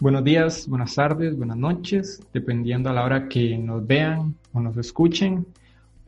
Buenos 0.00 0.22
días, 0.22 0.68
buenas 0.68 0.94
tardes, 0.94 1.36
buenas 1.36 1.56
noches, 1.56 2.20
dependiendo 2.32 2.90
a 2.90 2.92
la 2.92 3.04
hora 3.04 3.28
que 3.28 3.56
nos 3.56 3.86
vean 3.86 4.34
o 4.52 4.60
nos 4.60 4.76
escuchen. 4.76 5.46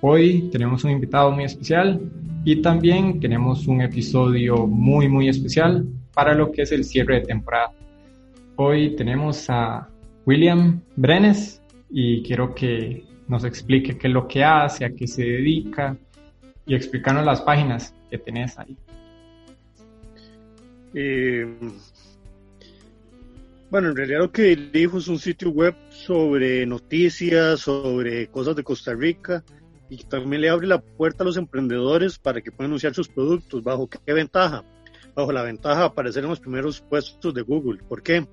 Hoy 0.03 0.51
tenemos 0.53 0.85
un 0.85 0.91
invitado 0.91 1.31
muy 1.31 1.45
especial 1.45 2.01
y 2.45 2.61
también 2.61 3.21
tenemos 3.21 3.67
un 3.67 3.81
episodio 3.81 4.67
muy, 4.67 5.09
muy 5.09 5.29
especial 5.29 5.87
para 6.13 6.35
lo 6.35 6.53
que 6.53 6.63
es 6.63 6.73
el 6.73 6.85
cierre 6.85 7.21
de 7.21 7.27
temporada. 7.27 7.73
Hoy 8.57 8.97
tenemos 8.97 9.49
a 9.49 9.89
William 10.27 10.81
Brenes 10.97 11.63
y 11.89 12.23
quiero 12.23 12.55
que 12.55 13.05
nos 13.29 13.45
explique 13.45 13.97
qué 13.97 14.09
es 14.09 14.13
lo 14.13 14.29
que 14.29 14.45
hace, 14.45 14.85
a 14.85 14.91
qué 14.91 15.07
se 15.07 15.23
dedica 15.23 15.97
y 16.67 16.75
explicarnos 16.75 17.25
las 17.25 17.41
páginas 17.41 17.95
que 18.11 18.19
tenés 18.19 18.59
ahí. 18.59 18.77
Eh, 20.99 21.47
bueno, 23.71 23.91
en 23.91 23.97
realidad 23.97 24.21
lo 24.21 24.33
que 24.33 24.57
dijo 24.57 24.97
es 24.97 25.09
un 25.09 25.19
sitio 25.19 25.51
web 25.51 25.75
sobre 25.91 26.65
noticias, 26.65 27.61
sobre 27.61 28.29
cosas 28.29 28.57
de 28.57 28.65
Costa 28.65 28.95
Rica 28.95 29.45
y 29.91 29.99
también 30.05 30.41
le 30.41 30.49
abre 30.49 30.67
la 30.67 30.81
puerta 30.81 31.23
a 31.23 31.27
los 31.27 31.37
emprendedores 31.37 32.19
para 32.19 32.41
que 32.41 32.51
puedan 32.51 32.71
anunciar 32.71 32.95
sus 32.95 33.09
productos. 33.09 33.63
¿Bajo 33.63 33.91
qué 33.91 34.13
ventaja? 34.15 34.65
Bajo 35.15 35.33
la 35.33 35.43
ventaja 35.43 35.81
de 35.81 35.87
aparecer 35.87 36.25
en 36.25 36.31
los 36.31 36.41
primeros 36.41 36.81
puestos 36.81 37.35
de 37.35 37.43
Google. 37.43 37.83
¿Por 37.87 38.03
qué? 38.03 38.27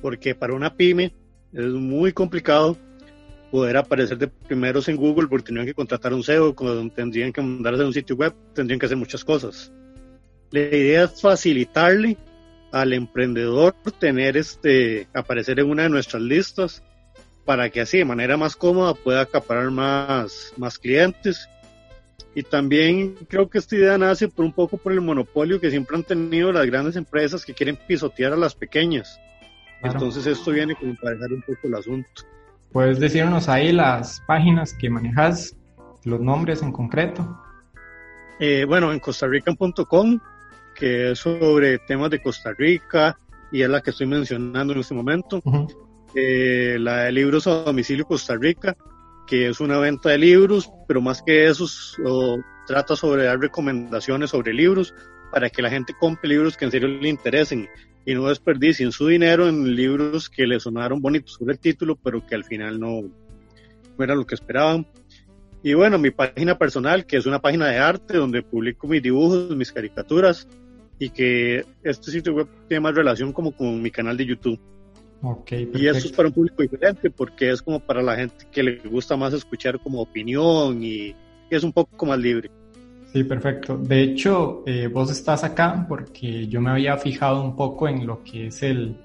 Porque 0.00 0.34
para 0.34 0.54
una 0.54 0.74
pyme 0.74 1.14
es 1.52 1.66
muy 1.66 2.14
complicado 2.14 2.78
poder 3.50 3.76
aparecer 3.76 4.16
de 4.16 4.28
primeros 4.28 4.88
en 4.88 4.96
Google 4.96 5.28
porque 5.28 5.44
tendrían 5.44 5.66
que 5.66 5.74
contratar 5.74 6.14
un 6.14 6.22
SEO, 6.22 6.54
tendrían 6.94 7.30
que 7.30 7.42
mandarse 7.42 7.82
a 7.82 7.86
un 7.86 7.92
sitio 7.92 8.16
web, 8.16 8.34
tendrían 8.54 8.80
que 8.80 8.86
hacer 8.86 8.96
muchas 8.96 9.22
cosas. 9.22 9.70
La 10.50 10.60
idea 10.60 11.04
es 11.04 11.20
facilitarle 11.20 12.16
al 12.72 12.92
emprendedor 12.92 13.74
tener 13.98 14.36
este 14.36 15.08
aparecer 15.14 15.60
en 15.60 15.70
una 15.70 15.84
de 15.84 15.90
nuestras 15.90 16.22
listas 16.22 16.82
para 17.44 17.70
que 17.70 17.80
así 17.80 17.98
de 17.98 18.04
manera 18.04 18.36
más 18.36 18.56
cómoda 18.56 18.94
pueda 18.94 19.22
acaparar 19.22 19.70
más, 19.70 20.52
más 20.56 20.78
clientes. 20.78 21.48
Y 22.34 22.42
también 22.42 23.16
creo 23.28 23.48
que 23.48 23.58
esta 23.58 23.74
idea 23.74 23.98
nace 23.98 24.28
por 24.28 24.44
un 24.44 24.52
poco 24.52 24.76
por 24.76 24.92
el 24.92 25.00
monopolio 25.00 25.60
que 25.60 25.70
siempre 25.70 25.96
han 25.96 26.04
tenido 26.04 26.52
las 26.52 26.66
grandes 26.66 26.94
empresas 26.96 27.44
que 27.44 27.54
quieren 27.54 27.76
pisotear 27.88 28.32
a 28.32 28.36
las 28.36 28.54
pequeñas. 28.54 29.20
Entonces 29.82 30.26
esto 30.26 30.52
viene 30.52 30.74
como 30.74 30.94
para 30.96 31.14
dejar 31.14 31.32
un 31.32 31.42
poco 31.42 31.60
el 31.64 31.74
asunto. 31.74 32.22
Puedes 32.72 33.00
decirnos 33.00 33.48
ahí 33.48 33.72
las 33.72 34.20
páginas 34.26 34.74
que 34.74 34.90
manejas, 34.90 35.56
los 36.04 36.20
nombres 36.20 36.62
en 36.62 36.70
concreto. 36.70 37.36
Eh, 38.38 38.64
bueno, 38.64 38.92
en 38.92 39.00
costarrican.com 39.00 40.20
que 40.80 41.12
es 41.12 41.18
sobre 41.18 41.78
temas 41.78 42.10
de 42.10 42.22
Costa 42.22 42.54
Rica 42.56 43.18
y 43.52 43.60
es 43.60 43.68
la 43.68 43.82
que 43.82 43.90
estoy 43.90 44.06
mencionando 44.06 44.72
en 44.72 44.80
este 44.80 44.94
momento. 44.94 45.42
Eh, 46.14 46.78
la 46.80 47.04
de 47.04 47.12
libros 47.12 47.46
a 47.46 47.62
domicilio 47.64 48.06
Costa 48.06 48.34
Rica, 48.36 48.74
que 49.26 49.48
es 49.48 49.60
una 49.60 49.78
venta 49.78 50.08
de 50.08 50.18
libros, 50.18 50.70
pero 50.88 51.02
más 51.02 51.20
que 51.22 51.46
eso 51.46 51.66
trata 52.66 52.96
sobre 52.96 53.24
dar 53.24 53.38
recomendaciones 53.38 54.30
sobre 54.30 54.54
libros 54.54 54.94
para 55.30 55.50
que 55.50 55.60
la 55.60 55.70
gente 55.70 55.94
compre 55.98 56.30
libros 56.30 56.56
que 56.56 56.64
en 56.64 56.70
serio 56.70 56.88
le 56.88 57.08
interesen 57.08 57.68
y 58.06 58.14
no 58.14 58.28
desperdicien 58.28 58.90
su 58.90 59.06
dinero 59.06 59.48
en 59.48 59.76
libros 59.76 60.30
que 60.30 60.46
le 60.46 60.58
sonaron 60.58 61.02
bonitos 61.02 61.34
sobre 61.34 61.52
el 61.52 61.60
título, 61.60 61.96
pero 61.96 62.26
que 62.26 62.34
al 62.34 62.44
final 62.44 62.80
no, 62.80 63.02
no 63.02 64.04
era 64.04 64.14
lo 64.14 64.26
que 64.26 64.34
esperaban. 64.34 64.86
Y 65.62 65.74
bueno, 65.74 65.98
mi 65.98 66.10
página 66.10 66.56
personal, 66.56 67.04
que 67.04 67.18
es 67.18 67.26
una 67.26 67.40
página 67.40 67.66
de 67.66 67.76
arte 67.76 68.16
donde 68.16 68.42
publico 68.42 68.88
mis 68.88 69.02
dibujos, 69.02 69.54
mis 69.54 69.70
caricaturas, 69.70 70.48
y 71.00 71.10
que 71.10 71.64
este 71.82 72.10
sitio 72.12 72.34
web 72.34 72.46
tiene 72.68 72.82
más 72.82 72.94
relación 72.94 73.32
como 73.32 73.50
con 73.50 73.82
mi 73.82 73.90
canal 73.90 74.16
de 74.16 74.26
YouTube. 74.26 74.60
Okay, 75.22 75.68
y 75.74 75.86
eso 75.86 76.06
es 76.06 76.12
para 76.12 76.28
un 76.28 76.34
público 76.34 76.62
diferente 76.62 77.10
porque 77.10 77.50
es 77.50 77.60
como 77.60 77.80
para 77.80 78.00
la 78.02 78.16
gente 78.16 78.46
que 78.50 78.62
le 78.62 78.76
gusta 78.88 79.16
más 79.16 79.32
escuchar 79.34 79.80
como 79.80 80.00
opinión 80.00 80.82
y, 80.82 81.16
es 81.50 81.64
un 81.64 81.72
poco 81.72 82.06
más 82.06 82.18
libre. 82.18 82.48
Sí, 83.12 83.24
perfecto. 83.24 83.76
De 83.76 84.02
hecho, 84.02 84.62
eh, 84.66 84.86
vos 84.86 85.10
estás 85.10 85.42
acá 85.42 85.84
porque 85.88 86.46
yo 86.46 86.60
me 86.60 86.70
había 86.70 86.96
fijado 86.96 87.42
un 87.42 87.56
poco 87.56 87.88
en 87.88 88.06
lo 88.06 88.22
que 88.22 88.46
es 88.46 88.62
el, 88.62 88.96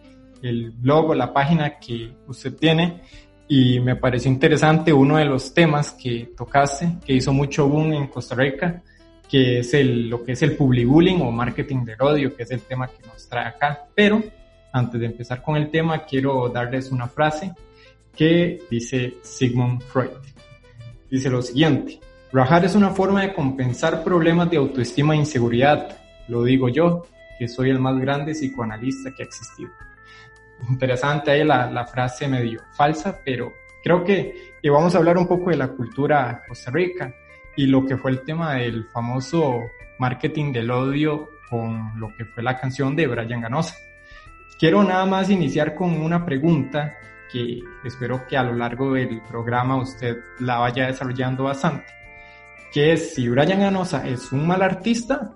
el 0.43 0.69
blog 0.69 1.09
o 1.09 1.15
la 1.15 1.33
página 1.33 1.79
que 1.79 2.11
usted 2.27 2.53
tiene 2.55 3.01
y 3.47 3.79
me 3.79 3.95
pareció 3.95 4.29
interesante 4.29 4.93
uno 4.93 5.17
de 5.17 5.25
los 5.25 5.53
temas 5.53 5.91
que 5.91 6.33
tocaste, 6.37 6.97
que 7.03 7.13
hizo 7.13 7.33
mucho 7.33 7.67
boom 7.67 7.93
en 7.93 8.07
Costa 8.07 8.35
Rica, 8.35 8.83
que 9.29 9.59
es 9.59 9.73
el, 9.73 10.09
lo 10.09 10.23
que 10.23 10.33
es 10.33 10.41
el 10.41 10.55
publibullying 10.55 11.21
o 11.21 11.31
marketing 11.31 11.83
del 11.83 12.01
odio, 12.01 12.35
que 12.35 12.43
es 12.43 12.51
el 12.51 12.61
tema 12.61 12.87
que 12.87 13.05
nos 13.07 13.27
trae 13.27 13.47
acá. 13.47 13.85
Pero 13.93 14.23
antes 14.71 14.99
de 14.99 15.05
empezar 15.05 15.41
con 15.41 15.55
el 15.55 15.69
tema, 15.69 16.05
quiero 16.05 16.49
darles 16.49 16.91
una 16.91 17.07
frase 17.07 17.53
que 18.15 18.61
dice 18.69 19.15
Sigmund 19.21 19.81
Freud. 19.83 20.09
Dice 21.09 21.29
lo 21.29 21.41
siguiente, 21.41 21.99
rajar 22.31 22.65
es 22.65 22.75
una 22.75 22.91
forma 22.91 23.21
de 23.21 23.33
compensar 23.33 24.03
problemas 24.03 24.49
de 24.49 24.57
autoestima 24.57 25.13
e 25.13 25.17
inseguridad. 25.17 25.97
Lo 26.27 26.43
digo 26.43 26.69
yo, 26.69 27.03
que 27.37 27.47
soy 27.47 27.69
el 27.69 27.79
más 27.79 27.99
grande 27.99 28.33
psicoanalista 28.33 29.11
que 29.15 29.23
ha 29.23 29.25
existido. 29.25 29.69
Interesante 30.69 31.31
ahí 31.31 31.43
la, 31.43 31.69
la 31.69 31.85
frase 31.85 32.27
medio 32.27 32.61
falsa, 32.73 33.19
pero 33.23 33.51
creo 33.83 34.03
que, 34.03 34.53
que 34.61 34.69
vamos 34.69 34.95
a 34.95 34.97
hablar 34.97 35.17
un 35.17 35.27
poco 35.27 35.49
de 35.49 35.57
la 35.57 35.67
cultura 35.67 36.43
Costa 36.47 36.71
Rica 36.71 37.13
y 37.55 37.67
lo 37.67 37.85
que 37.85 37.97
fue 37.97 38.11
el 38.11 38.21
tema 38.21 38.55
del 38.55 38.85
famoso 38.85 39.61
marketing 39.99 40.51
del 40.51 40.71
odio 40.71 41.29
con 41.49 41.99
lo 41.99 42.15
que 42.15 42.25
fue 42.25 42.43
la 42.43 42.57
canción 42.59 42.95
de 42.95 43.07
Brian 43.07 43.41
Ganosa. 43.41 43.75
Quiero 44.59 44.83
nada 44.83 45.05
más 45.05 45.29
iniciar 45.29 45.75
con 45.75 46.01
una 46.01 46.25
pregunta 46.25 46.95
que 47.31 47.59
espero 47.83 48.25
que 48.27 48.37
a 48.37 48.43
lo 48.43 48.53
largo 48.53 48.93
del 48.93 49.21
programa 49.21 49.77
usted 49.77 50.17
la 50.39 50.57
vaya 50.59 50.87
desarrollando 50.87 51.43
bastante, 51.43 51.85
que 52.71 52.93
es 52.93 53.13
si 53.13 53.27
Brian 53.29 53.59
Ganosa 53.59 54.07
es 54.07 54.31
un 54.31 54.47
mal 54.47 54.61
artista 54.61 55.33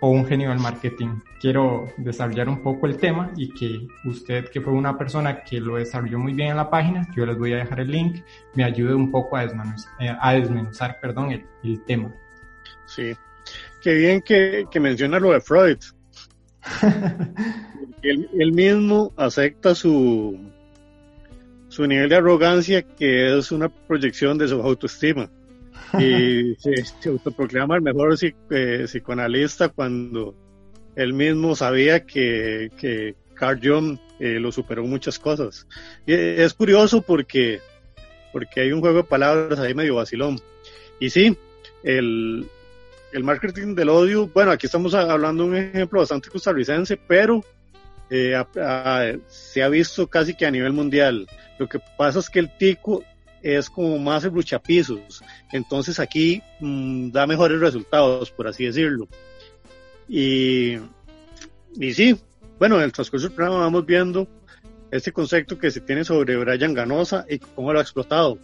o 0.00 0.10
un 0.10 0.26
genio 0.26 0.50
del 0.50 0.58
marketing. 0.58 1.20
Quiero 1.40 1.92
desarrollar 1.96 2.48
un 2.48 2.62
poco 2.62 2.86
el 2.86 2.96
tema 2.96 3.32
y 3.36 3.52
que 3.52 3.86
usted, 4.04 4.48
que 4.50 4.60
fue 4.60 4.72
una 4.72 4.96
persona 4.96 5.42
que 5.42 5.60
lo 5.60 5.76
desarrolló 5.76 6.18
muy 6.18 6.32
bien 6.32 6.50
en 6.50 6.56
la 6.56 6.70
página, 6.70 7.08
yo 7.16 7.26
les 7.26 7.36
voy 7.36 7.52
a 7.52 7.56
dejar 7.56 7.80
el 7.80 7.90
link, 7.90 8.22
me 8.54 8.64
ayude 8.64 8.94
un 8.94 9.10
poco 9.10 9.36
a 9.36 9.42
desmenuzar, 9.42 9.92
eh, 10.00 10.16
a 10.20 10.32
desmenuzar 10.32 10.98
perdón, 11.00 11.32
el, 11.62 11.84
tema. 11.84 12.14
Sí, 12.86 13.14
qué 13.82 13.94
bien 13.94 14.22
que, 14.22 14.66
que 14.70 14.80
menciona 14.80 15.18
lo 15.18 15.32
de 15.32 15.40
Freud. 15.40 15.78
él, 18.02 18.52
mismo 18.52 19.12
acepta 19.16 19.74
su, 19.74 20.38
su 21.68 21.86
nivel 21.86 22.08
de 22.08 22.16
arrogancia 22.16 22.82
que 22.82 23.38
es 23.38 23.52
una 23.52 23.68
proyección 23.68 24.38
de 24.38 24.48
su 24.48 24.60
autoestima 24.60 25.30
y 25.98 26.54
se, 26.56 27.08
autoproclama 27.08 27.76
el 27.76 27.82
mejor 27.82 28.16
eh, 28.20 28.84
psicoanalista 28.86 29.68
cuando 29.68 30.34
él 30.96 31.12
mismo 31.12 31.54
sabía 31.54 32.04
que, 32.04 32.70
que 32.76 33.14
Carl 33.34 33.60
Jung 33.62 33.98
eh, 34.18 34.40
lo 34.40 34.50
superó 34.52 34.84
muchas 34.84 35.18
cosas. 35.18 35.66
Y 36.06 36.12
es 36.12 36.54
curioso 36.54 37.02
porque, 37.02 37.60
porque 38.32 38.62
hay 38.62 38.72
un 38.72 38.80
juego 38.80 38.98
de 38.98 39.04
palabras 39.04 39.58
ahí 39.60 39.74
medio 39.74 39.96
vacilón. 39.96 40.40
Y 40.98 41.10
sí, 41.10 41.36
el, 41.84 42.48
el 43.12 43.24
marketing 43.24 43.74
del 43.74 43.88
odio, 43.88 44.28
bueno, 44.28 44.50
aquí 44.50 44.66
estamos 44.66 44.94
hablando 44.94 45.44
de 45.44 45.48
un 45.50 45.56
ejemplo 45.56 46.00
bastante 46.00 46.28
costarricense, 46.28 46.96
pero 46.96 47.44
eh, 48.10 48.34
se 49.28 49.62
ha 49.62 49.68
visto 49.68 50.06
casi 50.06 50.34
que 50.34 50.46
a 50.46 50.50
nivel 50.50 50.72
mundial. 50.72 51.26
Lo 51.58 51.68
que 51.68 51.80
pasa 51.96 52.18
es 52.18 52.30
que 52.30 52.40
el 52.40 52.56
tico 52.56 53.04
es 53.42 53.70
como 53.70 53.98
más 53.98 54.24
el 54.24 54.32
luchapisos. 54.32 55.22
Entonces 55.52 55.98
aquí 56.00 56.42
mm, 56.60 57.10
da 57.10 57.26
mejores 57.26 57.60
resultados, 57.60 58.30
por 58.30 58.48
así 58.48 58.64
decirlo. 58.64 59.08
Y, 60.08 60.76
y 61.76 61.94
sí, 61.94 62.18
bueno, 62.58 62.76
en 62.76 62.82
el 62.82 62.92
transcurso 62.92 63.28
del 63.28 63.36
programa 63.36 63.60
vamos 63.60 63.86
viendo 63.86 64.26
este 64.90 65.12
concepto 65.12 65.58
que 65.58 65.70
se 65.70 65.80
tiene 65.80 66.04
sobre 66.04 66.36
Brian 66.36 66.74
Ganosa 66.74 67.24
y 67.28 67.38
cómo 67.38 67.72
lo 67.72 67.78
ha 67.78 67.82
explotado. 67.82 68.38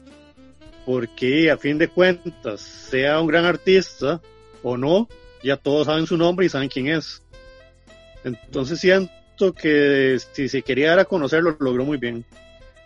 Porque 0.84 1.50
a 1.50 1.56
fin 1.56 1.78
de 1.78 1.88
cuentas, 1.88 2.60
sea 2.60 3.20
un 3.20 3.26
gran 3.26 3.46
artista 3.46 4.20
o 4.62 4.76
no, 4.76 5.08
ya 5.42 5.56
todos 5.56 5.86
saben 5.86 6.06
su 6.06 6.16
nombre 6.16 6.46
y 6.46 6.48
saben 6.48 6.68
quién 6.68 6.88
es. 6.88 7.22
Entonces 8.24 8.80
siento 8.80 9.52
que 9.54 10.18
si 10.32 10.48
se 10.48 10.62
quería 10.62 10.90
dar 10.90 11.00
a 11.00 11.04
conocer 11.04 11.42
lo 11.42 11.56
logró 11.58 11.84
muy 11.84 11.98
bien. 11.98 12.24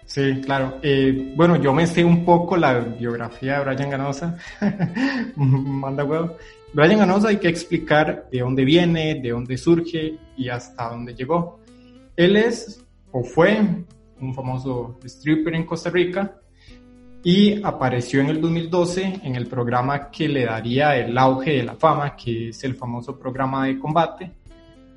Sí, 0.09 0.41
claro. 0.41 0.79
Eh, 0.83 1.35
bueno, 1.37 1.57
yo 1.57 1.75
me 1.75 1.87
sé 1.87 2.03
un 2.03 2.25
poco 2.25 2.57
la 2.57 2.79
biografía 2.79 3.59
de 3.59 3.65
Brian 3.75 3.91
Ganosa. 3.91 4.39
Manda 5.37 6.03
huevo. 6.03 6.39
Brian 6.73 7.01
Ganosa 7.01 7.29
hay 7.29 7.37
que 7.37 7.49
explicar 7.49 8.27
de 8.33 8.41
dónde 8.41 8.65
viene, 8.65 9.21
de 9.21 9.29
dónde 9.29 9.59
surge 9.59 10.19
y 10.35 10.49
hasta 10.49 10.89
dónde 10.89 11.15
llegó. 11.15 11.61
Él 12.17 12.37
es 12.37 12.83
o 13.13 13.23
fue 13.23 13.61
un 14.19 14.35
famoso 14.35 14.99
stripper 15.05 15.55
en 15.55 15.67
Costa 15.67 15.91
Rica 15.91 16.41
y 17.23 17.63
apareció 17.63 18.23
en 18.23 18.31
el 18.31 18.41
2012 18.41 19.21
en 19.23 19.37
el 19.37 19.47
programa 19.47 20.11
que 20.11 20.27
le 20.27 20.47
daría 20.47 20.97
el 20.97 21.19
auge 21.19 21.59
de 21.59 21.65
la 21.65 21.75
fama, 21.75 22.17
que 22.17 22.49
es 22.49 22.65
el 22.65 22.77
famoso 22.77 23.19
programa 23.19 23.67
de 23.67 23.79
combate. 23.79 24.33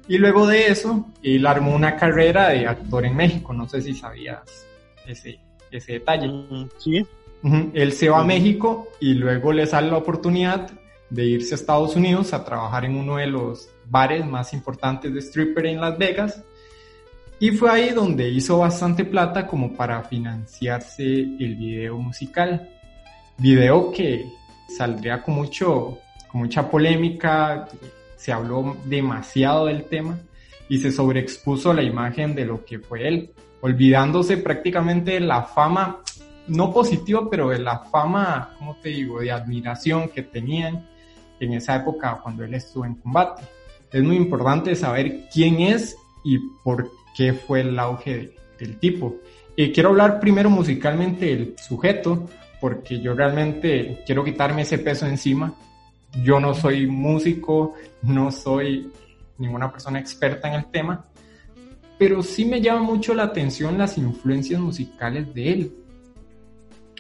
Y 0.08 0.18
luego 0.18 0.48
de 0.48 0.68
eso, 0.68 1.06
él 1.22 1.46
armó 1.46 1.76
una 1.76 1.98
carrera 1.98 2.48
de 2.48 2.66
actor 2.66 3.06
en 3.06 3.18
México. 3.18 3.52
No 3.52 3.68
sé 3.68 3.82
si 3.82 3.94
sabías 3.94 4.71
ese, 5.12 5.40
ese 5.72 5.94
detalle. 5.94 6.28
Mm, 6.28 6.70
sí. 6.78 7.06
Él 7.74 7.92
se 7.94 8.10
va 8.10 8.20
a 8.20 8.24
México 8.24 8.88
y 9.00 9.16
luego 9.16 9.52
le 9.52 9.66
sale 9.66 9.90
la 9.90 9.98
oportunidad 9.98 10.70
de 11.10 11.26
irse 11.26 11.56
a 11.56 11.58
Estados 11.58 11.96
Unidos 11.96 12.34
a 12.34 12.46
trabajar 12.46 12.86
en 12.86 12.96
uno 12.96 13.18
de 13.18 13.28
los 13.28 13.70
bares 13.88 14.26
más 14.26 14.54
importantes 14.54 15.12
de 15.12 15.22
stripper 15.22 15.66
en 15.66 15.82
Las 15.82 15.98
Vegas 15.98 16.44
y 17.42 17.50
fue 17.50 17.72
ahí 17.72 17.90
donde 17.90 18.30
hizo 18.30 18.60
bastante 18.60 19.04
plata 19.04 19.48
como 19.48 19.76
para 19.76 20.04
financiarse 20.04 21.04
el 21.04 21.56
video 21.56 21.98
musical. 21.98 22.70
Video 23.40 23.92
que 23.92 24.32
saldría 24.78 25.24
con, 25.24 25.34
mucho, 25.34 25.98
con 26.32 26.42
mucha 26.42 26.70
polémica, 26.70 27.68
se 28.16 28.32
habló 28.32 28.78
demasiado 28.86 29.66
del 29.66 29.86
tema 29.86 30.20
y 30.70 30.78
se 30.78 30.92
sobreexpuso 30.92 31.74
la 31.74 31.82
imagen 31.82 32.36
de 32.36 32.46
lo 32.46 32.64
que 32.64 32.78
fue 32.78 33.08
él, 33.08 33.32
olvidándose 33.62 34.38
prácticamente 34.38 35.12
de 35.12 35.20
la 35.22 35.44
fama, 35.44 36.02
no 36.48 36.74
positiva, 36.74 37.30
pero 37.30 37.50
de 37.50 37.60
la 37.60 37.80
fama, 37.80 38.56
¿cómo 38.58 38.76
te 38.82 38.90
digo?, 38.90 39.20
de 39.20 39.32
admiración 39.32 40.10
que 40.10 40.24
tenían 40.24 40.88
en 41.40 41.54
esa 41.54 41.76
época 41.76 42.20
cuando 42.22 42.44
él 42.44 42.54
estuvo 42.54 42.86
en 42.86 42.96
combate. 42.96 43.44
Es 43.92 44.04
muy 44.04 44.16
importante 44.16 44.76
saber 44.76 45.28
quién 45.32 45.60
es 45.60 45.96
y 46.24 46.40
por 46.64 46.92
qué 47.16 47.34
fue 47.34 47.62
el 47.62 47.78
auge 47.78 48.36
del 48.60 48.78
tipo. 48.78 49.16
Y 49.56 49.72
quiero 49.72 49.90
hablar 49.90 50.20
primero 50.20 50.50
musicalmente 50.50 51.26
del 51.26 51.56
sujeto, 51.58 52.28
porque 52.60 53.00
yo 53.00 53.14
realmente 53.14 54.02
quiero 54.06 54.24
quitarme 54.24 54.62
ese 54.62 54.78
peso 54.78 55.06
encima. 55.08 55.54
Yo 56.24 56.40
no 56.40 56.54
soy 56.54 56.88
músico, 56.88 57.74
no 58.04 58.32
soy 58.32 58.92
ninguna 59.38 59.72
persona 59.72 60.00
experta 60.00 60.48
en 60.48 60.54
el 60.54 60.66
tema, 60.66 61.04
pero 62.02 62.24
sí 62.24 62.46
me 62.46 62.60
llama 62.60 62.82
mucho 62.82 63.14
la 63.14 63.26
atención 63.26 63.78
las 63.78 63.96
influencias 63.96 64.60
musicales 64.60 65.32
de 65.36 65.52
él. 65.52 65.76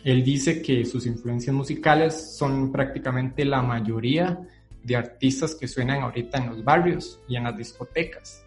Él 0.03 0.23
dice 0.23 0.61
que 0.61 0.85
sus 0.85 1.07
influencias 1.07 1.55
musicales 1.55 2.37
son 2.37 2.71
prácticamente 2.71 3.43
la 3.43 3.63
mayoría 3.63 4.39
de 4.83 4.95
artistas 4.95 5.55
que 5.55 5.67
suenan 5.67 6.03
ahorita 6.03 6.37
en 6.37 6.49
los 6.49 6.63
barrios 6.63 7.19
y 7.27 7.35
en 7.35 7.45
las 7.45 7.57
discotecas. 7.57 8.45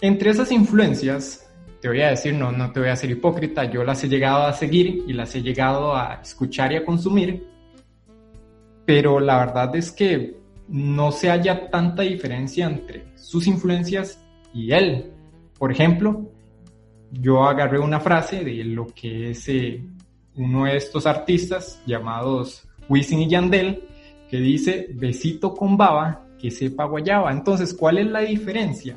Entre 0.00 0.30
esas 0.30 0.50
influencias, 0.50 1.48
te 1.80 1.86
voy 1.86 2.00
a 2.00 2.08
decir, 2.08 2.34
no, 2.34 2.50
no 2.50 2.72
te 2.72 2.80
voy 2.80 2.88
a 2.88 2.96
ser 2.96 3.12
hipócrita, 3.12 3.70
yo 3.70 3.84
las 3.84 4.02
he 4.02 4.08
llegado 4.08 4.46
a 4.46 4.52
seguir 4.52 5.04
y 5.06 5.12
las 5.12 5.32
he 5.36 5.42
llegado 5.42 5.94
a 5.94 6.14
escuchar 6.14 6.72
y 6.72 6.76
a 6.78 6.84
consumir, 6.84 7.46
pero 8.84 9.20
la 9.20 9.38
verdad 9.38 9.76
es 9.76 9.92
que 9.92 10.40
no 10.66 11.12
se 11.12 11.30
haya 11.30 11.70
tanta 11.70 12.02
diferencia 12.02 12.66
entre 12.66 13.16
sus 13.16 13.46
influencias 13.46 14.20
y 14.52 14.72
él. 14.72 15.12
Por 15.60 15.70
ejemplo, 15.70 16.32
yo 17.12 17.44
agarré 17.44 17.78
una 17.78 18.00
frase 18.00 18.42
de 18.42 18.64
lo 18.64 18.86
que 18.86 19.30
es 19.30 19.48
eh, 19.48 19.80
uno 20.34 20.64
de 20.64 20.76
estos 20.76 21.06
artistas 21.06 21.80
llamados 21.86 22.68
Wisin 22.88 23.20
y 23.20 23.28
Yandel, 23.28 23.84
que 24.28 24.38
dice, 24.38 24.88
besito 24.94 25.54
con 25.54 25.76
baba, 25.76 26.26
que 26.36 26.50
sepa 26.50 26.86
guayaba. 26.86 27.30
Entonces, 27.30 27.72
¿cuál 27.72 27.98
es 27.98 28.06
la 28.08 28.20
diferencia? 28.20 28.96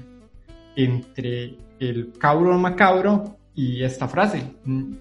entre 0.76 1.58
el 1.80 2.14
cabro 2.18 2.58
macabro 2.58 3.38
y 3.56 3.84
esta 3.84 4.08
frase. 4.08 4.56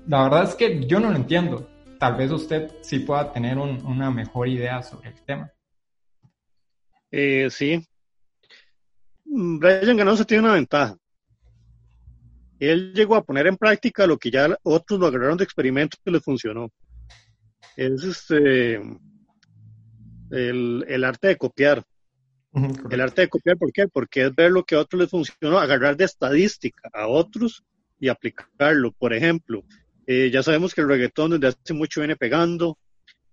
La 0.07 0.25
verdad 0.25 0.45
es 0.45 0.55
que 0.55 0.87
yo 0.87 1.01
no 1.01 1.11
lo 1.11 1.17
entiendo. 1.17 1.69
Tal 1.99 2.17
vez 2.17 2.31
usted 2.31 2.71
sí 2.83 3.01
pueda 3.01 3.33
tener 3.33 3.59
una 3.59 4.11
mejor 4.11 4.49
idea 4.49 4.83
sobre 4.83 5.11
el 5.11 5.21
tema. 5.23 5.51
Eh, 7.11 7.49
sí. 7.51 7.87
Brian 9.25 9.97
Ganosa 9.97 10.25
tiene 10.25 10.45
una 10.45 10.55
ventaja. 10.55 10.97
Él 12.71 12.93
llegó 12.95 13.17
a 13.17 13.25
poner 13.25 13.49
en 13.49 13.57
práctica 13.57 14.07
lo 14.07 14.17
que 14.19 14.31
ya 14.31 14.57
otros 14.63 15.01
lo 15.01 15.09
agarraron 15.09 15.37
de 15.37 15.43
experimento 15.43 15.99
que 16.05 16.13
les 16.13 16.23
funcionó. 16.23 16.71
Es 17.77 18.05
este 18.05 18.77
el, 20.31 20.85
el 20.87 21.05
arte 21.05 21.27
de 21.27 21.37
copiar. 21.37 21.83
El 22.89 23.01
arte 23.01 23.23
de 23.23 23.29
copiar, 23.29 23.57
¿por 23.59 23.73
qué? 23.73 23.89
Porque 23.89 24.27
es 24.27 24.35
ver 24.37 24.53
lo 24.53 24.63
que 24.63 24.77
a 24.77 24.81
otros 24.81 25.01
les 25.01 25.11
funcionó, 25.11 25.59
agarrar 25.59 25.97
de 25.97 26.05
estadística 26.05 26.89
a 26.93 27.09
otros 27.09 27.65
y 27.99 28.07
aplicarlo. 28.07 28.93
Por 28.93 29.13
ejemplo, 29.13 29.65
eh, 30.07 30.31
ya 30.33 30.45
sabemos 30.45 30.73
que 30.73 30.83
el 30.83 30.89
reggaetón 30.89 31.33
desde 31.33 31.49
hace 31.49 31.75
mucho 31.75 32.01
viene 32.01 32.15
pegando, 32.15 32.79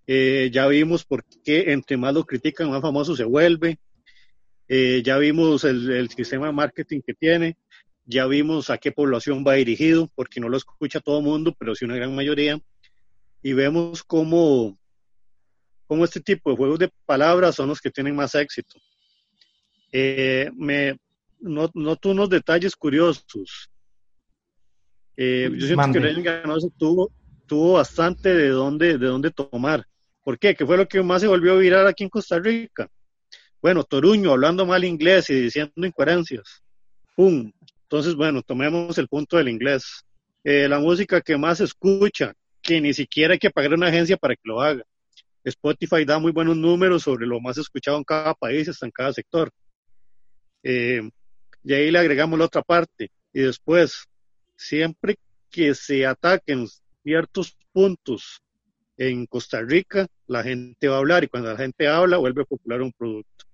eh, 0.07 0.49
ya 0.51 0.65
vimos 0.65 1.05
por 1.05 1.23
qué 1.43 1.71
entre 1.71 1.97
más 1.97 2.15
lo 2.15 2.25
critican, 2.25 2.71
más 2.71 2.81
famoso 2.81 3.15
se 3.15 3.25
vuelve, 3.25 3.77
eh, 4.67 5.03
ya 5.05 5.19
vimos 5.19 5.65
el, 5.65 5.91
el, 5.91 6.09
sistema 6.09 6.47
de 6.47 6.53
marketing 6.53 7.01
que 7.05 7.13
tiene, 7.13 7.57
ya 8.09 8.25
vimos 8.25 8.71
a 8.71 8.79
qué 8.79 8.91
población 8.91 9.43
va 9.47 9.53
dirigido, 9.53 10.09
porque 10.15 10.39
no 10.39 10.49
lo 10.49 10.57
escucha 10.57 10.99
todo 10.99 11.19
el 11.19 11.25
mundo, 11.25 11.55
pero 11.57 11.75
sí 11.75 11.85
una 11.85 11.95
gran 11.95 12.15
mayoría, 12.15 12.59
y 13.43 13.53
vemos 13.53 14.03
cómo, 14.03 14.75
cómo 15.85 16.05
este 16.05 16.19
tipo 16.19 16.49
de 16.49 16.57
juegos 16.57 16.79
de 16.79 16.89
palabras 17.05 17.55
son 17.55 17.69
los 17.69 17.79
que 17.79 17.91
tienen 17.91 18.15
más 18.15 18.33
éxito. 18.33 18.79
Eh, 19.91 20.49
me 20.55 20.97
noto 21.39 22.09
unos 22.09 22.29
detalles 22.29 22.75
curiosos. 22.75 23.69
Eh, 25.15 25.51
yo 25.53 25.67
siento 25.67 25.91
que 25.91 25.99
Ryan 25.99 26.23
Ganosa 26.23 26.67
tuvo, 26.79 27.11
tuvo 27.45 27.73
bastante 27.73 28.33
de 28.33 28.49
dónde, 28.49 28.97
de 28.97 29.05
dónde 29.05 29.29
tomar. 29.29 29.85
¿Por 30.23 30.39
qué? 30.39 30.55
¿Qué 30.55 30.65
fue 30.65 30.77
lo 30.77 30.87
que 30.87 31.03
más 31.03 31.21
se 31.21 31.27
volvió 31.27 31.53
a 31.53 31.57
virar 31.57 31.85
aquí 31.85 32.05
en 32.05 32.09
Costa 32.09 32.39
Rica? 32.39 32.89
Bueno, 33.61 33.83
Toruño 33.83 34.31
hablando 34.31 34.65
mal 34.65 34.83
inglés 34.83 35.29
y 35.29 35.35
diciendo 35.35 35.73
incoherencias. 35.75 36.63
¡Pum! 37.15 37.51
Entonces, 37.91 38.13
bueno, 38.13 38.43
tomemos 38.43 38.99
el 38.99 39.07
punto 39.07 39.37
del 39.37 39.49
inglés. 39.49 40.05
Eh, 40.43 40.69
la 40.69 40.77
música 40.77 41.21
que 41.21 41.35
más 41.37 41.57
se 41.57 41.63
escucha, 41.63 42.35
que 42.61 42.79
ni 42.79 42.93
siquiera 42.93 43.33
hay 43.33 43.39
que 43.39 43.49
pagar 43.49 43.73
una 43.73 43.87
agencia 43.87 44.15
para 44.15 44.35
que 44.35 44.43
lo 44.43 44.61
haga. 44.61 44.83
Spotify 45.43 46.05
da 46.05 46.19
muy 46.19 46.31
buenos 46.31 46.55
números 46.55 47.01
sobre 47.01 47.25
lo 47.25 47.39
más 47.41 47.57
escuchado 47.57 47.97
en 47.97 48.03
cada 48.03 48.35
país, 48.35 48.69
hasta 48.69 48.85
en 48.85 48.91
cada 48.91 49.11
sector. 49.11 49.49
Eh, 50.61 51.01
y 51.63 51.73
ahí 51.73 51.89
le 51.89 51.97
agregamos 51.97 52.37
la 52.37 52.45
otra 52.45 52.61
parte. 52.61 53.09
Y 53.33 53.41
después, 53.41 54.05
siempre 54.55 55.17
que 55.49 55.73
se 55.73 56.05
ataquen 56.05 56.67
ciertos 57.01 57.57
puntos 57.73 58.43
en 58.97 59.25
Costa 59.25 59.63
Rica, 59.63 60.05
la 60.27 60.43
gente 60.43 60.87
va 60.87 60.97
a 60.97 60.99
hablar 60.99 61.23
y 61.23 61.27
cuando 61.27 61.49
la 61.49 61.57
gente 61.57 61.87
habla, 61.87 62.17
vuelve 62.17 62.45
popular 62.45 62.83
un 62.83 62.91
producto. 62.91 63.45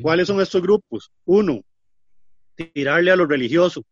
¿Cuáles 0.00 0.26
son 0.26 0.40
estos 0.40 0.62
grupos? 0.62 1.10
Uno, 1.26 1.60
tirarle 2.66 3.10
a 3.10 3.16
lo 3.16 3.26
religioso. 3.26 3.84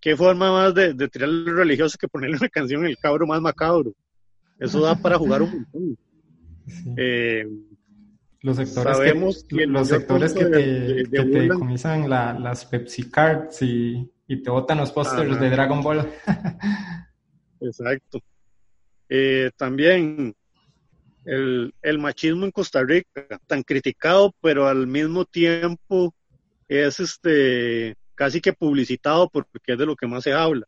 ¿Qué 0.00 0.16
forma 0.16 0.52
más 0.52 0.74
de, 0.74 0.94
tirarle 1.08 1.50
a 1.50 1.52
lo 1.52 1.56
religioso 1.58 1.98
que 1.98 2.08
ponerle 2.08 2.36
una 2.36 2.48
canción 2.48 2.82
en 2.82 2.90
el 2.90 2.98
cabro 2.98 3.26
más 3.26 3.40
macabro? 3.40 3.92
Eso 4.58 4.80
da 4.80 4.94
para 4.94 5.18
jugar 5.18 5.42
un 5.42 5.52
montón. 5.52 5.98
Eh, 6.96 7.46
los 8.40 8.56
sectores 8.56 9.44
que, 9.48 9.66
los 9.66 9.88
sectores 9.88 10.32
que 10.32 10.44
te, 10.44 11.04
que 11.10 12.08
las 12.08 12.64
Pepsi 12.64 13.10
Cards 13.10 13.62
y, 13.62 14.10
te 14.26 14.50
botan 14.50 14.78
los 14.78 14.90
pósters 14.90 15.38
de 15.38 15.50
Dragon 15.50 15.82
Ball. 15.82 16.08
Exacto. 17.60 18.20
Eh, 19.08 19.50
también 19.56 20.34
el, 21.24 21.72
el, 21.82 21.98
machismo 21.98 22.44
en 22.44 22.50
Costa 22.50 22.82
Rica, 22.82 23.40
tan 23.46 23.62
criticado, 23.62 24.34
pero 24.40 24.66
al 24.66 24.86
mismo 24.86 25.24
tiempo 25.24 26.12
es 26.68 26.98
este 26.98 27.96
casi 28.16 28.40
que 28.40 28.52
publicitado 28.52 29.28
porque 29.28 29.72
es 29.72 29.78
de 29.78 29.86
lo 29.86 29.94
que 29.94 30.08
más 30.08 30.24
se 30.24 30.32
habla. 30.32 30.66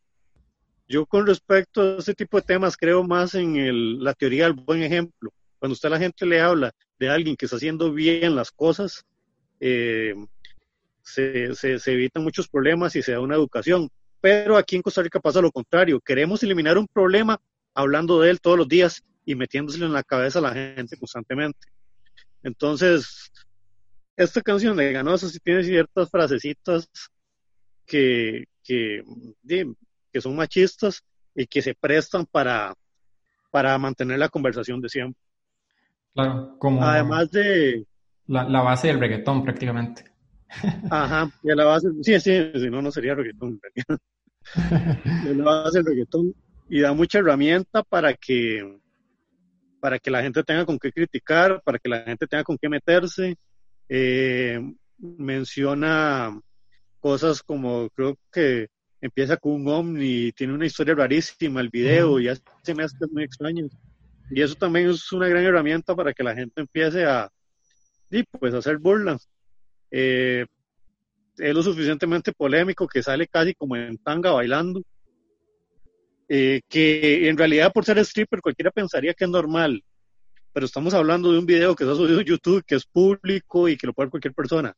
Yo 0.87 1.05
con 1.07 1.27
respecto 1.27 1.83
a 1.83 1.99
este 1.99 2.15
tipo 2.15 2.39
de 2.39 2.47
temas 2.47 2.77
creo 2.77 3.03
más 3.03 3.35
en 3.35 4.03
la 4.03 4.15
teoría 4.15 4.45
del 4.45 4.55
buen 4.55 4.83
ejemplo. 4.83 5.33
Cuando 5.59 5.73
usted 5.73 5.89
a 5.89 5.91
la 5.91 5.99
gente 5.99 6.25
le 6.25 6.41
habla 6.41 6.73
de 6.99 7.09
alguien 7.09 7.37
que 7.37 7.47
está 7.47 7.57
haciendo 7.57 7.93
bien 7.93 8.37
las 8.37 8.51
cosas, 8.51 9.05
eh, 9.61 10.15
se, 11.03 11.53
evitan 11.87 12.23
muchos 12.23 12.49
problemas 12.49 12.95
y 12.97 13.03
se 13.03 13.13
da 13.13 13.21
una 13.21 13.35
educación. 13.35 13.91
Pero 14.21 14.57
aquí 14.57 14.77
en 14.77 14.83
Costa 14.83 15.03
Rica 15.03 15.21
pasa 15.21 15.41
lo 15.41 15.51
contrario. 15.51 16.01
Queremos 16.01 16.43
eliminar 16.43 16.79
un 16.79 16.87
problema 16.87 17.41
hablando 17.75 18.21
de 18.21 18.31
él 18.31 18.41
todos 18.41 18.59
los 18.59 18.69
días 18.69 19.03
y 19.25 19.35
metiéndoselo 19.35 19.87
en 19.87 19.93
la 19.93 20.03
cabeza 20.03 20.39
a 20.39 20.43
la 20.43 20.55
gente 20.55 20.97
constantemente. 20.97 21.69
Entonces, 22.43 23.31
esta 24.17 24.41
canción 24.41 24.77
de 24.77 24.93
Ganoso 24.93 25.29
sí 25.29 25.39
tiene 25.39 25.63
ciertas 25.65 26.11
frasecitas 26.11 26.89
que, 27.89 28.45
que, 28.63 29.03
que 30.13 30.21
son 30.21 30.37
machistas 30.37 31.03
y 31.35 31.47
que 31.47 31.63
se 31.63 31.75
prestan 31.75 32.27
para, 32.27 32.75
para 33.51 33.77
mantener 33.79 34.19
la 34.19 34.29
conversación 34.29 34.81
de 34.81 34.89
siempre. 34.89 35.21
Claro, 36.15 36.57
como... 36.59 36.85
Además 36.85 37.31
de... 37.31 37.87
La, 38.27 38.45
la 38.45 38.61
base 38.61 38.89
del 38.89 39.01
reggaetón 39.01 39.43
prácticamente. 39.43 40.05
Ajá, 40.91 41.31
y 41.43 41.51
a 41.51 41.55
la 41.55 41.65
base, 41.65 41.89
sí, 42.03 42.21
sí, 42.21 42.51
si 42.55 42.71
no, 42.71 42.83
no 42.83 42.91
sería 42.91 43.15
reggaetón. 43.15 43.61
la 45.37 45.45
base 45.45 45.79
del 45.79 45.87
reggaetón 45.87 46.35
y 46.69 46.81
da 46.81 46.93
mucha 46.93 47.19
herramienta 47.19 47.83
para 47.83 48.15
que 48.15 48.79
para 49.81 49.99
que 49.99 50.11
la 50.11 50.23
gente 50.23 50.43
tenga 50.43 50.67
con 50.67 50.79
qué 50.79 50.91
criticar, 50.91 51.63
para 51.63 51.79
que 51.79 51.89
la 51.89 52.03
gente 52.03 52.27
tenga 52.27 52.43
con 52.43 52.59
qué 52.59 52.69
meterse. 52.69 53.37
Eh, 53.89 54.61
menciona 54.99 56.39
cosas 57.09 57.43
como, 57.43 57.89
creo 57.97 58.19
que 58.31 58.69
empieza 59.01 59.39
con 59.39 59.53
un 59.53 59.69
ovni, 59.69 60.31
tiene 60.33 60.53
una 60.53 60.67
historia 60.67 60.95
rarísima 60.95 61.63
el 61.63 61.71
video, 61.71 62.21
y 62.21 62.25
ya 62.25 62.37
se 62.63 62.75
me 62.75 62.85
hace 62.85 62.97
muy 63.11 63.23
extraño. 63.23 63.67
Y 64.31 64.43
eso 64.43 64.55
también 64.57 64.91
es 64.91 65.11
una 65.11 65.27
gran 65.27 65.43
herramienta 65.43 65.97
para 65.97 66.13
que 66.13 66.23
la 66.23 66.35
gente 66.35 66.61
empiece 66.61 67.07
a, 67.07 67.31
y 68.11 68.25
pues, 68.25 68.53
a 68.53 68.59
hacer 68.59 68.77
burlas. 68.77 69.27
Eh, 69.91 70.45
es 71.39 71.55
lo 71.55 71.63
suficientemente 71.63 72.31
polémico 72.33 72.87
que 72.87 73.03
sale 73.03 73.27
casi 73.27 73.55
como 73.55 73.75
en 73.75 73.97
tanga 73.97 74.33
bailando. 74.33 74.83
Eh, 76.29 76.61
que 76.69 77.27
en 77.27 77.39
realidad 77.39 77.73
por 77.73 77.87
ser 77.87 77.97
stripper 78.01 78.43
cualquiera 78.43 78.71
pensaría 78.71 79.15
que 79.15 79.25
es 79.25 79.31
normal, 79.31 79.83
pero 80.53 80.67
estamos 80.67 80.93
hablando 80.93 81.33
de 81.33 81.39
un 81.39 81.47
video 81.47 81.75
que 81.75 81.85
se 81.85 81.91
ha 81.91 81.95
subido 81.95 82.21
a 82.21 82.23
YouTube, 82.23 82.63
que 82.67 82.75
es 82.75 82.85
público 82.85 83.67
y 83.67 83.79
que 83.79 83.87
lo 83.87 83.95
puede 83.95 84.09
ver 84.09 84.11
cualquier 84.11 84.35
persona. 84.35 84.77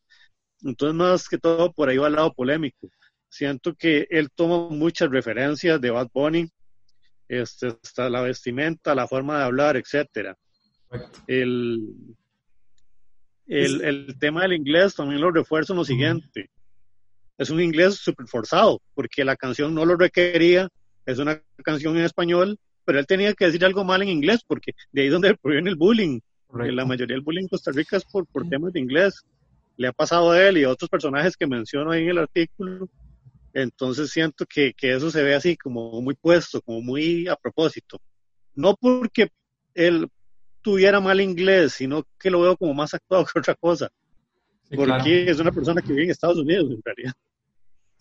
Entonces, 0.65 0.95
más 0.95 1.29
que 1.29 1.39
todo, 1.39 1.73
por 1.73 1.89
ahí 1.89 1.97
va 1.97 2.07
al 2.07 2.15
lado 2.15 2.33
polémico. 2.33 2.89
Siento 3.29 3.75
que 3.75 4.07
él 4.11 4.29
toma 4.35 4.69
muchas 4.75 5.11
referencias 5.11 5.81
de 5.81 5.91
Bad 5.91 6.09
Bunny, 6.13 6.49
este, 7.29 7.69
está 7.83 8.11
la 8.11 8.23
vestimenta, 8.23 8.95
la 8.95 9.07
forma 9.07 9.39
de 9.39 9.45
hablar, 9.45 9.77
etcétera. 9.77 10.37
El, 11.29 11.79
el, 13.47 13.85
el, 13.85 14.19
tema 14.19 14.43
del 14.43 14.55
inglés 14.55 14.97
también 14.97 15.21
lo 15.21 15.31
refuerzo 15.31 15.73
en 15.73 15.79
lo 15.79 15.85
siguiente. 15.85 16.51
Es 17.39 17.51
un 17.51 17.61
inglés 17.61 17.95
súper 17.95 18.27
forzado, 18.27 18.83
porque 18.95 19.25
la 19.25 19.37
canción 19.37 19.75
no 19.75 19.85
lo 19.85 19.97
requería 19.97 20.69
es 21.07 21.19
una 21.19 21.43
canción 21.65 21.97
en 21.97 22.05
español, 22.05 22.59
pero 22.85 22.99
él 22.99 23.07
tenía 23.07 23.35
que 23.35 23.47
decir 23.47 23.65
algo 23.65 23.85
mal 23.85 24.03
en 24.03 24.09
inglés, 24.09 24.41
porque 24.47 24.73
de 24.93 25.03
ahí 25.03 25.07
es 25.09 25.13
donde 25.13 25.35
proviene 25.43 25.71
el 25.71 25.77
bullying. 25.77 26.21
Porque 26.47 26.73
la 26.73 26.85
mayoría 26.85 27.15
del 27.15 27.23
bullying 27.23 27.43
en 27.43 27.49
Costa 27.49 27.71
Rica 27.71 27.97
es 27.97 28.05
por, 28.05 28.27
por 28.27 28.49
temas 28.49 28.73
de 28.73 28.81
inglés. 28.81 29.23
Le 29.81 29.89
ha 29.89 29.93
pasado 29.93 30.33
a 30.33 30.47
él 30.47 30.59
y 30.59 30.65
a 30.65 30.69
otros 30.69 30.91
personajes 30.91 31.39
que 31.39 31.47
menciono 31.47 31.91
ahí 31.91 32.03
en 32.03 32.11
el 32.11 32.19
artículo. 32.19 32.87
Entonces 33.55 34.11
siento 34.11 34.45
que, 34.45 34.75
que 34.75 34.93
eso 34.95 35.11
se 35.11 35.23
ve 35.23 35.35
así 35.35 35.57
como 35.57 36.03
muy 36.03 36.15
puesto, 36.15 36.61
como 36.61 36.83
muy 36.83 37.27
a 37.29 37.35
propósito. 37.35 37.99
No 38.55 38.77
porque 38.79 39.31
él 39.73 40.07
tuviera 40.61 41.01
mal 41.01 41.19
inglés, 41.23 41.73
sino 41.73 42.03
que 42.19 42.29
lo 42.29 42.43
veo 42.43 42.59
como 42.59 42.75
más 42.75 42.93
actuado 42.93 43.25
que 43.33 43.39
otra 43.39 43.55
cosa. 43.55 43.89
porque 44.77 45.31
es 45.31 45.41
una 45.41 45.51
persona 45.51 45.81
que 45.81 45.95
vive 45.95 46.05
en 46.05 46.11
Estados 46.11 46.37
Unidos, 46.37 46.71
en 46.71 46.83
realidad. 46.85 47.13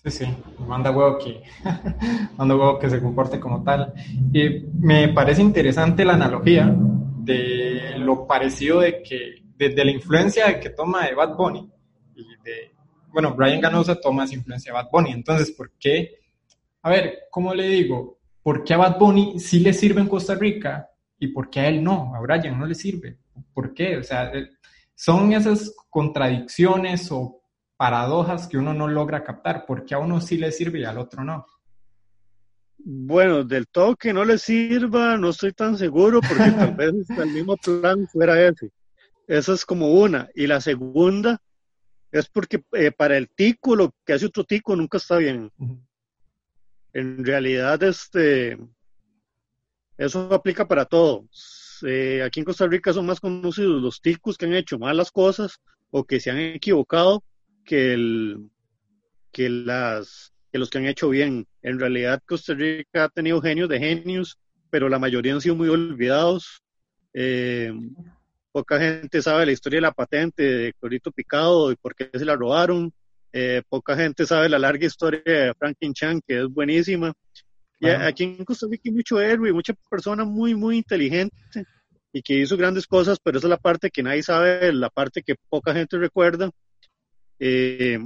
Sí, 0.03 0.12
sí, 0.12 0.25
manda 0.67 0.91
huevo 0.91 1.17
que, 1.17 1.41
manda 2.38 2.57
huevo 2.57 2.77
que 2.77 2.89
se 2.89 3.00
comporte 3.00 3.39
como 3.39 3.63
tal. 3.63 3.93
Y 4.33 4.65
me 4.81 5.07
parece 5.13 5.41
interesante 5.41 6.03
la 6.03 6.15
analogía 6.15 6.75
de 7.19 8.00
lo 8.00 8.27
parecido 8.27 8.81
de 8.81 9.01
que, 9.01 9.43
desde 9.60 9.84
la 9.84 9.92
influencia 9.92 10.58
que 10.58 10.70
toma 10.70 11.06
de 11.06 11.13
Bad 11.13 11.36
Bunny, 11.36 11.70
y 12.16 12.24
de, 12.44 12.72
bueno, 13.10 13.36
Brian 13.36 13.60
Ganosa 13.60 14.00
toma 14.00 14.24
esa 14.24 14.36
influencia 14.36 14.72
de 14.72 14.80
Bad 14.80 14.89
Bunny, 14.89 15.12
entonces, 15.12 15.51
¿por 15.51 15.72
qué? 15.78 16.16
A 16.82 16.89
ver, 16.89 17.24
¿cómo 17.30 17.54
le 17.54 17.68
digo? 17.68 18.20
¿Por 18.42 18.63
qué 18.63 18.74
a 18.74 18.78
Bad 18.78 18.98
Bunny 18.98 19.38
sí 19.38 19.60
le 19.60 19.74
sirve 19.74 20.00
en 20.00 20.08
Costa 20.08 20.34
Rica 20.34 20.89
y 21.20 21.28
por 21.28 21.50
qué 21.50 21.60
a 21.60 21.68
él 21.68 21.84
no? 21.84 22.16
A 22.16 22.22
Brian 22.22 22.58
no 22.58 22.66
le 22.66 22.74
sirve. 22.74 23.18
¿Por 23.54 23.74
qué? 23.74 23.98
O 23.98 24.04
sea, 24.04 24.32
eh, 24.34 24.50
son 24.96 25.34
esas 25.34 25.75
contradicciones 25.89 27.12
o 27.12 27.42
paradojas 27.75 28.48
que 28.48 28.58
uno 28.58 28.74
no 28.74 28.88
logra 28.88 29.25
captar, 29.25 29.66
porque 29.68 29.94
a 29.94 30.00
uno 30.00 30.22
sí 30.22 30.38
le 30.38 30.54
sirve 30.54 30.80
y 30.80 30.86
al 30.86 30.98
otro 30.98 31.25
no. 31.25 31.46
Bueno, 32.78 33.44
del 33.44 33.68
todo 33.68 33.98
que 33.98 34.13
no 34.13 34.24
le 34.24 34.38
sirva, 34.38 35.18
no 35.18 35.32
estoy 35.32 35.51
tan 35.51 35.78
seguro, 35.78 36.22
porque 36.22 36.51
tal 36.51 36.75
vez 36.75 37.10
el 37.10 37.32
mismo 37.32 37.58
plan 37.58 38.08
fuera 38.08 38.42
ese. 38.48 38.72
Esa 39.29 39.53
es 39.53 39.63
como 39.63 39.91
una. 39.93 40.27
Y 40.33 40.48
la 40.48 40.59
segunda 40.59 41.39
es 42.12 42.27
porque 42.27 42.63
eh, 42.71 42.91
para 42.91 43.15
el 43.15 43.29
tico, 43.29 43.75
lo 43.75 43.93
que 44.03 44.13
hace 44.13 44.25
otro 44.25 44.43
tico 44.43 44.75
nunca 44.75 44.98
está 44.98 45.17
bien. 45.17 45.51
En 46.93 47.24
realidad, 47.24 47.81
este, 47.83 48.57
eso 50.00 50.33
aplica 50.33 50.67
para 50.67 50.86
todos. 50.86 51.83
Eh, 51.86 52.24
aquí 52.24 52.39
en 52.39 52.45
Costa 52.45 52.65
Rica 52.65 52.91
son 52.91 53.05
más 53.05 53.19
conocidos 53.19 53.79
los 53.79 54.01
ticos 54.01 54.36
que 54.36 54.48
han 54.48 54.53
hecho 54.55 54.79
malas 54.79 55.12
cosas 55.12 55.62
o 55.91 56.03
que 56.03 56.19
se 56.19 56.31
han 56.31 56.39
equivocado 56.39 57.24
que, 57.63 57.93
el, 57.93 58.50
que, 59.31 59.48
las, 59.48 60.33
que 60.51 60.57
los 60.57 60.71
que 60.71 60.79
han 60.79 60.88
hecho 60.88 61.07
bien. 61.07 61.45
En 61.62 61.79
realidad 61.79 62.24
Costa 62.25 62.55
Rica 62.55 63.03
ha 63.03 63.09
tenido 63.09 63.39
genios 63.41 63.69
de 63.69 63.77
genios, 63.77 64.39
pero 64.71 64.89
la 64.89 64.98
mayoría 64.98 65.33
han 65.33 65.41
sido 65.41 65.53
muy 65.53 65.69
olvidados. 65.69 66.63
Eh, 67.13 67.71
poca 68.51 68.79
gente 68.79 69.22
sabe 69.22 69.46
la 69.46 69.51
historia 69.51 69.77
de 69.77 69.82
la 69.82 69.91
patente 69.91 70.44
de 70.44 70.74
Corito 70.74 71.12
Picado 71.12 71.72
y 71.72 71.75
por 71.75 71.96
qué 71.96 72.10
se 72.13 72.25
la 72.25 72.36
robaron. 72.36 72.91
Eh, 73.32 73.62
poca 73.70 73.96
gente 73.96 74.25
sabe 74.25 74.50
la 74.50 74.60
larga 74.60 74.86
historia 74.86 75.22
de 75.24 75.53
Franklin 75.58 75.94
Chan, 75.94 76.22
que 76.25 76.41
es 76.41 76.48
buenísima. 76.48 77.13
Y 77.79 77.88
aquí 77.88 78.25
en 78.25 78.44
Costa 78.44 78.68
Rica 78.70 78.84
hay 78.86 78.91
mucho 78.91 79.22
héroe, 79.22 79.53
mucha 79.53 79.74
persona 79.89 80.25
muy, 80.25 80.53
muy 80.53 80.77
inteligente 80.77 81.36
y 82.12 82.22
que 82.22 82.34
hizo 82.34 82.58
grandes 82.58 82.86
cosas, 82.88 83.20
pero 83.24 83.38
esa 83.38 83.48
es 83.48 83.51
la 83.51 83.58
parte 83.58 83.89
que 83.89 84.03
nadie 84.03 84.22
sabe, 84.22 84.74
la 84.74 84.89
parte 84.89 85.22
que 85.24 85.36
poca 85.48 85.74
gente 85.74 85.98
recuerda. 85.98 86.50
Eh, 87.39 88.00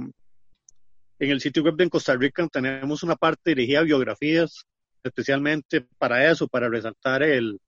en 1.18 1.30
el 1.30 1.40
sitio 1.40 1.64
web 1.64 1.74
de 1.74 1.90
Costa 1.90 2.14
Rica 2.14 2.46
tenemos 2.48 3.02
una 3.02 3.16
parte 3.16 3.50
dirigida 3.50 3.80
a 3.80 3.84
biografías, 3.84 4.64
especialmente 5.02 5.86
para 5.98 6.30
eso, 6.30 6.46
para 6.46 6.68
resaltar 6.68 7.22
el 7.22 7.58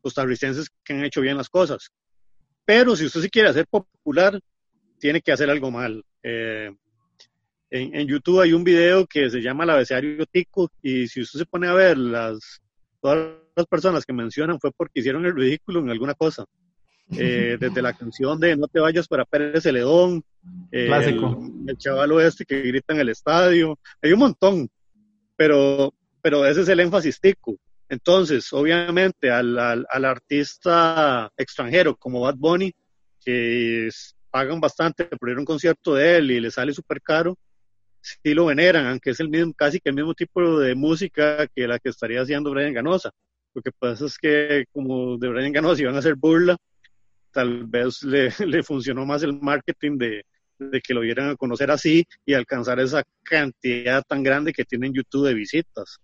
costarricenses 0.00 0.70
que 0.84 0.92
han 0.92 1.04
hecho 1.04 1.20
bien 1.20 1.36
las 1.36 1.48
cosas. 1.48 1.90
Pero 2.70 2.94
si 2.94 3.06
usted 3.06 3.22
se 3.22 3.30
quiere 3.30 3.48
hacer 3.48 3.66
popular, 3.66 4.38
tiene 5.00 5.20
que 5.20 5.32
hacer 5.32 5.50
algo 5.50 5.72
mal. 5.72 6.04
Eh, 6.22 6.70
en, 7.68 8.06
YouTube 8.06 8.42
hay 8.42 8.52
un 8.52 8.62
video 8.62 9.08
que 9.08 9.28
se 9.28 9.42
llama 9.42 9.64
El 9.64 9.70
abecedario 9.70 10.24
tico 10.26 10.70
y 10.80 11.08
si 11.08 11.22
usted 11.22 11.40
se 11.40 11.46
pone 11.46 11.66
a 11.66 11.72
ver 11.72 11.98
las 11.98 12.62
todas 13.00 13.30
las 13.56 13.66
personas 13.66 14.06
que 14.06 14.12
mencionan 14.12 14.60
fue 14.60 14.70
porque 14.70 15.00
hicieron 15.00 15.26
el 15.26 15.34
ridículo 15.34 15.80
en 15.80 15.90
alguna 15.90 16.14
cosa. 16.14 16.44
Eh, 17.18 17.56
desde 17.60 17.82
la 17.82 17.92
canción 17.92 18.38
de 18.38 18.56
No 18.56 18.68
te 18.68 18.78
vayas 18.78 19.08
para 19.08 19.24
Pérez 19.24 19.64
Celedón, 19.64 20.22
eh, 20.70 20.88
El, 21.66 21.76
chaval 21.76 22.12
oeste 22.12 22.44
que 22.44 22.62
grita 22.62 22.94
en 22.94 23.00
el 23.00 23.08
estadio, 23.08 23.80
hay 24.00 24.12
un 24.12 24.20
montón, 24.20 24.68
pero, 25.34 25.92
pero 26.22 26.46
ese 26.46 26.60
es 26.60 26.68
el 26.68 26.78
énfasis 26.78 27.18
tico. 27.20 27.56
Entonces, 27.90 28.52
obviamente, 28.52 29.32
al, 29.32 29.58
artista 29.90 31.28
extranjero 31.36 31.96
como 31.96 32.20
Bad 32.20 32.36
Bunny, 32.36 32.72
que 33.24 33.88
pagan 34.30 34.60
bastante 34.60 35.06
por 35.06 35.28
ir 35.28 35.36
a 35.36 35.40
un 35.40 35.44
concierto 35.44 35.94
de 35.96 36.16
él 36.18 36.30
y 36.30 36.38
le 36.40 36.52
sale 36.52 36.72
súper 36.72 37.02
caro, 37.02 37.36
sí 38.00 38.32
lo 38.32 38.46
veneran, 38.46 38.86
aunque 38.86 39.10
es 39.10 39.18
el 39.18 39.28
mismo, 39.28 39.52
casi 39.54 39.80
que 39.80 39.90
el 39.90 39.96
mismo 39.96 40.14
tipo 40.14 40.60
de 40.60 40.76
música 40.76 41.48
que 41.48 41.66
la 41.66 41.80
que 41.80 41.88
estaría 41.88 42.22
haciendo 42.22 42.52
Brian 42.52 42.72
Ganosa. 42.72 43.10
Lo 43.54 43.60
que 43.60 43.72
pasa 43.72 44.06
es 44.06 44.16
que 44.18 44.66
como 44.72 45.18
de 45.18 45.28
Brian 45.28 45.52
Ganosa 45.52 45.82
iban 45.82 45.96
a 45.96 45.98
hacer 45.98 46.14
burla, 46.14 46.56
tal 47.32 47.66
vez 47.66 48.04
le, 48.04 48.30
le 48.46 48.62
funcionó 48.62 49.04
más 49.04 49.24
el 49.24 49.32
marketing 49.32 49.98
de, 49.98 50.24
de, 50.60 50.80
que 50.80 50.94
lo 50.94 51.00
vieran 51.00 51.30
a 51.30 51.36
conocer 51.36 51.72
así 51.72 52.04
y 52.24 52.34
alcanzar 52.34 52.78
esa 52.78 53.02
cantidad 53.24 54.04
tan 54.06 54.22
grande 54.22 54.52
que 54.52 54.64
tiene 54.64 54.86
en 54.86 54.94
YouTube 54.94 55.26
de 55.26 55.34
visitas. 55.34 55.98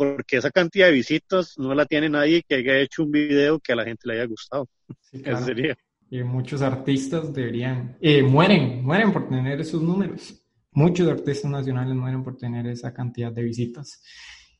Porque 0.00 0.38
esa 0.38 0.50
cantidad 0.50 0.86
de 0.86 0.92
visitas 0.92 1.58
no 1.58 1.74
la 1.74 1.84
tiene 1.84 2.08
nadie 2.08 2.42
que 2.42 2.54
haya 2.54 2.78
hecho 2.78 3.02
un 3.02 3.10
video 3.10 3.58
que 3.60 3.74
a 3.74 3.76
la 3.76 3.84
gente 3.84 4.08
le 4.08 4.14
haya 4.14 4.24
gustado. 4.24 4.66
sería. 5.44 5.76
Y 6.10 6.22
muchos 6.22 6.62
artistas 6.62 7.34
deberían, 7.34 7.98
eh, 8.00 8.22
mueren, 8.22 8.82
mueren 8.82 9.12
por 9.12 9.28
tener 9.28 9.60
esos 9.60 9.82
números. 9.82 10.42
Muchos 10.72 11.06
artistas 11.06 11.50
nacionales 11.50 11.94
mueren 11.94 12.24
por 12.24 12.38
tener 12.38 12.66
esa 12.68 12.94
cantidad 12.94 13.30
de 13.30 13.42
visitas. 13.42 14.02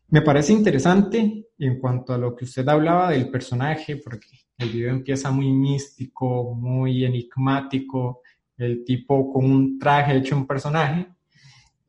Me 0.09 0.21
parece 0.21 0.53
interesante 0.53 1.47
en 1.59 1.79
cuanto 1.79 2.13
a 2.13 2.19
lo 2.19 2.37
que 2.37 2.45
usted 2.45 2.69
hablaba 2.69 3.11
del 3.11 3.31
personaje, 3.31 3.97
porque 3.97 4.29
el 4.59 4.69
video 4.69 4.91
empieza 4.91 5.31
muy 5.31 5.51
místico, 5.51 6.55
muy 6.55 7.03
enigmático, 7.03 8.21
el 8.59 8.85
tipo 8.85 9.33
con 9.33 9.51
un 9.51 9.79
traje 9.79 10.19
hecho 10.19 10.37
un 10.37 10.47
personaje. 10.47 11.09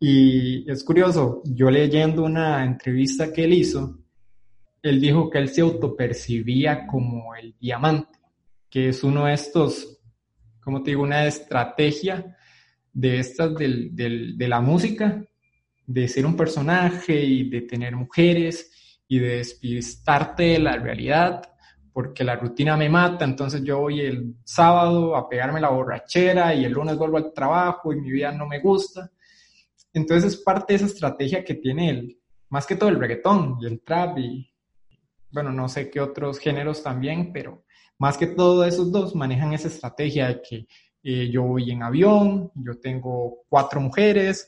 Y 0.02 0.70
es 0.70 0.84
curioso, 0.84 1.42
yo 1.46 1.72
leyendo 1.72 2.24
una 2.24 2.66
entrevista 2.66 3.32
que 3.32 3.46
él 3.46 3.54
hizo, 3.54 4.00
él 4.82 5.00
dijo 5.00 5.30
que 5.30 5.38
él 5.38 5.48
se 5.48 5.62
autopercibía 5.62 6.86
como 6.86 7.36
el 7.36 7.56
diamante, 7.58 8.20
que 8.70 8.90
es 8.90 9.04
uno 9.04 9.26
de 9.26 9.36
estos 9.36 10.02
como 10.62 10.84
te 10.84 10.92
digo, 10.92 11.04
una 11.04 11.26
estrategia 11.26 12.38
de 12.94 13.20
estas 13.20 13.56
del, 13.56 13.96
del, 13.96 14.38
de 14.38 14.48
la 14.48 14.62
música, 14.62 15.24
de 15.86 16.08
ser 16.08 16.26
un 16.26 16.38
personaje 16.38 17.20
y 17.20 17.50
de 17.50 17.62
tener 17.62 17.96
mujeres 17.96 19.00
y 19.08 19.20
de 19.20 19.38
despistarte 19.38 20.44
de 20.44 20.60
la 20.60 20.78
realidad, 20.78 21.42
porque 21.92 22.24
la 22.24 22.36
rutina 22.36 22.78
me 22.78 22.90
mata, 22.90 23.26
entonces 23.26 23.64
yo 23.64 23.80
voy 23.80 24.00
el 24.00 24.36
sábado 24.46 25.16
a 25.16 25.28
pegarme 25.28 25.60
la 25.60 25.70
borrachera 25.70 26.54
y 26.54 26.64
el 26.64 26.72
lunes 26.72 26.98
vuelvo 26.98 27.18
al 27.18 27.34
trabajo 27.34 27.92
y 27.92 28.00
mi 28.00 28.12
vida 28.12 28.32
no 28.32 28.48
me 28.48 28.60
gusta. 28.60 29.12
Entonces 29.94 30.34
es 30.34 30.42
parte 30.42 30.74
de 30.74 30.78
esa 30.78 30.86
estrategia 30.86 31.44
que 31.44 31.56
tiene 31.56 31.90
el, 31.90 32.20
más 32.50 32.66
que 32.66 32.76
todo 32.76 32.90
el 32.90 33.00
reggaetón 33.00 33.58
y 33.62 33.66
el 33.66 33.82
trap 33.82 34.18
y, 34.18 34.52
bueno, 35.32 35.52
no 35.52 35.68
sé 35.70 35.90
qué 35.90 36.00
otros 36.00 36.40
géneros 36.40 36.84
también, 36.84 37.32
pero 37.32 37.64
más 37.98 38.18
que 38.18 38.28
todo 38.28 38.66
esos 38.66 38.92
dos 38.92 39.16
manejan 39.16 39.54
esa 39.54 39.68
estrategia 39.68 40.28
de 40.28 40.42
que 40.42 40.68
eh, 41.04 41.30
yo 41.32 41.44
voy 41.44 41.72
en 41.72 41.84
avión, 41.84 42.52
yo 42.56 42.80
tengo 42.80 43.44
cuatro 43.50 43.80
mujeres, 43.80 44.48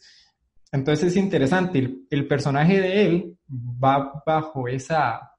entonces 0.74 1.10
es 1.10 1.18
interesante, 1.18 2.04
el, 2.10 2.28
personaje 2.28 2.82
de 2.82 3.06
él 3.06 3.38
va 3.48 4.24
bajo 4.26 4.68
esa 4.68 5.38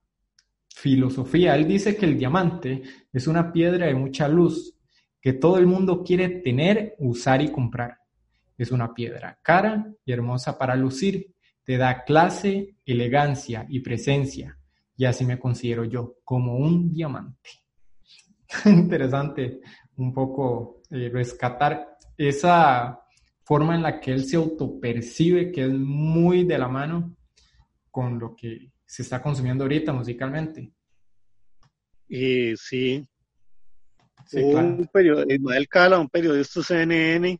filosofía. 0.69 1.57
Él 1.57 1.67
dice 1.67 1.97
que 1.97 2.07
el 2.07 2.17
diamante 2.17 2.83
es 3.13 3.27
una 3.27 3.53
piedra 3.53 3.87
de 3.87 3.97
mucha 3.97 4.29
luz 4.29 4.77
que 5.21 5.33
todo 5.33 5.59
el 5.59 5.67
mundo 5.67 6.05
quiere 6.05 6.29
tener, 6.29 6.95
usar 7.01 7.43
y 7.43 7.51
comprar. 7.51 7.99
Es 8.57 8.71
una 8.71 8.95
piedra 8.95 9.39
cara 9.43 9.87
y 10.05 10.13
hermosa 10.13 10.59
para 10.59 10.77
lucir. 10.77 11.35
Te 11.65 11.77
da 11.77 12.05
clase, 12.05 12.77
elegancia 12.85 13.67
y 13.69 13.81
presencia. 13.81 14.59
Y 14.97 15.07
así 15.07 15.25
me 15.25 15.39
considero 15.39 15.85
yo, 15.85 16.17
como 16.25 16.57
un 16.57 16.93
diamante. 16.93 17.51
Interesante 18.65 19.61
un 19.97 20.13
poco 20.13 20.83
eh, 20.91 21.09
rescatar 21.13 21.97
esa 22.17 23.01
forma 23.45 23.75
en 23.75 23.83
la 23.83 24.01
que 24.01 24.13
él 24.13 24.25
se 24.25 24.37
autopercibe, 24.37 25.53
que 25.53 25.65
es 25.65 25.73
muy 25.73 26.45
de 26.45 26.59
la 26.59 26.69
mano 26.69 27.17
con 27.91 28.19
lo 28.19 28.35
que 28.35 28.73
se 28.87 29.03
está 29.03 29.21
consumiendo 29.21 29.65
ahorita 29.65 29.93
musicalmente. 29.93 30.73
Sí, 34.27 34.43
un 34.43 34.89
periodista, 34.93 35.35
Ismael 35.35 35.69
Cala, 35.69 35.99
un 35.99 36.09
periodista 36.09 36.63
CNN, 36.63 37.39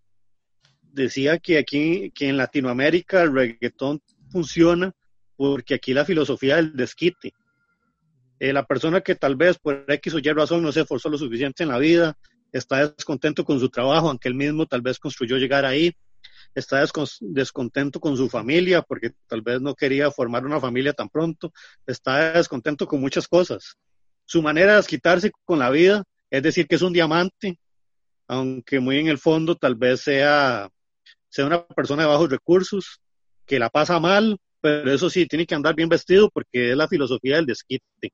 decía 0.95 1.39
que 1.39 1.59
aquí, 1.59 2.11
que 2.15 2.29
en 2.29 2.37
Latinoamérica 2.37 3.23
el 3.23 3.33
reggaetón 3.33 4.01
funciona 4.31 4.93
porque 5.37 5.75
aquí 5.75 5.93
la 5.95 6.05
filosofía 6.05 6.57
del 6.57 6.75
desquite. 6.75 7.33
Eh, 8.39 8.53
la 8.53 8.65
persona 8.65 9.01
que 9.01 9.15
tal 9.15 9.37
vez 9.37 9.59
por 9.59 9.85
X 9.89 10.15
o 10.15 10.19
Y 10.19 10.33
razón 10.33 10.63
no 10.63 10.73
se 10.73 10.83
esforzó 10.83 11.09
lo 11.09 11.19
suficiente 11.19 11.63
en 11.63 11.71
la 11.71 11.79
vida, 11.79 12.17
está 12.53 12.89
descontento 12.89 13.45
con 13.45 13.59
su 13.59 13.69
trabajo, 13.69 14.09
aunque 14.09 14.29
él 14.29 14.35
mismo 14.35 14.67
tal 14.67 14.83
vez 14.83 14.99
construyó 14.99 15.37
llegar 15.37 15.65
ahí, 15.65 15.93
está 16.55 16.85
descontento 17.21 18.01
con 18.01 18.17
su 18.17 18.29
familia 18.29 18.83
porque 18.83 19.11
tal 19.27 19.43
vez 19.43 19.61
no 19.61 19.75
quería 19.75 20.11
formar 20.11 20.47
una 20.47 20.61
familia 20.61 20.93
tan 20.93 21.09
pronto, 21.09 21.53
está 21.87 22.33
descontento 22.33 22.87
con 22.87 23.01
muchas 23.01 23.27
cosas. 23.27 23.77
Su 24.25 24.41
manera 24.41 24.73
de 24.73 24.77
desquitarse 24.79 25.33
con 25.45 25.59
la 25.59 25.71
vida 25.71 26.05
es 26.31 26.43
decir 26.43 26.67
que 26.67 26.77
es 26.77 26.83
un 26.83 26.93
diamante, 26.93 27.59
aunque 28.27 28.81
muy 28.81 28.99
en 28.99 29.09
el 29.09 29.19
fondo 29.19 29.57
tal 29.57 29.75
vez 29.75 30.01
sea, 30.03 30.69
sea 31.35 31.47
una 31.47 31.67
persona 31.67 32.05
de 32.05 32.09
bajos 32.09 32.31
recursos, 32.31 33.01
que 33.45 33.59
la 33.59 33.71
pasa 33.71 33.99
mal, 33.99 34.39
pero 34.61 34.93
eso 34.93 35.11
sí, 35.11 35.27
tiene 35.27 35.47
que 35.47 35.55
andar 35.55 35.75
bien 35.75 35.89
vestido 35.89 36.31
porque 36.31 36.71
es 36.71 36.77
la 36.77 36.89
filosofía 36.89 37.37
del 37.37 37.47
desquite 37.47 38.13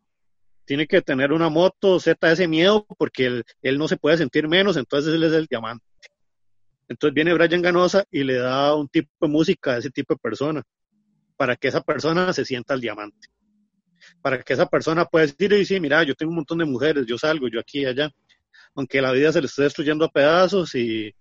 tiene 0.70 0.86
que 0.86 1.02
tener 1.02 1.32
una 1.32 1.48
moto 1.48 1.98
Z 1.98 2.30
ese 2.30 2.46
miedo 2.46 2.86
porque 2.96 3.42
él, 3.60 3.76
no 3.76 3.88
se 3.88 3.96
puede 3.96 4.18
sentir 4.18 4.46
menos, 4.46 4.76
entonces 4.76 5.12
él 5.12 5.24
es 5.24 5.32
el 5.32 5.46
diamante. 5.46 5.84
Entonces 6.88 7.12
viene 7.12 7.34
Brian 7.34 7.60
Ganosa 7.60 8.04
y 8.08 8.22
le 8.22 8.36
da 8.36 8.76
un 8.76 8.86
tipo 8.86 9.10
de 9.20 9.32
música 9.32 9.72
a 9.72 9.78
ese 9.78 9.90
tipo 9.90 10.14
de 10.14 10.18
persona, 10.18 10.62
para 11.36 11.56
que 11.56 11.66
esa 11.66 11.80
persona 11.80 12.32
se 12.32 12.44
sienta 12.44 12.74
el 12.74 12.80
diamante. 12.80 13.26
Para 14.22 14.40
que 14.42 14.52
esa 14.52 14.66
persona 14.66 15.04
pueda 15.06 15.26
decir, 15.26 15.52
y 15.54 15.64
sí, 15.64 15.80
mira, 15.80 16.04
yo 16.04 16.14
tengo 16.14 16.30
un 16.30 16.36
montón 16.36 16.58
de 16.58 16.66
mujeres, 16.66 17.04
yo 17.04 17.18
salgo, 17.18 17.48
yo 17.48 17.58
aquí 17.58 17.80
y 17.80 17.86
allá, 17.86 18.08
aunque 18.76 19.02
la 19.02 19.10
vida 19.10 19.32
se 19.32 19.40
le 19.40 19.48
esté 19.48 19.62
destruyendo 19.62 20.04
a 20.04 20.08
pedazos 20.08 20.72
y, 20.76 21.12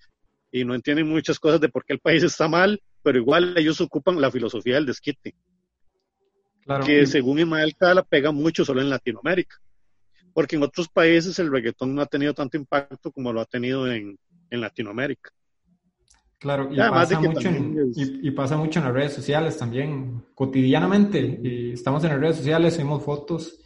y 0.51 0.65
no 0.65 0.75
entienden 0.75 1.07
muchas 1.07 1.39
cosas 1.39 1.61
de 1.61 1.69
por 1.69 1.85
qué 1.85 1.93
el 1.93 1.99
país 1.99 2.23
está 2.23 2.47
mal, 2.47 2.81
pero 3.03 3.17
igual 3.17 3.55
ellos 3.57 3.79
ocupan 3.81 4.19
la 4.19 4.31
filosofía 4.31 4.75
del 4.75 4.85
desquite 4.85 5.35
que 6.85 7.05
según 7.07 7.39
Ismael 7.39 7.75
Cala 7.75 8.03
pega 8.03 8.31
mucho 8.31 8.63
solo 8.63 8.81
en 8.81 8.89
Latinoamérica, 8.89 9.55
porque 10.33 10.55
en 10.55 10.63
otros 10.63 10.87
países 10.87 11.39
el 11.39 11.51
reggaetón 11.51 11.95
no 11.95 12.01
ha 12.01 12.05
tenido 12.05 12.33
tanto 12.33 12.57
impacto 12.57 13.11
como 13.11 13.33
lo 13.33 13.41
ha 13.41 13.45
tenido 13.45 13.91
en, 13.91 14.17
en 14.49 14.61
Latinoamérica. 14.61 15.31
Claro, 16.37 16.69
y 16.71 16.77
pasa, 16.77 17.19
mucho 17.19 17.49
en, 17.49 17.91
y, 17.95 18.31
pasa 18.31 18.55
mucho 18.55 18.79
en 18.79 18.85
las 18.85 18.93
redes 18.93 19.13
sociales 19.13 19.57
también, 19.57 20.23
cotidianamente. 20.33 21.73
estamos 21.73 22.01
en 22.03 22.11
las 22.11 22.19
redes 22.19 22.37
sociales, 22.37 22.75
subimos 22.75 23.03
fotos 23.03 23.59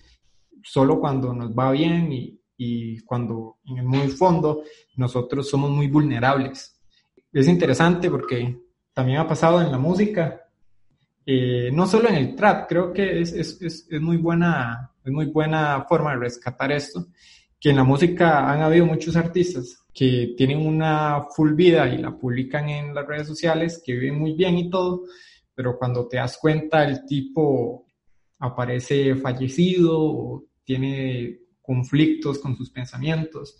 solo 0.63 0.99
cuando 0.99 1.33
nos 1.33 1.51
va 1.51 1.71
bien 1.71 2.11
y, 2.11 2.41
y 2.57 2.99
cuando 3.01 3.57
en 3.65 3.79
el 3.79 3.85
muy 3.85 4.07
fondo 4.07 4.63
nosotros 4.95 5.47
somos 5.49 5.69
muy 5.69 5.87
vulnerables. 5.87 6.72
Es 7.33 7.47
interesante 7.47 8.09
porque 8.09 8.57
también 8.93 9.17
ha 9.17 9.27
pasado 9.27 9.61
en 9.61 9.71
la 9.71 9.77
música 9.77 10.43
eh, 11.25 11.69
no 11.71 11.87
solo 11.87 12.09
en 12.09 12.15
el 12.15 12.35
trap, 12.35 12.67
creo 12.67 12.91
que 12.91 13.21
es, 13.21 13.31
es, 13.31 13.61
es, 13.61 13.87
es, 13.89 14.01
muy 14.01 14.17
buena, 14.17 14.91
es 15.05 15.11
muy 15.11 15.27
buena 15.27 15.85
forma 15.87 16.11
de 16.11 16.19
rescatar 16.19 16.71
esto, 16.73 17.07
que 17.59 17.69
en 17.69 17.77
la 17.77 17.85
música 17.85 18.51
han 18.51 18.61
habido 18.61 18.85
muchos 18.85 19.15
artistas 19.15 19.85
que 19.93 20.33
tienen 20.35 20.65
una 20.65 21.23
full 21.33 21.53
vida 21.53 21.87
y 21.87 21.97
la 21.97 22.11
publican 22.11 22.67
en 22.67 22.93
las 22.93 23.07
redes 23.07 23.27
sociales, 23.27 23.81
que 23.85 23.93
viven 23.93 24.19
muy 24.19 24.33
bien 24.33 24.57
y 24.57 24.69
todo, 24.69 25.03
pero 25.55 25.77
cuando 25.77 26.07
te 26.09 26.17
das 26.17 26.37
cuenta 26.37 26.83
el 26.83 27.05
tipo 27.05 27.85
aparece 28.39 29.15
fallecido 29.15 29.97
o 29.97 30.43
tiene 30.65 31.39
conflictos 31.61 32.39
con 32.39 32.57
sus 32.57 32.69
pensamientos. 32.69 33.55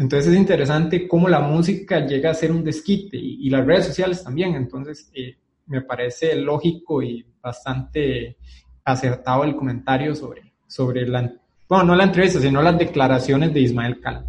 Entonces 0.00 0.32
es 0.32 0.38
interesante 0.38 1.06
cómo 1.06 1.28
la 1.28 1.40
música 1.40 2.06
llega 2.06 2.30
a 2.30 2.34
ser 2.34 2.50
un 2.52 2.64
desquite 2.64 3.18
y, 3.18 3.50
las 3.50 3.66
redes 3.66 3.84
sociales 3.84 4.24
también. 4.24 4.54
Entonces, 4.54 5.10
eh, 5.12 5.36
me 5.66 5.82
parece 5.82 6.36
lógico 6.36 7.02
y 7.02 7.26
bastante 7.42 8.38
acertado 8.82 9.44
el 9.44 9.54
comentario 9.54 10.14
sobre, 10.14 10.54
sobre 10.66 11.06
la, 11.06 11.30
bueno, 11.68 11.84
no 11.84 11.96
la 11.96 12.04
entrevista, 12.04 12.40
sino 12.40 12.62
las 12.62 12.78
declaraciones 12.78 13.52
de 13.52 13.60
Ismael 13.60 14.00
Cala. 14.00 14.24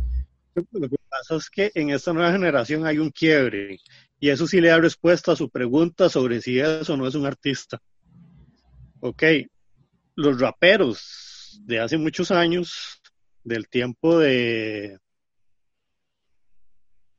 Lo 0.74 0.90
que 0.90 0.98
pasa 1.10 1.38
es 1.38 1.50
que 1.50 1.72
en 1.74 1.92
esta 1.92 2.12
nueva 2.12 2.34
generación 2.34 2.86
hay 2.86 2.98
un 2.98 3.10
quiebre 3.10 3.80
y 4.20 4.30
eso 4.30 4.48
sí 4.48 4.60
le 4.60 4.68
da 4.68 4.78
respuesta 4.78 5.32
a 5.32 5.38
su 5.38 5.50
pregunta 5.50 6.10
sobre 6.10 6.42
si 6.42 6.60
es 6.60 6.90
o 6.90 6.98
no 6.98 7.08
es 7.08 7.16
un 7.16 7.26
artista. 7.26 7.82
Ok, 9.00 9.24
los 10.16 10.38
raperos 10.38 11.62
de 11.64 11.80
hace 11.80 11.98
muchos 11.98 12.30
años, 12.30 13.02
del 13.46 13.70
tiempo 13.70 14.20
de 14.20 15.00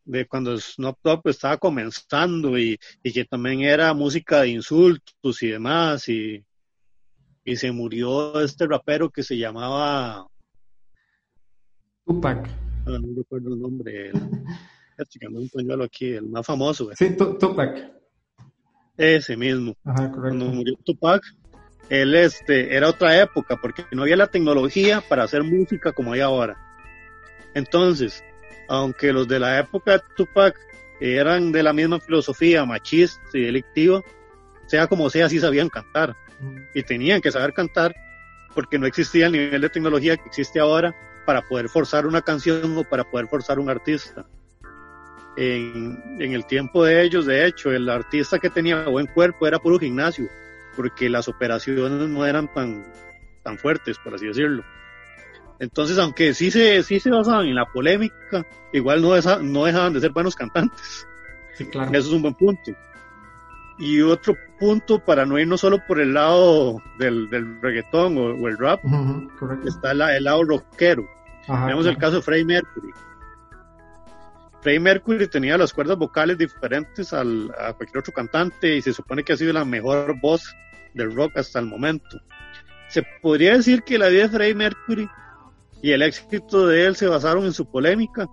de 0.05 0.27
cuando 0.27 0.57
Snoop 0.59 0.99
Dogg 1.03 1.23
estaba 1.25 1.57
comenzando 1.57 2.59
y, 2.59 2.79
que 3.03 3.25
también 3.25 3.63
era 3.63 3.95
música 3.95 4.43
de 4.43 4.49
insultos 4.49 5.43
y 5.43 5.49
demás 5.49 6.09
y, 6.09 6.45
y 7.45 7.57
se 7.57 7.73
murió 7.73 8.41
este 8.41 8.67
rapero 8.67 9.11
que 9.11 9.23
se 9.23 9.37
llamaba 9.37 10.27
Tupac. 12.05 12.49
Ah, 12.87 12.99
no, 12.99 13.09
recuerdo 13.17 13.55
el 13.55 13.61
nombre. 13.61 14.11
El, 14.11 14.15
un 15.73 15.83
aquí, 15.83 16.13
el 16.13 16.29
más 16.29 16.45
famoso. 16.45 16.91
Sí, 16.97 17.17
Tupac. 17.17 17.93
Ese 18.97 19.37
mismo. 19.37 19.75
Cuando 19.83 20.47
murió 20.47 20.75
Tupac, 20.85 21.23
él 21.89 22.15
este, 22.15 22.75
era 22.75 22.89
otra 22.89 23.21
época 23.21 23.57
porque 23.61 23.85
no 23.93 24.03
había 24.03 24.17
la 24.17 24.27
tecnología 24.27 25.03
para 25.09 25.25
hacer 25.25 25.43
música 25.43 25.93
como 25.93 26.13
hay 26.13 26.21
ahora. 26.21 26.57
Entonces, 27.55 28.23
aunque 28.69 29.13
los 29.13 29.29
de 29.29 29.39
la 29.39 29.59
época 29.59 29.93
de 29.93 30.03
Tupac 30.17 30.59
eran 31.01 31.53
de 31.53 31.63
la 31.63 31.73
misma 31.73 32.01
filosofía 32.01 32.65
machista 32.65 33.21
y 33.35 33.43
delictiva, 33.43 34.03
sea 34.67 34.87
como 34.87 35.11
sea, 35.11 35.29
sí 35.29 35.41
sabían 35.41 35.69
cantar. 35.69 36.17
Y 36.75 36.83
tenían 36.83 37.21
que 37.21 37.31
saber 37.31 37.53
cantar 37.53 37.95
porque 38.55 38.79
no 38.79 38.87
existía 38.87 39.27
el 39.27 39.33
nivel 39.33 39.61
de 39.61 39.69
tecnología 39.69 40.17
que 40.17 40.29
existe 40.29 40.61
ahora 40.61 40.95
para 41.25 41.43
poder 41.43 41.69
forzar 41.69 42.07
una 42.07 42.23
canción 42.23 42.77
o 42.77 42.85
para 42.85 43.05
poder 43.05 43.29
forzar 43.29 43.59
un 43.59 43.71
artista. 43.71 44.27
En, 45.37 46.21
en, 46.21 46.33
el 46.33 46.45
tiempo 46.47 46.85
de 46.85 47.03
ellos, 47.03 47.25
de 47.25 47.47
hecho, 47.47 47.73
el 47.73 47.89
artista 47.89 48.39
que 48.39 48.51
tenía 48.51 48.85
buen 48.85 49.07
cuerpo 49.07 49.47
era 49.47 49.59
puro 49.59 49.79
gimnasio, 49.79 50.29
porque 50.77 51.09
las 51.09 51.27
operaciones 51.27 52.09
no 52.09 52.27
eran 52.27 52.53
tan, 52.53 52.85
tan 53.43 53.57
fuertes, 53.57 53.97
por 53.99 54.15
así 54.15 54.27
decirlo. 54.27 54.63
Entonces, 55.63 55.97
aunque 55.99 56.35
sí 56.35 56.51
se, 56.51 56.83
sí 56.83 56.99
se 56.99 57.09
basaban 57.09 57.47
en 57.47 57.55
la 57.55 57.67
polémica, 57.67 58.45
igual 58.73 59.01
no, 59.01 59.11
no 59.43 59.65
dejaban 59.65 59.93
de 59.93 60.01
ser 60.01 60.11
buenos 60.11 60.35
cantantes. 60.35 61.07
Sí, 61.55 61.67
claro. 61.67 61.93
Eso 61.93 62.09
es 62.09 62.15
un 62.15 62.23
buen 62.23 62.35
punto. 62.35 62.73
Y 63.79 64.01
otro 64.01 64.35
punto, 64.59 64.99
para 64.99 65.25
no 65.25 65.39
irnos 65.39 65.61
solo 65.61 65.79
por 65.87 66.01
el 66.01 66.15
lado 66.15 66.83
del, 66.99 67.31
del 67.31 67.63
reggaetón 67.63 68.19
o, 68.19 68.49
el 68.49 68.59
rap, 68.59 68.81
está 69.65 69.93
el 69.93 70.25
lado 70.25 70.43
rockero. 70.43 71.09
Tenemos 71.47 71.87
el 71.87 71.97
caso 71.97 72.17
de 72.17 72.23
Freddie 72.23 72.45
Mercury. 72.45 72.91
Freddie 74.63 74.81
Mercury 74.81 75.29
tenía 75.29 75.57
las 75.57 75.73
cuerdas 75.73 75.97
vocales 75.97 76.39
diferentes 76.39 77.13
al, 77.13 77.55
a 77.57 77.73
cualquier 77.73 77.99
otro 77.99 78.13
cantante 78.13 78.79
y 78.79 78.83
se 78.83 78.93
supone 78.93 79.23
que 79.23 79.35
ha 79.35 79.37
sido 79.37 79.53
la 79.53 79.65
mejor 79.65 80.19
voz 80.21 80.57
del 80.93 81.15
rock 81.15 81.37
hasta 81.37 81.61
el 81.61 81.67
momento. 81.67 82.21
Se 82.89 83.05
podría 83.23 83.53
decir 83.57 83.85
que 83.85 83.97
la 83.97 84.09
vida 84.09 84.23
de 84.23 84.29
Freddie 84.29 84.55
Mercury 84.57 85.09
y 85.83 85.91
el 85.91 86.03
éxito 86.03 86.67
de 86.69 86.87
él 86.87 86.97
se 86.97 87.09
basaron 87.09 87.45
en 87.45 87.53
su 87.53 87.69
polémica. 87.69 88.29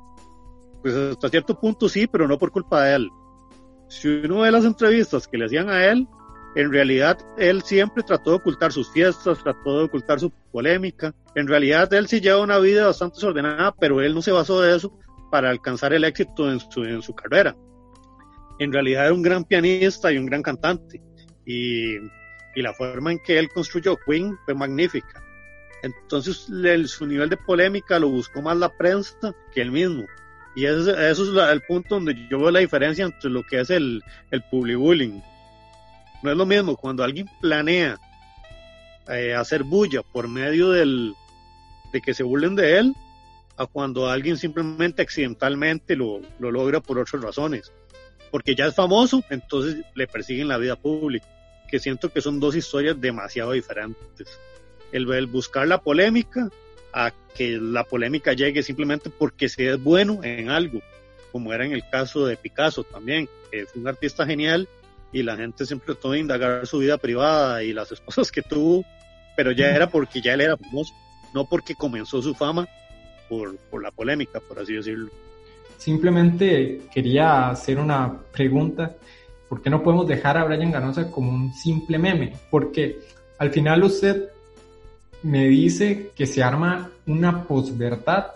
Pues 0.81 0.95
hasta 0.95 1.29
cierto 1.29 1.59
punto 1.59 1.89
sí, 1.89 2.07
pero 2.07 2.27
no 2.27 2.37
por 2.37 2.51
culpa 2.51 2.83
de 2.83 2.95
él. 2.95 3.09
Si 3.89 4.07
uno 4.07 4.41
ve 4.41 4.51
las 4.51 4.65
entrevistas 4.65 5.27
que 5.27 5.37
le 5.37 5.45
hacían 5.45 5.67
a 5.69 5.83
él, 5.85 6.07
en 6.55 6.71
realidad 6.71 7.17
él 7.37 7.63
siempre 7.63 8.03
trató 8.03 8.29
de 8.29 8.35
ocultar 8.37 8.71
sus 8.71 8.91
fiestas, 8.91 9.43
trató 9.43 9.79
de 9.79 9.85
ocultar 9.85 10.19
su 10.19 10.31
polémica. 10.51 11.13
En 11.33 11.47
realidad 11.47 11.91
él 11.93 12.07
sí 12.07 12.21
lleva 12.21 12.41
una 12.41 12.59
vida 12.59 12.85
bastante 12.85 13.15
desordenada, 13.15 13.73
pero 13.79 13.99
él 14.01 14.13
no 14.13 14.21
se 14.21 14.31
basó 14.31 14.61
de 14.61 14.75
eso 14.75 14.97
para 15.31 15.49
alcanzar 15.49 15.93
el 15.93 16.03
éxito 16.03 16.51
en 16.51 16.59
su, 16.59 16.83
en 16.83 17.01
su 17.01 17.15
carrera. 17.15 17.55
En 18.59 18.71
realidad 18.71 19.05
era 19.05 19.13
un 19.13 19.23
gran 19.23 19.43
pianista 19.43 20.11
y 20.11 20.17
un 20.17 20.27
gran 20.27 20.43
cantante. 20.43 21.01
Y, 21.45 21.95
y 22.55 22.61
la 22.61 22.73
forma 22.73 23.11
en 23.11 23.19
que 23.25 23.39
él 23.39 23.49
construyó 23.49 23.97
Queen 24.05 24.37
fue 24.45 24.53
magnífica. 24.53 25.23
Entonces 25.81 26.47
su 26.87 27.05
nivel 27.05 27.29
de 27.29 27.37
polémica 27.37 27.99
lo 27.99 28.09
buscó 28.09 28.41
más 28.41 28.57
la 28.57 28.69
prensa 28.69 29.33
que 29.53 29.61
él 29.61 29.71
mismo. 29.71 30.05
Y 30.55 30.65
eso, 30.65 30.97
es 30.97 31.19
el 31.19 31.61
punto 31.61 31.95
donde 31.95 32.15
yo 32.29 32.39
veo 32.39 32.51
la 32.51 32.59
diferencia 32.59 33.05
entre 33.05 33.29
lo 33.29 33.43
que 33.43 33.61
es 33.61 33.69
el, 33.69 34.03
el 34.31 34.43
bullying. 34.51 35.21
No 36.21 36.31
es 36.31 36.37
lo 36.37 36.45
mismo 36.45 36.75
cuando 36.75 37.03
alguien 37.03 37.29
planea 37.39 37.97
eh, 39.07 39.33
hacer 39.33 39.63
bulla 39.63 40.01
por 40.03 40.27
medio 40.27 40.71
del, 40.71 41.13
de 41.93 42.01
que 42.01 42.13
se 42.13 42.23
burlen 42.23 42.55
de 42.55 42.77
él, 42.77 42.95
a 43.57 43.65
cuando 43.65 44.09
alguien 44.09 44.37
simplemente 44.37 45.01
accidentalmente 45.01 45.95
lo, 45.95 46.21
lo 46.39 46.51
logra 46.51 46.81
por 46.81 46.99
otras 46.99 47.21
razones. 47.21 47.71
Porque 48.31 48.55
ya 48.55 48.67
es 48.67 48.75
famoso, 48.75 49.23
entonces 49.29 49.83
le 49.95 50.07
persiguen 50.07 50.47
la 50.47 50.57
vida 50.57 50.75
pública. 50.75 51.27
Que 51.69 51.79
siento 51.79 52.11
que 52.11 52.21
son 52.21 52.39
dos 52.39 52.55
historias 52.55 52.99
demasiado 52.99 53.51
diferentes 53.51 54.27
el, 54.91 55.27
buscar 55.27 55.67
la 55.67 55.81
polémica 55.81 56.49
a 56.93 57.11
que 57.35 57.57
la 57.59 57.83
polémica 57.83 58.33
llegue 58.33 58.63
simplemente 58.63 59.09
porque 59.09 59.49
se 59.49 59.69
es 59.69 59.83
bueno 59.83 60.23
en 60.23 60.49
algo, 60.49 60.81
como 61.31 61.53
era 61.53 61.65
en 61.65 61.73
el 61.73 61.87
caso 61.89 62.25
de 62.25 62.37
Picasso 62.37 62.83
también, 62.83 63.29
que 63.51 63.65
fue 63.65 63.81
un 63.81 63.87
artista 63.87 64.25
genial 64.25 64.67
y 65.11 65.23
la 65.23 65.35
gente 65.35 65.65
siempre 65.65 65.93
trató 65.93 66.11
de 66.11 66.19
indagar 66.19 66.65
su 66.67 66.79
vida 66.79 66.97
privada 66.97 67.63
y 67.63 67.73
las 67.73 67.91
esposas 67.91 68.31
que 68.31 68.41
tuvo, 68.41 68.83
pero 69.35 69.51
ya 69.51 69.69
era 69.69 69.89
porque 69.89 70.21
ya 70.21 70.33
él 70.33 70.41
era 70.41 70.57
famoso, 70.57 70.93
no 71.33 71.45
porque 71.45 71.75
comenzó 71.75 72.21
su 72.21 72.33
fama 72.33 72.67
por, 73.27 73.57
por 73.69 73.81
la 73.83 73.91
polémica, 73.91 74.39
por 74.39 74.59
así 74.59 74.73
decirlo. 74.73 75.09
Simplemente 75.77 76.81
quería 76.93 77.49
hacer 77.49 77.79
una 77.79 78.19
pregunta. 78.31 78.95
¿Por 79.47 79.61
qué 79.61 79.69
no 79.69 79.81
podemos 79.81 80.07
dejar 80.07 80.37
a 80.37 80.43
Brian 80.43 80.71
Ganosa 80.71 81.09
como 81.09 81.31
un 81.31 81.53
simple 81.53 81.97
meme? 81.97 82.33
Porque 82.51 82.99
al 83.37 83.49
final 83.51 83.83
usted 83.83 84.29
me 85.23 85.47
dice 85.47 86.11
que 86.15 86.25
se 86.25 86.43
arma 86.43 86.91
una 87.07 87.43
posverdad, 87.43 88.27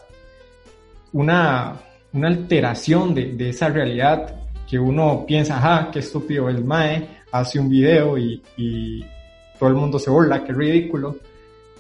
una, 1.14 1.80
una 2.14 2.28
alteración 2.28 3.14
de, 3.14 3.34
de, 3.34 3.50
esa 3.50 3.70
realidad 3.70 4.36
que 4.70 4.80
uno 4.80 5.26
piensa, 5.26 5.60
ah, 5.62 5.90
qué 5.92 6.00
estúpido 6.00 6.50
el 6.50 6.64
Mae, 6.64 7.08
hace 7.32 7.60
un 7.60 7.70
video 7.70 8.18
y, 8.18 8.42
y 8.58 9.06
todo 9.60 9.70
el 9.70 9.76
mundo 9.76 10.00
se 10.00 10.10
burla, 10.10 10.44
qué 10.44 10.54
ridículo, 10.54 11.18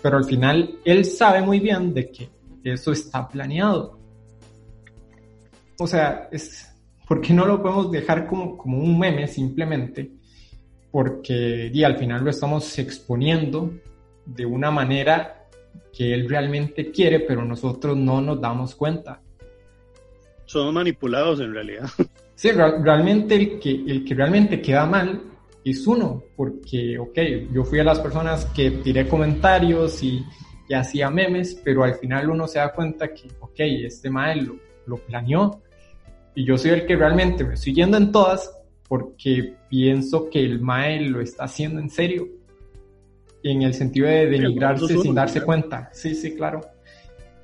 pero 0.01 0.17
al 0.17 0.25
final 0.25 0.79
él 0.85 1.05
sabe 1.05 1.41
muy 1.41 1.59
bien 1.59 1.93
de 1.93 2.11
que 2.11 2.29
eso 2.63 2.91
está 2.91 3.27
planeado. 3.27 3.97
O 5.79 5.87
sea, 5.87 6.29
es, 6.31 6.69
¿por 7.07 7.19
qué 7.19 7.33
no 7.33 7.45
lo 7.45 7.61
podemos 7.61 7.91
dejar 7.91 8.27
como, 8.27 8.57
como 8.57 8.77
un 8.77 8.97
meme 8.97 9.27
simplemente? 9.27 10.11
Porque 10.91 11.71
y 11.73 11.83
al 11.83 11.97
final 11.97 12.23
lo 12.23 12.29
estamos 12.29 12.77
exponiendo 12.77 13.71
de 14.25 14.45
una 14.45 14.71
manera 14.71 15.47
que 15.91 16.13
él 16.13 16.27
realmente 16.29 16.91
quiere, 16.91 17.19
pero 17.19 17.43
nosotros 17.43 17.95
no 17.97 18.21
nos 18.21 18.39
damos 18.41 18.75
cuenta. 18.75 19.21
Son 20.45 20.73
manipulados 20.73 21.39
en 21.39 21.53
realidad. 21.53 21.89
Sí, 22.35 22.51
realmente 22.51 23.35
el 23.35 23.59
que, 23.59 23.69
el 23.69 24.03
que 24.03 24.15
realmente 24.15 24.59
queda 24.59 24.87
mal 24.87 25.21
es 25.63 25.85
uno, 25.85 26.23
porque, 26.35 26.97
ok, 26.97 27.17
yo 27.53 27.63
fui 27.63 27.79
a 27.79 27.83
las 27.83 27.99
personas 27.99 28.45
que 28.47 28.71
tiré 28.71 29.07
comentarios 29.07 30.01
y, 30.03 30.25
y 30.67 30.73
hacía 30.73 31.11
memes, 31.11 31.61
pero 31.63 31.83
al 31.83 31.93
final 31.93 32.31
uno 32.31 32.47
se 32.47 32.57
da 32.57 32.73
cuenta 32.73 33.13
que, 33.13 33.29
ok, 33.39 33.59
este 33.85 34.09
mael 34.09 34.45
lo, 34.45 34.55
lo 34.87 34.97
planeó 34.97 35.61
y 36.35 36.45
yo 36.45 36.57
soy 36.57 36.71
el 36.71 36.85
que 36.85 36.95
realmente 36.95 37.43
me 37.43 37.53
estoy 37.53 37.75
yendo 37.75 37.97
en 37.97 38.11
todas 38.11 38.51
porque 38.87 39.55
pienso 39.69 40.29
que 40.29 40.39
el 40.39 40.59
mael 40.59 41.09
lo 41.09 41.21
está 41.21 41.45
haciendo 41.45 41.79
en 41.79 41.89
serio 41.89 42.27
en 43.43 43.61
el 43.61 43.73
sentido 43.73 44.07
de 44.07 44.27
denigrarse 44.27 44.97
sin 44.97 45.13
darse 45.13 45.41
cuenta. 45.41 45.89
Sí, 45.93 46.15
sí, 46.15 46.35
claro. 46.35 46.61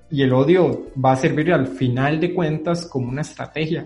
Y 0.09 0.23
el 0.23 0.33
odio 0.33 0.87
va 1.03 1.11
a 1.11 1.15
servir 1.15 1.53
al 1.53 1.67
final 1.67 2.19
de 2.19 2.33
cuentas 2.33 2.85
como 2.85 3.09
una 3.09 3.21
estrategia. 3.21 3.85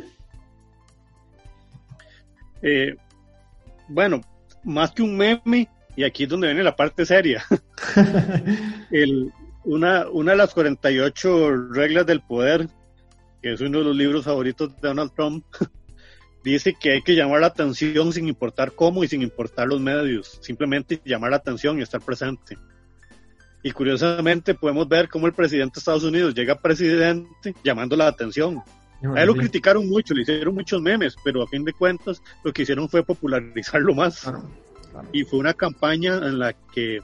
Eh, 2.61 2.95
bueno, 3.89 4.21
más 4.63 4.91
que 4.91 5.01
un 5.01 5.17
meme, 5.17 5.67
y 5.95 6.03
aquí 6.03 6.23
es 6.23 6.29
donde 6.29 6.47
viene 6.47 6.63
la 6.63 6.75
parte 6.75 7.05
seria. 7.05 7.43
una, 9.65 10.09
una 10.09 10.31
de 10.31 10.37
las 10.37 10.53
48 10.53 11.71
reglas 11.71 12.05
del 12.05 12.21
poder, 12.21 12.69
que 13.41 13.53
es 13.53 13.61
uno 13.61 13.79
de 13.79 13.85
los 13.85 13.95
libros 13.95 14.23
favoritos 14.23 14.69
de 14.79 14.87
Donald 14.87 15.11
Trump, 15.13 15.45
dice 16.43 16.75
que 16.79 16.91
hay 16.91 17.01
que 17.01 17.15
llamar 17.15 17.41
la 17.41 17.47
atención 17.47 18.11
sin 18.11 18.27
importar 18.27 18.73
cómo 18.73 19.03
y 19.03 19.07
sin 19.07 19.21
importar 19.21 19.67
los 19.67 19.79
medios, 19.79 20.39
simplemente 20.41 21.01
llamar 21.05 21.31
la 21.31 21.37
atención 21.37 21.79
y 21.79 21.81
estar 21.81 22.01
presente. 22.01 22.57
Y 23.63 23.71
curiosamente 23.71 24.53
podemos 24.53 24.87
ver 24.87 25.07
cómo 25.07 25.25
el 25.25 25.33
presidente 25.33 25.75
de 25.75 25.79
Estados 25.79 26.03
Unidos 26.03 26.35
llega 26.35 26.55
presidente 26.55 27.55
llamando 27.63 27.95
la 27.95 28.07
atención. 28.07 28.61
A 29.15 29.21
él 29.21 29.27
lo 29.27 29.35
criticaron 29.35 29.87
mucho, 29.87 30.13
le 30.13 30.21
hicieron 30.21 30.53
muchos 30.53 30.81
memes, 30.81 31.15
pero 31.23 31.43
a 31.43 31.47
fin 31.47 31.63
de 31.63 31.73
cuentas 31.73 32.21
lo 32.43 32.53
que 32.53 32.63
hicieron 32.63 32.87
fue 32.89 33.03
popularizarlo 33.03 33.93
más. 33.93 34.31
Y 35.11 35.23
fue 35.23 35.39
una 35.39 35.53
campaña 35.53 36.15
en 36.17 36.39
la 36.39 36.53
que 36.53 37.01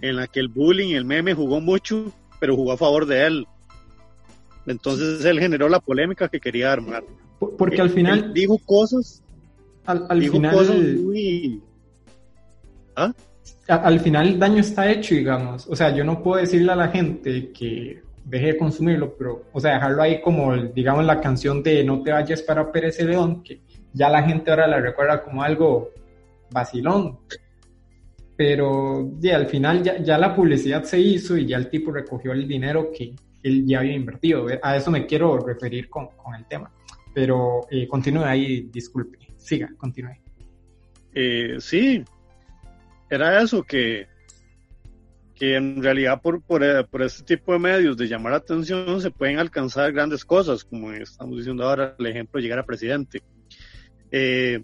en 0.00 0.16
la 0.16 0.26
que 0.26 0.40
el 0.40 0.48
bullying, 0.48 0.94
el 0.94 1.04
meme 1.04 1.32
jugó 1.32 1.60
mucho, 1.60 2.12
pero 2.40 2.56
jugó 2.56 2.72
a 2.72 2.76
favor 2.76 3.06
de 3.06 3.24
él. 3.24 3.46
Entonces 4.66 5.24
él 5.24 5.38
generó 5.38 5.68
la 5.68 5.80
polémica 5.80 6.28
que 6.28 6.40
quería 6.40 6.72
armar. 6.72 7.04
Porque 7.50 7.80
al 7.80 7.90
final. 7.90 8.32
dijo 8.32 8.58
cosas. 8.58 9.22
Al, 9.84 10.22
final. 10.22 10.56
¿Ah? 12.94 13.12
Al 13.66 14.00
final 14.00 14.28
el 14.28 14.38
daño 14.38 14.60
está 14.60 14.90
hecho, 14.90 15.14
digamos. 15.14 15.66
O 15.68 15.74
sea, 15.74 15.94
yo 15.94 16.04
no 16.04 16.22
puedo 16.22 16.40
decirle 16.40 16.72
a 16.72 16.76
la 16.76 16.88
gente 16.88 17.50
que 17.52 18.02
deje 18.24 18.46
de 18.46 18.56
consumirlo, 18.56 19.16
pero, 19.16 19.44
o 19.52 19.60
sea, 19.60 19.74
dejarlo 19.74 20.02
ahí 20.02 20.20
como, 20.20 20.56
digamos, 20.56 21.04
la 21.04 21.20
canción 21.20 21.62
de 21.62 21.82
No 21.82 22.02
te 22.02 22.12
vayas 22.12 22.42
para 22.42 22.70
Pérez 22.70 23.00
León, 23.02 23.42
que 23.42 23.60
ya 23.92 24.08
la 24.08 24.22
gente 24.22 24.50
ahora 24.50 24.68
la 24.68 24.80
recuerda 24.80 25.22
como 25.22 25.42
algo 25.42 25.90
vacilón. 26.50 27.18
Pero 28.36 29.10
ya, 29.18 29.36
al 29.36 29.46
final 29.46 29.82
ya, 29.82 29.98
ya 29.98 30.16
la 30.18 30.34
publicidad 30.34 30.84
se 30.84 31.00
hizo 31.00 31.36
y 31.36 31.46
ya 31.46 31.56
el 31.56 31.68
tipo 31.68 31.90
recogió 31.90 32.32
el 32.32 32.46
dinero 32.46 32.90
que 32.96 33.14
él 33.42 33.66
ya 33.66 33.80
había 33.80 33.94
invertido. 33.94 34.46
A 34.62 34.76
eso 34.76 34.90
me 34.90 35.06
quiero 35.06 35.38
referir 35.38 35.88
con, 35.90 36.08
con 36.08 36.34
el 36.34 36.46
tema. 36.46 36.70
Pero 37.14 37.66
eh, 37.70 37.86
continúe 37.86 38.24
ahí, 38.24 38.68
disculpe. 38.72 39.18
Siga, 39.36 39.70
continúe. 39.76 40.16
Eh, 41.14 41.56
sí, 41.60 42.02
era 43.10 43.42
eso 43.42 43.62
que, 43.62 44.06
que 45.34 45.56
en 45.56 45.82
realidad 45.82 46.22
por, 46.22 46.40
por, 46.42 46.64
eh, 46.64 46.84
por, 46.84 47.02
este 47.02 47.36
tipo 47.36 47.52
de 47.52 47.58
medios 47.58 47.96
de 47.96 48.08
llamar 48.08 48.32
la 48.32 48.38
atención 48.38 49.00
se 49.00 49.10
pueden 49.10 49.38
alcanzar 49.38 49.92
grandes 49.92 50.24
cosas, 50.24 50.64
como 50.64 50.92
estamos 50.92 51.36
diciendo 51.36 51.64
ahora, 51.64 51.94
el 51.98 52.06
ejemplo 52.06 52.38
de 52.38 52.42
llegar 52.44 52.60
a 52.60 52.64
presidente. 52.64 53.22
Eh, 54.10 54.62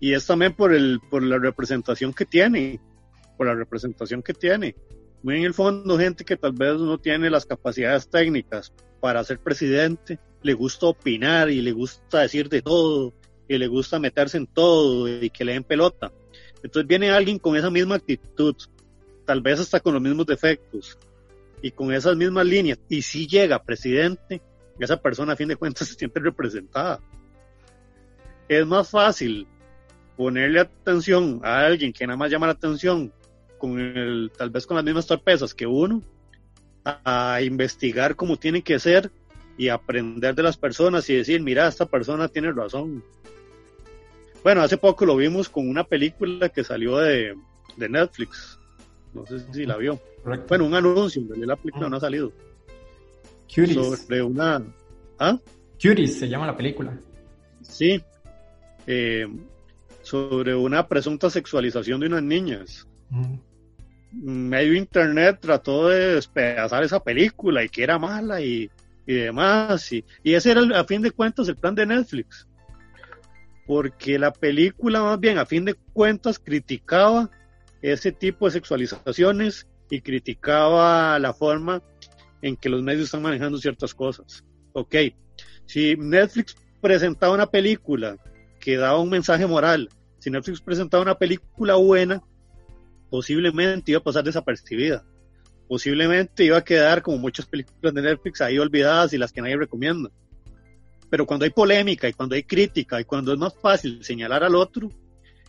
y 0.00 0.14
es 0.14 0.26
también 0.26 0.54
por, 0.54 0.74
el, 0.74 0.98
por 1.10 1.22
la 1.22 1.38
representación 1.38 2.12
que 2.12 2.24
tiene, 2.24 2.80
por 3.36 3.46
la 3.46 3.54
representación 3.54 4.22
que 4.22 4.34
tiene. 4.34 4.74
Muy 5.22 5.36
en 5.36 5.44
el 5.44 5.54
fondo, 5.54 5.96
gente 5.96 6.24
que 6.24 6.36
tal 6.36 6.52
vez 6.52 6.74
no 6.80 6.98
tiene 6.98 7.30
las 7.30 7.46
capacidades 7.46 8.08
técnicas 8.08 8.72
para 9.00 9.22
ser 9.22 9.38
presidente, 9.38 10.18
le 10.42 10.54
gusta 10.54 10.86
opinar 10.86 11.50
y 11.50 11.60
le 11.60 11.72
gusta 11.72 12.20
decir 12.20 12.48
de 12.48 12.62
todo 12.62 13.12
y 13.48 13.58
le 13.58 13.66
gusta 13.66 13.98
meterse 13.98 14.38
en 14.38 14.46
todo 14.46 15.08
y 15.08 15.30
que 15.30 15.44
le 15.44 15.52
den 15.52 15.64
pelota. 15.64 16.12
Entonces 16.62 16.86
viene 16.86 17.10
alguien 17.10 17.38
con 17.38 17.56
esa 17.56 17.70
misma 17.70 17.96
actitud, 17.96 18.56
tal 19.24 19.40
vez 19.40 19.60
hasta 19.60 19.80
con 19.80 19.94
los 19.94 20.02
mismos 20.02 20.26
defectos 20.26 20.98
y 21.60 21.70
con 21.70 21.92
esas 21.92 22.16
mismas 22.16 22.46
líneas. 22.46 22.78
Y 22.88 23.02
si 23.02 23.26
llega 23.26 23.62
presidente, 23.62 24.40
esa 24.78 25.00
persona 25.00 25.32
a 25.32 25.36
fin 25.36 25.48
de 25.48 25.56
cuentas 25.56 25.88
se 25.88 25.94
siente 25.94 26.20
representada. 26.20 27.00
Es 28.48 28.66
más 28.66 28.90
fácil 28.90 29.46
ponerle 30.16 30.60
atención 30.60 31.40
a 31.42 31.66
alguien 31.66 31.92
que 31.92 32.06
nada 32.06 32.16
más 32.16 32.30
llama 32.30 32.46
la 32.46 32.52
atención 32.52 33.12
con 33.58 33.78
el, 33.78 34.30
tal 34.36 34.50
vez 34.50 34.66
con 34.66 34.76
las 34.76 34.84
mismas 34.84 35.06
torpezas 35.06 35.54
que 35.54 35.66
uno, 35.66 36.02
a, 36.84 37.34
a 37.34 37.42
investigar 37.42 38.16
cómo 38.16 38.36
tiene 38.36 38.62
que 38.62 38.78
ser 38.78 39.10
y 39.62 39.68
aprender 39.68 40.34
de 40.34 40.42
las 40.42 40.56
personas 40.56 41.08
y 41.08 41.14
decir, 41.14 41.40
mira, 41.40 41.68
esta 41.68 41.86
persona 41.86 42.26
tiene 42.26 42.50
razón. 42.50 43.04
Bueno, 44.42 44.60
hace 44.62 44.76
poco 44.76 45.06
lo 45.06 45.14
vimos 45.14 45.48
con 45.48 45.68
una 45.68 45.84
película 45.84 46.48
que 46.48 46.64
salió 46.64 46.98
de, 46.98 47.36
de 47.76 47.88
Netflix. 47.88 48.58
No 49.14 49.24
sé 49.24 49.38
si 49.52 49.64
la 49.64 49.76
vio. 49.76 50.00
Bueno, 50.48 50.64
un 50.64 50.74
anuncio, 50.74 51.22
en 51.32 51.46
la 51.46 51.54
película 51.54 51.88
no 51.88 51.96
ha 51.96 52.00
salido. 52.00 52.32
Cuties. 53.46 53.74
Sobre 53.74 54.20
una... 54.20 54.60
¿Ah? 55.20 55.38
Cuties 55.80 56.18
se 56.18 56.28
llama 56.28 56.46
la 56.46 56.56
película. 56.56 56.98
Sí. 57.60 58.02
Eh, 58.88 59.28
sobre 60.02 60.56
una 60.56 60.88
presunta 60.88 61.30
sexualización 61.30 62.00
de 62.00 62.08
unas 62.08 62.24
niñas. 62.24 62.88
Medio 64.10 64.74
internet 64.74 65.38
trató 65.40 65.88
de 65.88 66.16
despedazar 66.16 66.82
esa 66.82 67.00
película 67.00 67.62
y 67.62 67.68
que 67.68 67.84
era 67.84 68.00
mala 68.00 68.40
y, 68.40 68.68
y 69.06 69.14
demás. 69.14 69.92
Y, 69.92 70.04
y 70.22 70.34
ese 70.34 70.52
era, 70.52 70.62
a 70.78 70.84
fin 70.84 71.02
de 71.02 71.10
cuentas, 71.10 71.48
el 71.48 71.56
plan 71.56 71.74
de 71.74 71.86
Netflix. 71.86 72.48
Porque 73.66 74.18
la 74.18 74.32
película, 74.32 75.02
más 75.02 75.20
bien, 75.20 75.38
a 75.38 75.46
fin 75.46 75.64
de 75.64 75.74
cuentas, 75.74 76.38
criticaba 76.38 77.30
ese 77.80 78.12
tipo 78.12 78.46
de 78.46 78.52
sexualizaciones 78.52 79.66
y 79.90 80.00
criticaba 80.00 81.18
la 81.18 81.32
forma 81.34 81.82
en 82.40 82.56
que 82.56 82.68
los 82.68 82.82
medios 82.82 83.04
están 83.04 83.22
manejando 83.22 83.58
ciertas 83.58 83.94
cosas. 83.94 84.44
Ok, 84.72 84.94
si 85.66 85.96
Netflix 85.96 86.56
presentaba 86.80 87.34
una 87.34 87.46
película 87.46 88.16
que 88.60 88.76
daba 88.76 88.98
un 88.98 89.10
mensaje 89.10 89.46
moral, 89.46 89.88
si 90.18 90.30
Netflix 90.30 90.60
presentaba 90.60 91.02
una 91.02 91.16
película 91.16 91.74
buena, 91.74 92.22
posiblemente 93.10 93.92
iba 93.92 94.00
a 94.00 94.04
pasar 94.04 94.24
desapercibida. 94.24 95.04
Posiblemente 95.68 96.44
iba 96.44 96.58
a 96.58 96.64
quedar 96.64 97.02
como 97.02 97.18
muchas 97.18 97.46
películas 97.46 97.94
de 97.94 98.02
Netflix 98.02 98.40
ahí 98.40 98.58
olvidadas 98.58 99.12
y 99.12 99.18
las 99.18 99.32
que 99.32 99.40
nadie 99.40 99.56
recomienda. 99.56 100.10
Pero 101.08 101.26
cuando 101.26 101.44
hay 101.44 101.50
polémica 101.50 102.08
y 102.08 102.12
cuando 102.12 102.34
hay 102.34 102.42
crítica 102.42 103.00
y 103.00 103.04
cuando 103.04 103.32
es 103.32 103.38
más 103.38 103.54
fácil 103.60 104.02
señalar 104.02 104.44
al 104.44 104.54
otro, 104.54 104.88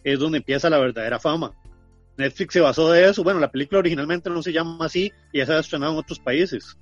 es 0.04 0.20
donde 0.20 0.40
empieza 0.40 0.70
la 0.70 0.78
verdadera 0.78 1.20
fama. 1.20 1.54
Netflix 2.18 2.54
se 2.54 2.60
basó 2.60 2.92
de 2.92 3.10
eso. 3.10 3.24
Bueno, 3.24 3.40
la 3.40 3.52
película 3.52 3.80
originalmente 3.80 4.30
no 4.30 4.44
se 4.44 4.54
llama 4.54 4.86
así 4.86 5.12
y 5.32 5.40
ya 5.40 5.46
se 5.46 5.54
ha 5.54 5.60
estrenado 5.60 5.94
en 5.94 6.00
otros 6.00 6.20
países. 6.20 6.78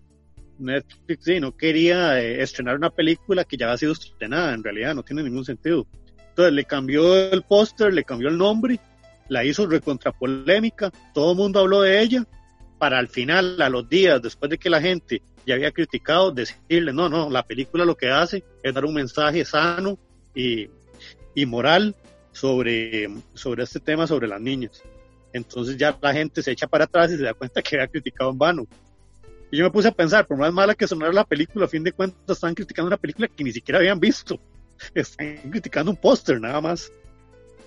Netflix 0.58 1.26
sí, 1.26 1.40
no 1.40 1.56
quería 1.56 2.20
eh, 2.22 2.42
estrenar 2.42 2.76
una 2.76 2.90
película 2.90 3.44
que 3.44 3.58
ya 3.58 3.68
había 3.68 3.78
sido 3.78 3.94
estrenada, 3.94 4.54
en 4.54 4.64
realidad 4.64 4.96
no 4.96 5.04
tiene 5.04 5.24
ningún 5.24 5.46
sentido. 5.46 5.88
Entonces 6.30 6.54
le 6.54 6.66
cambió 6.66 7.32
el 7.32 7.44
póster, 7.44 7.94
le 7.94 8.04
cambió 8.04 8.30
el 8.30 8.38
nombre, 8.38 8.80
la 9.28 9.44
hizo 9.44 9.66
recontra 9.66 10.12
polémica, 10.12 10.92
todo 11.14 11.32
el 11.32 11.38
mundo 11.38 11.60
habló 11.60 11.82
de 11.82 12.02
ella, 12.02 12.26
para 12.82 12.98
al 12.98 13.10
final, 13.10 13.62
a 13.62 13.70
los 13.70 13.88
días, 13.88 14.20
después 14.24 14.50
de 14.50 14.58
que 14.58 14.68
la 14.68 14.82
gente 14.82 15.22
ya 15.46 15.54
había 15.54 15.72
criticado, 15.72 16.32
decirle, 16.32 16.92
no, 16.92 17.10
no, 17.10 17.30
la 17.30 17.44
película 17.44 17.86
lo 17.86 17.96
que 17.96 18.10
hace 18.10 18.44
es 18.64 18.74
dar 18.74 18.86
un 18.86 18.96
mensaje 18.96 19.46
sano 19.46 20.00
y, 20.34 20.68
y 21.36 21.46
moral 21.46 21.96
sobre, 22.32 23.08
sobre 23.36 23.66
este 23.66 23.80
tema, 23.80 24.08
sobre 24.08 24.28
las 24.28 24.42
niñas. 24.42 24.82
Entonces 25.32 25.78
ya 25.78 25.96
la 26.02 26.12
gente 26.12 26.42
se 26.42 26.54
echa 26.54 26.66
para 26.66 26.86
atrás 26.86 27.12
y 27.12 27.18
se 27.18 27.24
da 27.24 27.36
cuenta 27.36 27.62
que 27.62 27.76
había 27.76 27.88
criticado 27.88 28.32
en 28.32 28.40
vano. 28.40 28.68
Y 29.52 29.58
yo 29.58 29.64
me 29.64 29.70
puse 29.70 29.90
a 29.90 29.92
pensar, 29.92 30.26
por 30.26 30.38
más 30.38 30.52
mala 30.52 30.74
que 30.74 30.88
sonara 30.88 31.14
la 31.14 31.24
película, 31.24 31.66
a 31.66 31.70
fin 31.70 31.84
de 31.84 31.92
cuentas 31.92 32.36
están 32.36 32.56
criticando 32.56 32.88
una 32.88 32.98
película 32.98 33.28
que 33.28 33.44
ni 33.44 33.52
siquiera 33.52 33.78
habían 33.78 34.00
visto. 34.00 34.40
Están 34.96 35.38
criticando 35.52 35.92
un 35.92 35.98
póster 35.98 36.42
nada 36.42 36.60
más. 36.62 36.92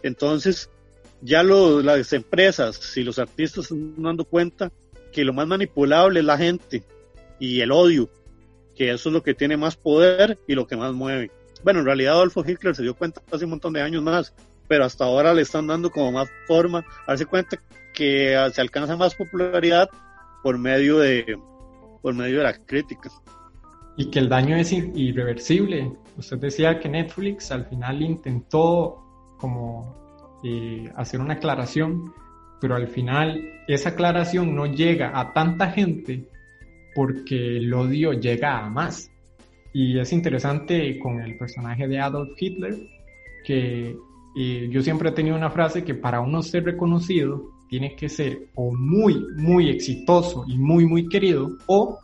Entonces, 0.03 0.69
ya 1.21 1.45
lo, 1.45 1.81
las 1.83 2.13
empresas 2.13 2.97
y 2.97 3.05
los 3.05 3.21
artistas 3.21 3.67
están 3.67 4.03
dando 4.03 4.25
cuenta 4.25 4.73
que 5.15 5.25
lo 5.25 5.33
más 5.33 5.47
manipulable 5.47 6.21
es 6.21 6.27
la 6.27 6.37
gente 6.37 6.83
y 7.39 7.61
el 7.61 7.71
odio, 7.71 8.11
que 8.75 8.91
eso 8.91 9.09
es 9.09 9.13
lo 9.13 9.23
que 9.23 9.33
tiene 9.33 9.57
más 9.57 9.77
poder 9.77 10.39
y 10.49 10.55
lo 10.55 10.67
que 10.67 10.77
más 10.77 10.93
mueve. 10.93 11.31
Bueno, 11.63 11.81
en 11.81 11.87
realidad 11.87 12.15
Adolfo 12.15 12.45
Hitler 12.47 12.75
se 12.75 12.83
dio 12.83 12.95
cuenta 12.95 13.23
hace 13.33 13.45
un 13.45 13.51
montón 13.51 13.73
de 13.73 13.81
años 13.81 14.03
más, 14.03 14.35
pero 14.69 14.85
hasta 14.85 15.05
ahora 15.05 15.33
le 15.33 15.43
están 15.43 15.69
dando 15.69 15.91
como 15.91 16.11
más 16.11 16.29
forma, 16.49 16.85
darse 17.07 17.27
cuenta 17.27 17.59
que 17.95 18.37
se 18.53 18.61
alcanza 18.61 18.97
más 18.97 19.15
popularidad 19.15 19.89
por 20.43 20.59
medio 20.59 20.99
de 20.99 21.39
por 22.03 22.13
medio 22.13 22.39
de 22.39 22.45
la 22.45 22.53
crítica. 22.53 23.09
Y 23.97 24.11
que 24.11 24.19
el 24.19 24.29
daño 24.29 24.57
es 24.57 24.73
irreversible. 24.73 25.93
Usted 26.19 26.39
decía 26.39 26.81
que 26.81 26.89
Netflix 26.89 27.53
al 27.53 27.65
final 27.67 28.03
intentó 28.03 29.37
como 29.39 30.41
eh, 30.43 30.93
hacer 30.97 31.21
una 31.21 31.35
aclaración, 31.35 32.13
pero 32.65 32.77
al 32.77 32.89
final 32.89 33.61
esa 33.69 33.91
aclaración 33.91 34.55
no 34.57 34.65
llega 34.65 35.21
a 35.21 35.35
tanta 35.35 35.71
gente 35.71 36.25
porque 36.95 37.59
el 37.59 37.75
odio 37.75 38.15
llega 38.15 38.65
a 38.65 38.71
más. 38.71 39.11
Y 39.75 39.99
es 39.99 40.15
interesante 40.15 40.99
con 40.99 41.21
el 41.21 41.37
personaje 41.37 41.87
de 41.87 42.01
Adolf 42.01 42.31
Hitler 42.41 42.75
que 43.45 43.95
y 44.35 44.71
yo 44.71 44.81
siempre 44.81 45.11
he 45.11 45.13
tenido 45.13 45.37
una 45.37 45.51
frase 45.51 45.85
que 45.85 45.95
para 45.95 46.23
uno 46.23 46.41
ser 46.41 46.65
reconocido 46.65 47.51
tiene 47.69 47.95
que 47.97 48.09
ser 48.09 48.49
o 48.55 48.73
muy, 48.75 49.23
muy 49.37 49.69
exitoso 49.69 50.47
y 50.49 50.57
muy, 50.57 50.87
muy 50.87 51.07
querido 51.11 51.51
o 51.67 51.99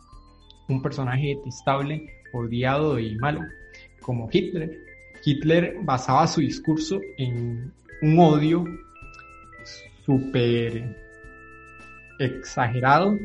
un 0.69 0.79
personaje 0.83 1.37
detestable, 1.37 2.05
odiado 2.33 2.99
y 2.99 3.15
malo, 3.15 3.41
como 3.99 4.29
Hitler. 4.31 4.77
Hitler 5.25 5.77
basaba 5.81 6.27
su 6.27 6.41
discurso 6.41 6.99
en 7.17 7.73
un 8.03 8.19
odio 8.19 8.63
súper 10.05 10.95
exagerado 12.19 13.17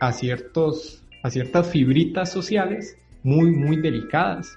a, 0.00 0.12
ciertos, 0.12 1.02
a 1.22 1.30
ciertas 1.30 1.70
fibritas 1.70 2.30
sociales 2.30 2.96
muy, 3.22 3.50
muy 3.50 3.76
delicadas. 3.80 4.56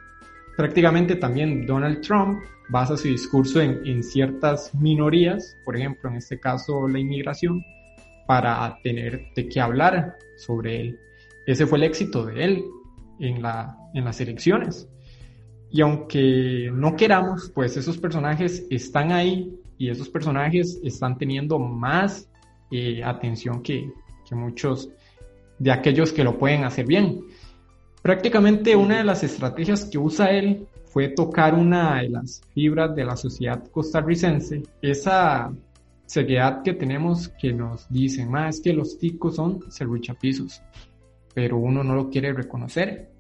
Prácticamente 0.58 1.16
también 1.16 1.66
Donald 1.66 2.02
Trump 2.02 2.40
basa 2.70 2.98
su 2.98 3.08
discurso 3.08 3.62
en, 3.62 4.04
ciertas 4.04 4.74
minorías, 4.74 5.56
por 5.66 5.78
ejemplo, 5.78 6.10
en 6.10 6.18
este 6.18 6.40
caso 6.40 6.88
la 6.88 7.00
inmigración, 7.00 7.64
para 8.28 8.80
tener 8.84 9.28
de 9.36 9.48
qué 9.48 9.60
hablar 9.60 10.18
sobre 10.38 10.82
él. 10.82 11.00
Ese 11.46 11.68
fue 11.68 11.78
el 11.78 11.84
éxito 11.84 12.26
de 12.26 12.44
él 12.44 12.64
en, 13.20 13.42
la, 13.42 13.78
en 13.94 14.04
las 14.04 14.20
elecciones. 14.20 14.90
Y 15.70 15.82
aunque 15.82 16.72
no 16.74 16.96
queramos, 16.96 17.52
pues 17.54 17.78
esos 17.78 17.98
personajes 17.98 18.66
están 18.70 19.12
ahí 19.12 19.54
y 19.78 19.90
esos 19.90 20.10
personajes 20.10 20.80
están 20.84 21.18
teniendo 21.18 21.60
más 21.60 22.30
eh, 22.72 23.04
atención 23.04 23.62
que, 23.62 23.92
que 24.28 24.36
muchos 24.36 24.90
de 25.60 25.72
aquellos 25.72 26.12
que 26.12 26.24
lo 26.24 26.38
pueden 26.38 26.64
hacer 26.64 26.86
bien. 26.86 27.22
Prácticamente 28.02 28.76
una 28.76 28.98
de 28.98 29.04
las 29.04 29.24
estrategias 29.24 29.86
que 29.86 29.98
usa 29.98 30.32
él 30.32 30.68
fue 30.86 31.10
tocar 31.10 31.54
una 31.56 32.02
de 32.02 32.10
las 32.10 32.42
fibras 32.54 32.96
de 32.96 33.04
la 33.04 33.18
sociedad 33.18 33.64
costarricense, 33.72 34.64
esa 34.82 35.52
seriedad 36.06 36.62
que 36.64 36.74
tenemos 36.74 37.30
que 37.30 37.52
nos 37.52 37.90
dicen, 37.90 38.30
más 38.30 38.62
que 38.62 38.74
los 38.74 38.98
ticos 38.98 39.36
son 39.36 39.60
serruchapizos, 39.70 40.62
pero 41.34 41.58
uno 41.58 41.84
no 41.84 41.96
lo 41.96 42.10
quiere 42.10 42.32
reconocer. 42.32 43.15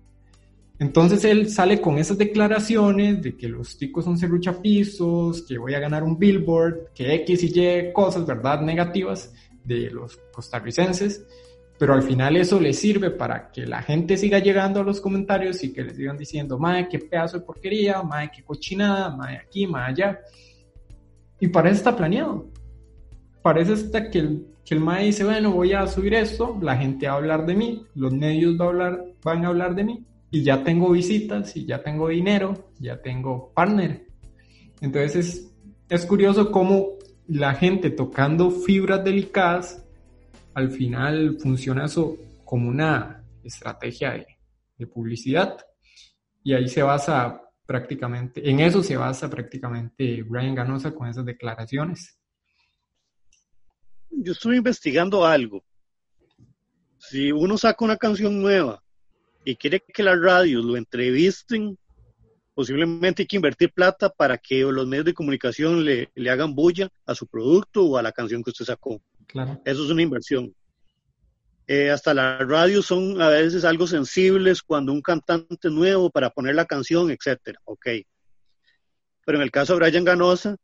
Entonces 0.78 1.24
él 1.24 1.50
sale 1.50 1.80
con 1.80 1.98
esas 1.98 2.18
declaraciones 2.18 3.22
de 3.22 3.38
que 3.38 3.48
los 3.48 3.78
ticos 3.78 4.06
son 4.06 4.18
serruchapizos, 4.18 5.44
que 5.44 5.58
voy 5.58 5.74
a 5.74 5.80
ganar 5.80 6.04
un 6.04 6.20
billboard, 6.20 6.92
que 6.94 7.14
X 7.16 7.44
y 7.44 7.60
Y 7.60 7.94
cosas, 7.94 8.26
¿verdad? 8.26 8.62
Negativas 8.62 9.34
de 9.64 9.90
los 9.90 10.18
costarricenses 10.34 11.26
pero 11.78 11.94
al 11.94 12.04
final 12.04 12.38
eso 12.38 12.60
le 12.60 12.72
sirve 12.74 13.12
para 13.12 13.52
que 13.52 13.66
la 13.66 13.82
gente 13.82 14.16
siga 14.16 14.40
llegando 14.40 14.80
a 14.80 14.84
los 14.84 15.02
comentarios 15.02 15.62
y 15.64 15.74
que 15.74 15.84
les 15.84 15.98
sigan 15.98 16.18
diciendo, 16.18 16.58
madre, 16.58 16.88
qué 16.90 17.00
pedazo 17.00 17.40
de 17.40 17.46
porquería, 17.46 18.02
madre, 18.02 18.32
qué 18.34 18.44
cochinada, 18.44 19.14
madre 19.16 19.38
aquí, 19.38 19.68
madre 19.68 19.92
allá. 19.92 20.20
Y 21.40 21.50
para 21.50 21.70
eso 21.70 21.80
está 21.80 21.96
planeado. 21.96 22.48
Parece 23.42 23.74
hasta 23.74 24.10
que 24.10 24.20
el, 24.20 24.48
que 24.64 24.74
el 24.74 24.80
MAE 24.80 25.06
dice, 25.06 25.26
bueno, 25.26 25.52
voy 25.52 25.74
a 25.74 25.86
subir 25.86 26.14
esto, 26.14 26.58
la 26.62 26.78
gente 26.78 27.08
va 27.08 27.14
a 27.14 27.18
hablar 27.18 27.46
de 27.46 27.56
mí, 27.56 27.86
los 27.94 28.14
medios 28.14 28.60
va 28.60 28.66
a 28.66 28.68
hablar, 28.70 29.06
van 29.22 29.44
a 29.44 29.50
hablar 29.50 29.76
de 29.76 29.84
mí, 29.84 30.06
y 30.36 30.44
ya 30.44 30.66
tengo 30.66 30.92
visitas, 30.92 31.56
y 31.56 31.66
ya 31.66 31.82
tengo 31.82 32.10
dinero, 32.10 32.72
ya 32.78 33.02
tengo 33.02 33.54
partner. 33.54 34.06
Entonces 34.82 35.50
es, 35.88 36.06
curioso 36.06 36.52
cómo 36.52 36.98
la 37.30 37.54
gente 37.54 37.90
tocando 37.90 38.52
fibras 38.52 39.02
delicadas 39.02 39.82
al 40.54 40.72
final 40.72 41.38
funciona 41.40 41.86
eso 41.86 42.18
como 42.44 42.68
una 42.68 43.24
estrategia 43.46 44.26
de, 44.78 44.88
publicidad 44.88 45.58
y 46.44 46.54
ahí 46.54 46.68
se 46.68 46.84
basa 46.84 47.42
prácticamente, 47.66 48.50
en 48.50 48.60
eso 48.60 48.84
se 48.84 48.98
basa 48.98 49.30
prácticamente 49.30 50.22
Brian 50.22 50.54
Ganosa 50.54 50.94
con 50.94 51.08
esas 51.08 51.24
declaraciones. 51.24 52.20
Yo 54.10 54.34
estoy 54.34 54.58
investigando 54.58 55.26
algo. 55.26 55.64
Si 56.98 57.32
uno 57.32 57.58
saca 57.58 57.86
una 57.86 57.96
canción 57.96 58.42
nueva 58.42 58.85
y 59.46 59.56
quiere 59.56 59.80
que 59.80 60.04
las 60.04 60.20
radios 60.20 60.66
lo 60.66 60.76
entrevisten, 60.76 61.78
posiblemente 62.56 63.22
hay 63.22 63.28
que 63.28 63.36
invertir 63.36 63.72
plata 63.72 64.10
para 64.10 64.38
que 64.38 64.62
los 64.62 64.88
medios 64.88 65.06
de 65.06 65.14
comunicación 65.14 65.86
le, 65.86 66.10
le 66.16 66.30
hagan 66.32 66.56
bulla 66.56 66.90
a 67.06 67.14
su 67.14 67.28
producto 67.28 67.86
o 67.86 67.98
a 67.98 68.02
la 68.02 68.12
canción 68.12 68.44
que 68.44 68.50
usted 68.50 68.66
sacó. 68.66 69.00
Eso 69.64 69.86
es 69.86 69.90
una 69.92 70.02
inversión. 70.02 70.54
Eh, 71.68 71.92
hasta 71.92 72.14
las 72.14 72.48
radios 72.48 72.88
son 72.88 73.22
a 73.22 73.30
veces 73.30 73.66
algo 73.66 73.88
sensibles 73.88 74.64
cuando 74.64 74.92
un 74.92 75.02
cantante 75.02 75.70
nuevo 75.70 76.10
para 76.10 76.32
poner 76.32 76.56
la 76.56 76.66
canción, 76.66 77.12
etcétera. 77.12 77.60
Ok. 77.66 77.88
Pero 79.26 79.38
en 79.38 79.44
el 79.44 79.52
caso 79.52 79.74
de 79.74 79.80
Brian 79.80 80.04
Ganosa, 80.04 80.56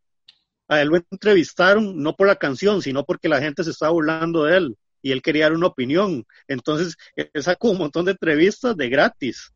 a 0.68 0.82
él 0.82 0.88
lo 0.88 0.98
entrevistaron 1.12 2.02
no 2.02 2.16
por 2.16 2.28
la 2.28 2.36
canción, 2.36 2.82
sino 2.82 3.04
porque 3.04 3.30
la 3.30 3.42
gente 3.42 3.64
se 3.64 3.72
estaba 3.72 3.92
burlando 3.92 4.46
de 4.46 4.58
él 4.58 4.78
y 5.02 5.12
él 5.12 5.22
quería 5.22 5.46
dar 5.46 5.54
una 5.54 5.68
opinión. 5.68 6.26
Entonces, 6.48 6.96
él 7.16 7.44
sacó 7.44 7.72
un 7.72 7.78
montón 7.78 8.06
de 8.06 8.12
entrevistas 8.12 8.76
de 8.76 8.90
gratis 8.90 9.52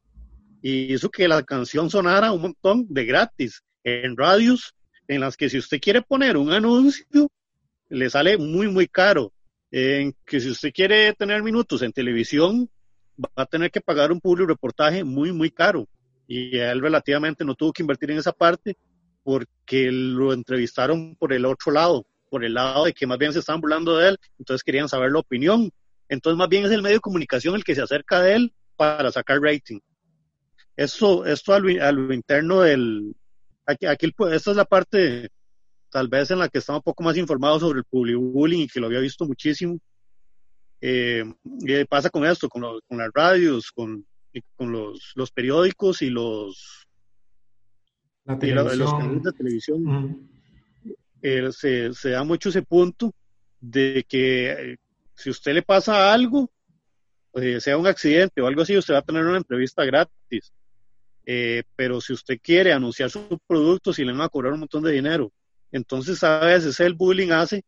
y 0.62 0.94
hizo 0.94 1.10
que 1.10 1.28
la 1.28 1.44
canción 1.44 1.90
sonara 1.90 2.32
un 2.32 2.42
montón 2.42 2.88
de 2.90 3.06
gratis 3.06 3.64
en 3.84 4.18
radios 4.18 4.74
en 5.08 5.22
las 5.22 5.38
que 5.38 5.50
si 5.50 5.60
usted 5.60 5.80
quiere 5.80 6.02
poner 6.02 6.38
un 6.38 6.52
anuncio, 6.52 7.30
le 7.90 8.10
sale 8.10 8.38
muy, 8.38 8.68
muy 8.68 8.88
caro. 8.88 9.32
En 9.72 10.16
que 10.26 10.40
si 10.40 10.50
usted 10.50 10.72
quiere 10.74 11.14
tener 11.14 11.44
minutos 11.44 11.82
en 11.82 11.92
televisión, 11.92 12.70
va 13.22 13.30
a 13.36 13.46
tener 13.46 13.72
que 13.72 13.82
pagar 13.82 14.12
un 14.12 14.22
público 14.22 14.48
reportaje 14.48 15.04
muy, 15.04 15.32
muy 15.32 15.52
caro. 15.52 15.88
Y 16.28 16.58
él 16.58 16.82
relativamente 16.82 17.46
no 17.46 17.56
tuvo 17.56 17.72
que 17.72 17.84
invertir 17.84 18.12
en 18.12 18.18
esa 18.18 18.32
parte 18.32 18.78
porque 19.24 19.92
lo 19.92 20.34
entrevistaron 20.34 21.16
por 21.16 21.34
el 21.34 21.46
otro 21.46 21.72
lado, 21.72 22.06
por 22.36 22.44
el 22.44 22.54
lado 22.54 22.84
de 22.84 22.92
que 22.92 23.08
más 23.08 23.18
bien 23.18 23.32
se 23.32 23.40
estaban 23.40 23.62
burlando 23.62 23.96
de 23.96 24.10
él, 24.10 24.18
entonces 24.38 24.62
querían 24.62 24.90
saber 24.90 25.10
la 25.10 25.20
opinión. 25.20 25.72
Entonces 26.10 26.38
más 26.38 26.50
bien 26.50 26.66
es 26.66 26.72
el 26.72 26.82
medio 26.82 26.98
de 26.98 27.00
comunicación 27.00 27.56
el 27.56 27.64
que 27.64 27.74
se 27.74 27.82
acerca 27.82 28.22
de 28.22 28.36
él 28.36 28.54
para 28.76 29.10
sacar 29.10 29.40
rating. 29.40 29.80
Eso, 30.76 31.24
esto 31.26 31.54
a 31.54 31.60
lo, 31.62 32.14
interno 32.14 32.60
del... 32.60 33.16
Aquí, 33.66 33.86
aquí, 33.86 34.14
esta 34.34 34.52
es 34.52 34.58
la 34.58 34.66
parte 34.66 35.30
tal 35.90 36.10
vez 36.10 36.30
en 36.30 36.40
la 36.40 36.50
que 36.50 36.58
estaba 36.58 36.80
un 36.80 36.84
poco 36.84 37.04
más 37.04 37.16
informado 37.16 37.58
sobre 37.58 37.80
el 37.80 37.86
public 37.86 38.18
bullying 38.18 38.64
y 38.64 38.68
que 38.68 38.82
lo 38.82 38.88
había 38.88 39.00
visto 39.00 39.26
muchísimo. 39.26 39.80
Eh, 40.82 41.24
y 41.62 41.86
pasa 41.86 42.10
con 42.10 42.26
esto, 42.26 42.50
con, 42.50 42.64
con 42.86 42.98
las 42.98 43.12
radios, 43.14 43.72
con, 43.72 44.06
con 44.58 44.74
los, 44.74 45.14
los, 45.16 45.32
periódicos 45.32 46.02
y 46.02 46.10
los, 46.10 46.86
la 48.26 48.38
televisión. 48.38 48.78
los 48.80 48.92
canales 48.92 49.24
de 49.24 49.32
televisión. 49.32 50.35
Eh, 51.28 51.52
se, 51.52 51.92
se, 51.96 52.12
da 52.12 52.24
mucho 52.24 52.50
ese 52.50 52.62
punto 52.62 53.12
de 53.60 54.06
que 54.08 54.52
eh, 54.52 54.78
si 55.16 55.32
usted 55.32 55.56
le 55.56 55.64
pasa 55.64 56.14
algo, 56.14 56.52
sea 57.60 57.80
un 57.80 57.88
accidente 57.88 58.42
o 58.42 58.48
algo 58.48 58.62
así, 58.62 58.78
usted 58.78 58.94
va 58.94 59.00
a 59.00 59.02
tener 59.02 59.26
una 59.26 59.38
entrevista 59.38 59.84
gratis. 59.84 60.54
pero 61.76 62.00
si 62.00 62.14
usted 62.14 62.38
quiere 62.40 62.74
anunciar 62.74 63.10
su 63.10 63.40
producto, 63.48 63.92
si 63.92 64.06
le 64.06 64.12
van 64.12 64.22
a 64.22 64.30
cobrar 64.30 64.54
un 64.54 64.60
montón 64.60 64.84
de 64.84 64.92
dinero. 64.92 65.32
Entonces, 65.72 66.24
a 66.24 66.46
veces 66.46 66.80
el 66.80 66.94
bullying 66.94 67.32
hace 67.32 67.64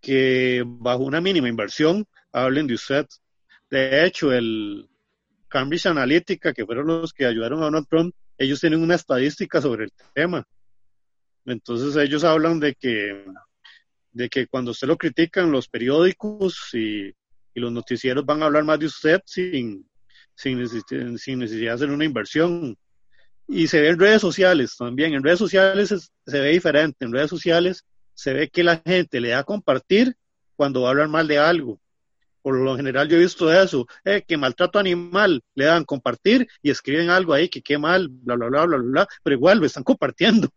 que 0.00 0.64
bajo 0.66 1.04
una 1.04 1.20
mínima 1.20 1.48
inversión 1.48 2.04
hablen 2.32 2.66
de 2.66 2.74
usted. 2.74 3.06
De 3.70 4.04
hecho, 4.04 4.32
el 4.32 4.90
Cambridge 5.46 5.86
Analytica, 5.86 6.52
que 6.52 6.66
fueron 6.66 6.88
los 6.88 7.12
que 7.12 7.26
ayudaron 7.26 7.60
a 7.60 7.66
Donald 7.66 7.86
Trump, 7.88 8.12
ellos 8.36 8.58
tienen 8.58 8.82
una 8.82 8.96
estadística 8.96 9.60
sobre 9.60 9.84
el 9.84 9.92
tema. 10.14 10.48
Entonces 11.50 11.96
ellos 11.96 12.24
hablan 12.24 12.60
de 12.60 12.74
que, 12.74 13.24
de 14.12 14.28
que 14.28 14.46
cuando 14.46 14.72
usted 14.72 14.88
lo 14.88 14.96
critican, 14.96 15.50
los 15.50 15.68
periódicos 15.68 16.70
y, 16.74 17.12
los 17.54 17.72
noticieros 17.72 18.24
van 18.24 18.42
a 18.42 18.46
hablar 18.46 18.64
más 18.64 18.78
de 18.78 18.86
usted 18.86 19.20
sin, 19.26 19.86
sin, 20.34 20.66
sin 21.18 21.38
necesidad 21.40 21.72
de 21.72 21.74
hacer 21.74 21.90
una 21.90 22.06
inversión. 22.06 22.74
Y 23.46 23.66
se 23.66 23.82
ve 23.82 23.88
en 23.88 23.98
redes 23.98 24.22
sociales 24.22 24.76
también. 24.78 25.12
En 25.12 25.22
redes 25.22 25.40
sociales 25.40 26.10
se 26.26 26.40
ve 26.40 26.50
diferente. 26.50 27.04
En 27.04 27.12
redes 27.12 27.28
sociales 27.28 27.84
se 28.14 28.32
ve 28.32 28.48
que 28.48 28.64
la 28.64 28.80
gente 28.86 29.20
le 29.20 29.30
da 29.30 29.40
a 29.40 29.44
compartir 29.44 30.16
cuando 30.56 30.82
va 30.82 30.88
a 30.88 30.90
hablar 30.92 31.08
mal 31.08 31.28
de 31.28 31.38
algo. 31.38 31.80
Por 32.42 32.58
lo 32.58 32.76
general 32.76 33.08
yo 33.08 33.16
he 33.16 33.20
visto 33.20 33.52
eso, 33.52 33.86
eh, 34.04 34.22
que 34.26 34.36
maltrato 34.36 34.78
animal, 34.78 35.42
le 35.54 35.64
dan 35.66 35.84
compartir 35.84 36.48
y 36.62 36.70
escriben 36.70 37.10
algo 37.10 37.34
ahí 37.34 37.48
que 37.48 37.60
qué 37.60 37.76
mal, 37.76 38.08
bla, 38.08 38.36
bla, 38.36 38.48
bla, 38.48 38.66
bla, 38.66 38.78
bla, 38.78 39.08
pero 39.22 39.36
igual 39.36 39.58
lo 39.58 39.66
están 39.66 39.84
compartiendo. 39.84 40.48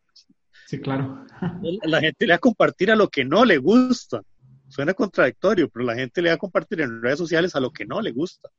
Sí, 0.68 0.80
claro. 0.80 1.26
La 1.84 2.00
gente 2.00 2.26
le 2.26 2.32
da 2.32 2.36
a 2.36 2.40
compartir 2.40 2.92
a 2.92 2.96
lo 2.96 3.10
que 3.10 3.26
no 3.26 3.46
le 3.46 3.58
gusta. 3.58 4.22
Suena 4.70 4.94
contradictorio, 4.94 5.70
pero 5.70 5.86
la 5.86 5.94
gente 5.94 6.20
le 6.20 6.30
da 6.30 6.36
a 6.36 6.40
compartir 6.40 6.82
en 6.82 7.00
redes 7.00 7.20
sociales 7.20 7.56
a 7.56 7.60
lo 7.60 7.70
que 7.70 7.86
no 7.86 8.02
le 8.02 8.12
gusta. 8.12 8.50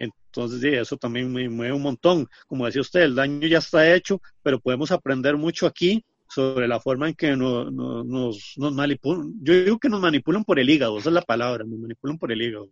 Entonces, 0.00 0.60
sí, 0.60 0.68
eso 0.68 0.96
también 0.96 1.32
me 1.32 1.48
mueve 1.48 1.74
un 1.74 1.82
montón. 1.82 2.26
Como 2.48 2.66
decía 2.66 2.80
usted, 2.80 3.02
el 3.02 3.14
daño 3.14 3.46
ya 3.46 3.58
está 3.58 3.94
hecho, 3.94 4.20
pero 4.42 4.58
podemos 4.58 4.90
aprender 4.90 5.36
mucho 5.36 5.66
aquí 5.66 6.04
sobre 6.28 6.66
la 6.66 6.80
forma 6.80 7.08
en 7.08 7.14
que 7.14 7.36
nos, 7.36 7.72
nos, 7.72 8.54
nos 8.56 8.72
manipulan. 8.72 9.32
Yo 9.42 9.52
digo 9.52 9.78
que 9.78 9.88
nos 9.88 10.00
manipulan 10.00 10.44
por 10.44 10.58
el 10.58 10.68
hígado, 10.68 10.98
esa 10.98 11.10
es 11.10 11.14
la 11.14 11.22
palabra, 11.22 11.64
nos 11.64 11.78
manipulan 11.78 12.18
por 12.18 12.32
el 12.32 12.42
hígado. 12.42 12.68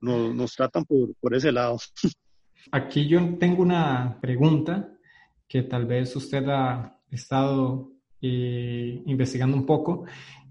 Nos, 0.00 0.34
nos 0.34 0.54
tratan 0.54 0.84
por, 0.84 1.14
por 1.16 1.34
ese 1.34 1.52
lado. 1.52 1.78
Aquí 2.72 3.06
yo 3.06 3.36
tengo 3.38 3.62
una 3.62 4.18
pregunta 4.20 4.95
que 5.48 5.62
tal 5.62 5.86
vez 5.86 6.14
usted 6.16 6.48
ha 6.48 7.00
estado 7.10 7.92
eh, 8.20 9.02
investigando 9.06 9.56
un 9.56 9.66
poco. 9.66 10.04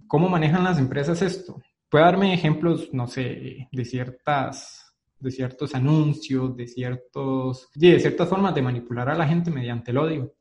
¿Cómo 0.07 0.29
manejan 0.29 0.63
las 0.63 0.79
empresas 0.79 1.21
esto? 1.21 1.61
¿Puede 1.89 2.05
darme 2.05 2.33
ejemplos, 2.33 2.89
no 2.93 3.07
sé, 3.07 3.67
de 3.71 3.85
ciertas 3.85 4.85
de 5.19 5.31
ciertos 5.31 5.73
anuncios, 5.73 6.55
de 6.55 6.67
ciertos, 6.67 7.69
de 7.73 7.99
ciertas 7.99 8.29
formas 8.29 8.53
de 8.53 8.61
manipular 8.61 9.09
a 9.09 9.15
la 9.15 9.27
gente 9.27 9.49
mediante 9.49 9.91
el 9.91 9.97
odio. 9.97 10.33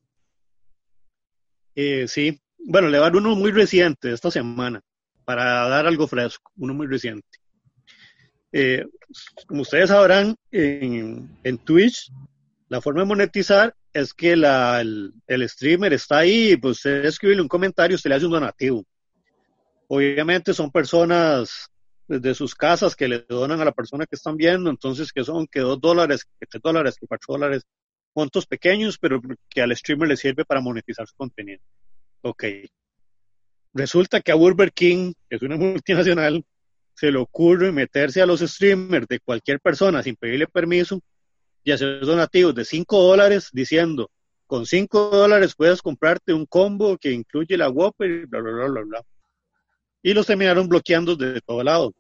Eh, 1.75 2.07
sí, 2.07 2.41
bueno, 2.59 2.89
le 2.89 2.99
voy 2.99 3.07
a 3.07 3.11
dar 3.11 3.17
uno 3.17 3.35
muy 3.35 3.51
reciente 3.51 4.13
esta 4.13 4.31
semana, 4.31 4.81
para 5.25 5.69
dar 5.69 5.87
algo 5.87 6.07
fresco, 6.07 6.53
uno 6.57 6.75
muy 6.75 6.87
reciente. 6.87 7.27
Eh, 8.53 8.85
como 9.47 9.63
ustedes 9.63 9.89
sabrán, 9.89 10.37
en, 10.51 11.31
en, 11.43 11.59
Twitch, 11.59 12.13
la 12.75 12.81
forma 12.81 13.03
de 13.03 13.07
monetizar 13.07 13.73
es 13.93 14.13
que 14.13 14.33
el, 14.33 15.13
el, 15.29 15.49
streamer 15.49 15.93
está 15.93 16.19
ahí 16.19 16.57
pues 16.57 16.79
usted 16.79 17.05
escribe 17.05 17.41
un 17.41 17.47
comentario, 17.47 17.95
usted 17.95 18.11
le 18.11 18.17
hace 18.17 18.27
un 18.27 18.33
donativo. 18.33 18.85
Obviamente 19.87 20.53
son 20.53 20.73
personas 20.73 21.71
desde 22.09 22.35
sus 22.35 22.53
casas 22.57 22.97
que 22.97 23.07
le 23.07 23.21
donan 23.29 23.61
a 23.61 23.65
la 23.65 23.71
persona 23.71 24.07
que 24.07 24.17
están 24.17 24.37
viendo, 24.37 24.71
entonces 24.71 25.13
que 25.13 25.23
son 25.23 25.47
que 25.47 25.61
dos 25.61 25.81
dólares, 25.81 26.25
que 26.25 26.47
tres 26.47 26.61
dólares, 26.61 26.97
que 26.99 27.07
cuatro 27.07 27.35
dólares, 27.35 27.63
montos 28.13 28.45
pequeños, 28.45 28.99
pero 28.99 29.21
que 29.49 29.63
al 29.63 29.77
streamer 29.77 30.09
le 30.09 30.17
sirve 30.17 30.45
para 30.45 30.61
monetizar 30.61 31.07
su 31.07 31.15
contenido. 31.15 31.63
Ok. 32.23 32.45
Resulta 33.73 34.21
que 34.21 34.33
a 34.33 34.35
Burger 34.35 34.73
King, 34.73 35.13
que 35.31 35.37
es 35.37 35.43
una 35.43 35.57
multinacional, 35.57 36.45
se 36.93 37.13
le 37.13 37.19
ocurre 37.19 37.71
meterse 37.71 38.21
a 38.21 38.27
los 38.27 38.41
streamers 38.41 39.07
de 39.07 39.21
cualquier 39.21 39.61
persona 39.61 40.03
sin 40.03 40.17
pedirle 40.17 40.49
permiso 40.49 41.01
y 41.65 41.73
hacer 41.73 42.01
donativos 42.01 42.55
de 42.55 42.65
cinco 42.65 43.03
dólares 43.03 43.49
diciendo, 43.53 44.11
con 44.47 44.67
cinco 44.67 45.09
dólares 45.11 45.55
puedes 45.57 45.83
comprarte 45.83 46.33
un 46.33 46.47
combo 46.47 46.97
que 46.99 47.11
incluye 47.11 47.57
la 47.57 47.71
Whopper 47.71 48.11
y 48.11 48.27
bla, 48.27 48.41
bla, 48.41 48.53
bla, 48.53 48.69
bla, 48.69 48.83
bla 48.83 49.05
y 50.05 50.13
los 50.13 50.27
terminaron 50.27 50.69
bloqueando 50.69 51.17
de 51.17 51.41
todo 51.41 51.65
lado. 51.65 51.95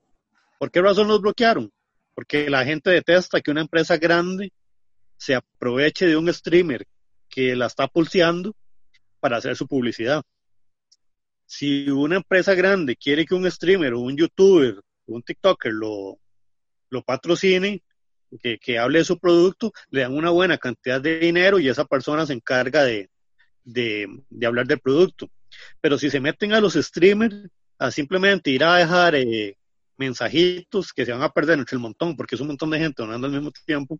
¿Por 0.58 0.70
qué 0.70 0.82
razón 0.82 1.08
los 1.08 1.22
bloquearon? 1.22 1.72
Porque 2.14 2.50
la 2.50 2.62
gente 2.64 2.90
detesta 2.90 3.40
que 3.40 3.50
una 3.50 3.62
empresa 3.62 3.96
grande 3.96 4.52
se 5.16 5.34
aproveche 5.34 6.06
de 6.06 6.16
un 6.16 6.32
streamer 6.32 6.86
que 7.30 7.56
la 7.56 7.66
está 7.66 7.88
pulseando 7.88 8.54
para 9.20 9.38
hacer 9.38 9.56
su 9.56 9.66
publicidad. 9.66 10.22
Si 11.46 11.88
una 11.88 12.16
empresa 12.16 12.54
grande 12.54 12.94
quiere 12.94 13.24
que 13.24 13.34
un 13.34 13.50
streamer 13.50 13.94
o 13.94 14.00
un 14.00 14.18
youtuber 14.18 14.76
o 15.06 15.14
un 15.14 15.22
TikToker 15.22 15.72
lo, 15.72 16.18
lo 16.90 17.02
patrocine, 17.02 17.82
que, 18.40 18.78
hable 18.78 19.00
de 19.00 19.04
su 19.04 19.18
producto, 19.18 19.72
le 19.90 20.02
dan 20.02 20.14
una 20.14 20.30
buena 20.30 20.58
cantidad 20.58 21.00
de 21.00 21.18
dinero 21.18 21.58
y 21.58 21.68
esa 21.68 21.84
persona 21.84 22.26
se 22.26 22.32
encarga 22.32 22.84
de, 22.84 23.10
de, 23.64 24.06
de 24.28 24.46
hablar 24.46 24.66
del 24.66 24.80
producto. 24.80 25.28
Pero 25.80 25.98
si 25.98 26.10
se 26.10 26.20
meten 26.20 26.52
a 26.52 26.60
los 26.60 26.74
streamers, 26.74 27.48
a 27.78 27.90
simplemente 27.90 28.50
ir 28.50 28.64
a 28.64 28.76
dejar 28.76 29.14
eh, 29.14 29.56
mensajitos 29.96 30.92
que 30.92 31.04
se 31.04 31.12
van 31.12 31.22
a 31.22 31.30
perder 31.30 31.58
entre 31.58 31.76
el 31.76 31.82
montón, 31.82 32.16
porque 32.16 32.34
es 32.34 32.40
un 32.40 32.48
montón 32.48 32.70
de 32.70 32.78
gente 32.78 33.02
donando 33.02 33.26
al 33.26 33.32
mismo 33.32 33.52
tiempo, 33.64 33.98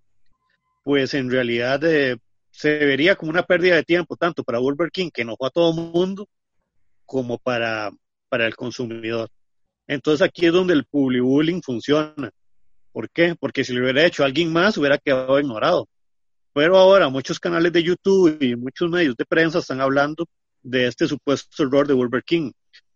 pues 0.83 1.15
en 1.15 1.31
realidad 1.31 1.83
eh, 1.85 2.17
se 2.51 2.79
vería 2.79 3.17
como 3.17 3.31
una 3.31 3.43
pérdida 3.43 3.77
de 3.77 3.85
tiempo, 3.85 4.17
tanto 4.17 4.45
para 4.45 4.59
Burger 4.59 4.91
King, 4.91 5.11
que 5.13 5.25
no 5.25 5.37
fue 5.37 5.49
a 5.49 5.51
todo 5.51 5.71
el 5.71 5.93
mundo, 5.93 6.29
como 7.05 7.39
para, 7.39 7.91
para 8.29 8.47
el 8.47 8.55
consumidor. 8.55 9.29
Entonces 9.87 10.23
aquí 10.23 10.47
es 10.47 10.53
donde 10.53 10.75
el 10.75 10.87
bullying 10.91 11.61
funciona. 11.63 12.31
¿Por 12.95 13.11
qué? 13.11 13.35
Porque 13.35 13.65
si 13.65 13.73
lo 13.73 13.83
hubiera 13.83 14.07
hecho 14.07 14.23
alguien 14.23 14.53
más, 14.53 14.79
hubiera 14.79 14.99
quedado 14.99 15.41
ignorado. 15.41 15.89
Pero 16.53 16.79
ahora 16.79 17.09
muchos 17.09 17.41
canales 17.41 17.73
de 17.73 17.83
YouTube 17.83 18.39
y 18.41 18.55
muchos 18.55 18.89
medios 18.89 19.17
de 19.17 19.25
prensa 19.25 19.59
están 19.59 19.81
hablando 19.81 20.29
de 20.63 20.87
este 20.87 21.09
supuesto 21.09 21.65
error 21.65 21.89
de 21.89 21.95
Burger 21.95 22.23
King 22.23 22.53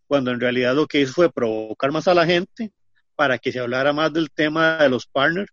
cuando 0.07 0.31
en 0.31 0.39
realidad 0.39 0.77
lo 0.77 0.87
que 0.87 1.01
hizo 1.01 1.15
fue 1.15 1.33
provocar 1.33 1.91
más 1.91 2.07
a 2.07 2.15
la 2.15 2.25
gente 2.25 2.71
para 3.17 3.39
que 3.39 3.51
se 3.51 3.59
hablara 3.59 3.93
más 3.93 4.13
del 4.13 4.31
tema 4.31 4.79
de 4.79 4.89
los 4.89 5.09
partners 5.09 5.51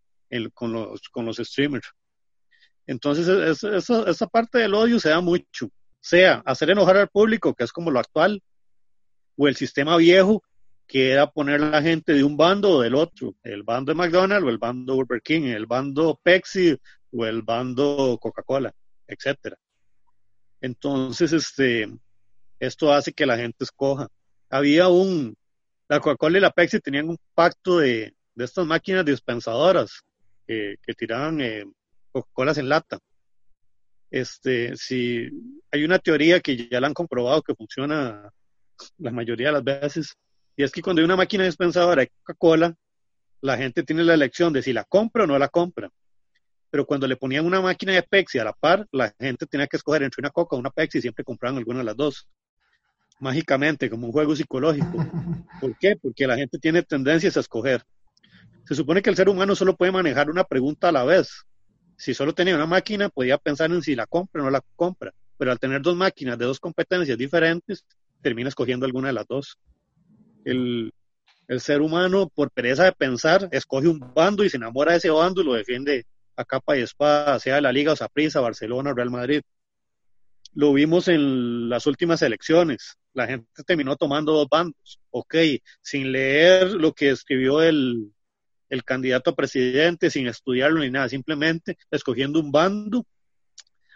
con, 0.53 0.73
los, 0.73 1.01
con 1.09 1.25
los 1.25 1.37
streamers. 1.37 1.91
Entonces, 2.85 3.27
esa, 3.63 4.27
parte 4.27 4.59
del 4.59 4.75
odio 4.75 4.99
se 4.99 5.09
da 5.09 5.21
mucho, 5.21 5.69
sea 5.99 6.43
hacer 6.45 6.69
enojar 6.69 6.97
al 6.97 7.07
público, 7.09 7.55
que 7.55 7.63
es 7.63 7.71
como 7.71 7.89
lo 7.89 7.99
actual, 7.99 8.43
o 9.35 9.47
el 9.47 9.55
sistema 9.55 9.97
viejo, 9.97 10.43
que 10.87 11.11
era 11.11 11.29
poner 11.29 11.61
a 11.61 11.69
la 11.69 11.81
gente 11.81 12.13
de 12.13 12.23
un 12.23 12.37
bando 12.37 12.71
o 12.71 12.81
del 12.81 12.95
otro, 12.95 13.35
el 13.43 13.63
bando 13.63 13.91
de 13.91 13.97
McDonald's 13.97 14.45
o 14.45 14.49
el 14.49 14.57
bando 14.57 14.95
Burger 14.95 15.21
King, 15.21 15.43
el 15.43 15.65
bando 15.65 16.19
Pepsi 16.21 16.77
o 17.11 17.25
el 17.25 17.41
bando 17.41 18.17
Coca-Cola, 18.21 18.73
etcétera. 19.07 19.57
Entonces, 20.61 21.33
este, 21.33 21.89
esto 22.59 22.93
hace 22.93 23.13
que 23.13 23.25
la 23.25 23.37
gente 23.37 23.63
escoja. 23.63 24.07
Había 24.49 24.87
un, 24.87 25.35
la 25.87 25.99
Coca-Cola 25.99 26.37
y 26.37 26.41
la 26.41 26.51
Pepsi 26.51 26.79
tenían 26.79 27.09
un 27.09 27.17
pacto 27.33 27.79
de, 27.79 28.15
de 28.35 28.45
estas 28.45 28.65
máquinas 28.65 29.05
dispensadoras 29.05 30.03
que, 30.45 30.77
tiraban 30.97 31.41
eh, 31.41 31.65
Coca-Colas 32.11 32.57
en 32.57 32.69
lata. 32.69 32.99
Este, 34.11 34.77
si 34.77 35.29
hay 35.71 35.83
una 35.83 35.99
teoría 35.99 36.39
que 36.39 36.69
ya 36.69 36.79
la 36.79 36.87
han 36.87 36.93
comprobado 36.93 37.41
que 37.41 37.55
funciona 37.55 38.29
la 38.97 39.11
mayoría 39.11 39.47
de 39.47 39.53
las 39.53 39.63
veces, 39.63 40.15
y 40.55 40.63
es 40.63 40.71
que 40.71 40.81
cuando 40.81 41.01
hay 41.01 41.05
una 41.05 41.15
máquina 41.15 41.43
dispensadora 41.43 42.01
de 42.01 42.11
Coca-Cola, 42.23 42.75
la 43.41 43.57
gente 43.57 43.83
tiene 43.83 44.03
la 44.03 44.13
elección 44.13 44.53
de 44.53 44.61
si 44.61 44.73
la 44.73 44.83
compra 44.83 45.23
o 45.23 45.27
no 45.27 45.37
la 45.37 45.49
compra. 45.49 45.89
Pero 46.69 46.85
cuando 46.85 47.07
le 47.07 47.15
ponían 47.15 47.45
una 47.45 47.61
máquina 47.61 47.93
de 47.93 48.03
Pepsi 48.03 48.39
a 48.39 48.43
la 48.43 48.53
par, 48.53 48.87
la 48.91 49.13
gente 49.19 49.45
tenía 49.45 49.67
que 49.67 49.77
escoger 49.77 50.03
entre 50.03 50.21
una 50.21 50.29
Coca 50.29 50.55
o 50.55 50.59
una 50.59 50.71
Pepsi 50.71 50.97
y 50.97 51.01
siempre 51.01 51.23
compraban 51.23 51.57
alguna 51.57 51.79
de 51.79 51.85
las 51.85 51.95
dos. 51.95 52.27
Mágicamente, 53.19 53.89
como 53.89 54.07
un 54.07 54.13
juego 54.13 54.35
psicológico. 54.35 54.91
¿Por 55.61 55.77
qué? 55.77 55.95
Porque 56.01 56.27
la 56.27 56.35
gente 56.35 56.57
tiene 56.57 56.83
tendencias 56.83 57.37
a 57.37 57.41
escoger. 57.41 57.83
Se 58.65 58.75
supone 58.75 59.01
que 59.01 59.09
el 59.09 59.15
ser 59.15 59.29
humano 59.29 59.55
solo 59.55 59.75
puede 59.75 59.91
manejar 59.91 60.29
una 60.29 60.43
pregunta 60.43 60.89
a 60.89 60.91
la 60.91 61.03
vez. 61.03 61.45
Si 61.97 62.13
solo 62.13 62.33
tenía 62.33 62.55
una 62.55 62.65
máquina, 62.65 63.09
podía 63.09 63.37
pensar 63.37 63.71
en 63.71 63.81
si 63.81 63.95
la 63.95 64.07
compra 64.07 64.41
o 64.41 64.45
no 64.45 64.51
la 64.51 64.61
compra. 64.75 65.13
Pero 65.37 65.51
al 65.51 65.59
tener 65.59 65.81
dos 65.81 65.95
máquinas 65.95 66.37
de 66.37 66.45
dos 66.45 66.59
competencias 66.59 67.17
diferentes, 67.17 67.85
termina 68.21 68.49
escogiendo 68.49 68.85
alguna 68.85 69.09
de 69.09 69.13
las 69.13 69.27
dos. 69.27 69.59
El, 70.45 70.93
el 71.49 71.59
ser 71.59 71.81
humano, 71.81 72.31
por 72.33 72.51
pereza 72.51 72.85
de 72.85 72.93
pensar, 72.93 73.49
escoge 73.51 73.87
un 73.87 73.99
bando 74.13 74.45
y 74.45 74.49
se 74.49 74.57
enamora 74.57 74.93
de 74.93 74.99
ese 74.99 75.09
bando 75.09 75.41
y 75.41 75.45
lo 75.45 75.53
defiende 75.53 76.05
a 76.37 76.45
capa 76.45 76.77
y 76.77 76.81
espada, 76.81 77.39
sea 77.39 77.55
de 77.55 77.61
la 77.61 77.71
Liga 77.71 77.91
o 77.91 77.95
Saprissa, 77.95 78.39
Barcelona, 78.39 78.93
Real 78.93 79.11
Madrid. 79.11 79.41
Lo 80.53 80.73
vimos 80.73 81.07
en 81.07 81.69
las 81.69 81.85
últimas 81.85 82.21
elecciones. 82.21 82.97
La 83.13 83.27
gente 83.27 83.63
terminó 83.65 83.95
tomando 83.97 84.31
dos 84.31 84.47
bandos. 84.49 84.99
Ok, 85.09 85.35
sin 85.81 86.11
leer 86.11 86.71
lo 86.71 86.93
que 86.93 87.09
escribió 87.09 87.61
el, 87.61 88.13
el 88.69 88.83
candidato 88.83 89.31
a 89.31 89.35
presidente, 89.35 90.09
sin 90.09 90.27
estudiarlo 90.27 90.79
ni 90.79 90.89
nada, 90.89 91.09
simplemente 91.09 91.77
escogiendo 91.91 92.39
un 92.39 92.51
bando 92.51 93.05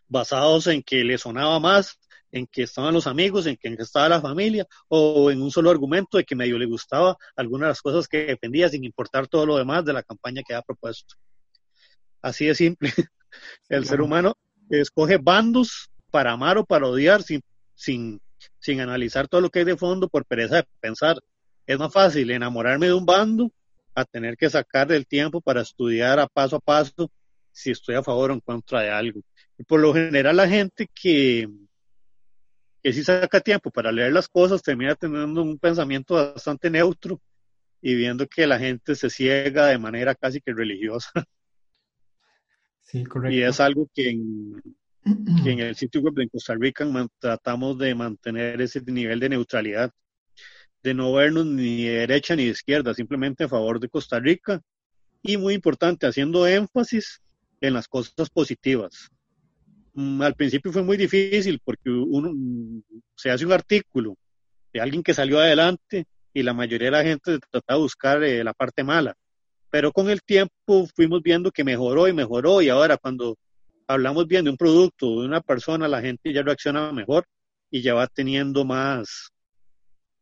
basados 0.08 0.68
en 0.68 0.84
que 0.84 1.04
le 1.04 1.18
sonaba 1.18 1.60
más, 1.60 2.00
en 2.32 2.48
que 2.48 2.64
estaban 2.64 2.94
los 2.94 3.08
amigos, 3.08 3.46
en 3.46 3.58
que 3.58 3.70
estaba 3.80 4.10
la 4.10 4.22
familia, 4.22 4.68
o 4.88 5.32
en 5.32 5.42
un 5.42 5.52
solo 5.52 5.70
argumento 5.70 6.18
de 6.18 6.24
que 6.24 6.36
medio 6.36 6.58
le 6.58 6.66
gustaba 6.66 7.18
algunas 7.36 7.68
de 7.68 7.70
las 7.70 7.82
cosas 7.82 8.08
que 8.08 8.26
defendía, 8.26 8.70
sin 8.70 8.84
importar 8.84 9.28
todo 9.28 9.46
lo 9.46 9.58
demás 9.58 9.86
de 9.86 9.94
la 9.94 10.04
campaña 10.04 10.42
que 10.48 10.54
ha 10.54 10.62
propuesto. 10.62 11.16
Así 12.22 12.46
de 12.46 12.56
simple. 12.56 12.92
El 13.70 13.86
ser 13.86 14.02
humano 14.02 14.36
escoge 14.70 15.18
bandos 15.18 15.90
para 16.12 16.32
amar 16.32 16.58
o 16.58 16.66
para 16.66 16.88
odiar 16.88 17.24
sin, 17.24 17.42
sin, 17.76 18.20
sin 18.60 18.82
analizar 18.82 19.28
todo 19.28 19.42
lo 19.42 19.50
que 19.50 19.60
hay 19.60 19.66
de 19.66 19.78
fondo 19.78 20.08
por 20.10 20.26
pereza 20.26 20.58
de 20.58 20.66
pensar. 20.80 21.18
Es 21.66 21.78
más 21.78 21.94
fácil 21.94 22.32
enamorarme 22.32 22.88
de 22.88 22.94
un 22.94 23.06
bando 23.06 23.52
a 23.96 24.06
tener 24.06 24.38
que 24.38 24.50
sacar 24.50 24.88
del 24.88 25.06
tiempo 25.06 25.42
para 25.42 25.62
estudiar 25.62 26.20
a 26.20 26.28
paso 26.28 26.56
a 26.56 26.60
paso 26.60 27.12
si 27.52 27.72
estoy 27.72 27.96
a 27.96 28.04
favor 28.04 28.32
o 28.32 28.34
en 28.34 28.40
contra 28.40 28.82
de 28.82 28.90
algo. 28.90 29.22
Y 29.58 29.64
por 29.64 29.80
lo 29.80 29.94
general 29.94 30.38
la 30.38 30.48
gente 30.48 30.90
que, 30.94 31.48
que 32.82 32.94
sí 32.94 33.04
saca 33.04 33.40
tiempo 33.42 33.72
para 33.72 33.92
leer 33.92 34.14
las 34.14 34.28
cosas 34.28 34.62
termina 34.62 34.96
teniendo 34.96 35.42
un 35.42 35.58
pensamiento 35.58 36.16
bastante 36.16 36.70
neutro 36.70 37.22
y 37.82 37.96
viendo 37.96 38.28
que 38.28 38.48
la 38.48 38.60
gente 38.60 38.96
se 38.96 39.10
ciega 39.10 39.68
de 39.68 39.78
manera 39.78 40.16
casi 40.16 40.42
que 40.42 40.54
religiosa. 40.54 41.12
Sí, 42.82 43.04
correcto. 43.04 43.38
Y 43.38 43.44
es 43.44 43.60
algo 43.60 43.88
que 43.94 44.10
en, 44.10 44.64
que 45.44 45.52
en 45.52 45.60
el 45.60 45.76
sitio 45.76 46.02
web 46.02 46.16
de 46.16 46.28
Costa 46.28 46.56
Rica 46.56 46.88
tratamos 47.20 47.78
de 47.78 47.94
mantener 47.94 48.60
ese 48.62 48.82
nivel 48.82 49.20
de 49.20 49.30
neutralidad, 49.30 49.92
de 50.82 50.96
no 50.96 51.14
vernos 51.14 51.46
ni 51.46 51.84
de 51.84 52.00
derecha 52.00 52.36
ni 52.36 52.46
de 52.46 52.52
izquierda, 52.52 52.96
simplemente 52.96 53.44
a 53.44 53.48
favor 53.48 53.80
de 53.80 53.90
Costa 53.90 54.20
Rica 54.20 54.60
y 55.22 55.38
muy 55.38 55.54
importante, 55.54 56.08
haciendo 56.08 56.48
énfasis 56.48 57.22
en 57.62 57.76
las 57.76 57.88
cosas 57.88 58.30
positivas. 58.32 59.12
Mm, 60.00 60.22
al 60.22 60.36
principio 60.36 60.72
fue 60.72 60.84
muy 60.84 60.98
difícil 60.98 61.60
porque 61.64 61.90
uno 61.90 62.32
se 63.16 63.32
hace 63.32 63.46
un 63.46 63.52
artículo 63.52 64.16
de 64.72 64.80
alguien 64.80 65.04
que 65.04 65.14
salió 65.14 65.40
adelante 65.40 66.06
y 66.34 66.44
la 66.44 66.54
mayoría 66.54 66.88
de 66.88 66.92
la 66.92 67.04
gente 67.04 67.40
trata 67.52 67.74
de 67.74 67.80
buscar 67.80 68.24
eh, 68.24 68.44
la 68.44 68.54
parte 68.54 68.84
mala 68.84 69.16
pero 69.70 69.92
con 69.92 70.10
el 70.10 70.22
tiempo 70.22 70.88
fuimos 70.96 71.22
viendo 71.22 71.52
que 71.52 71.64
mejoró 71.64 72.08
y 72.08 72.14
mejoró 72.14 72.62
y 72.62 72.70
ahora 72.70 72.98
cuando 72.98 73.38
hablamos 73.88 74.28
bien 74.28 74.46
de 74.46 74.52
un 74.52 74.58
producto, 74.58 75.22
de 75.22 75.28
una 75.28 75.42
persona, 75.42 75.88
la 75.88 76.02
gente 76.02 76.34
ya 76.34 76.44
reacciona 76.44 76.92
mejor 76.92 77.26
y 77.72 77.82
ya 77.82 77.94
va 77.94 78.08
teniendo 78.08 78.66
más, 78.66 79.32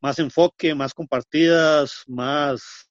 más 0.01 0.19
enfoque, 0.19 0.73
más 0.75 0.93
compartidas, 0.93 2.03
más, 2.07 2.89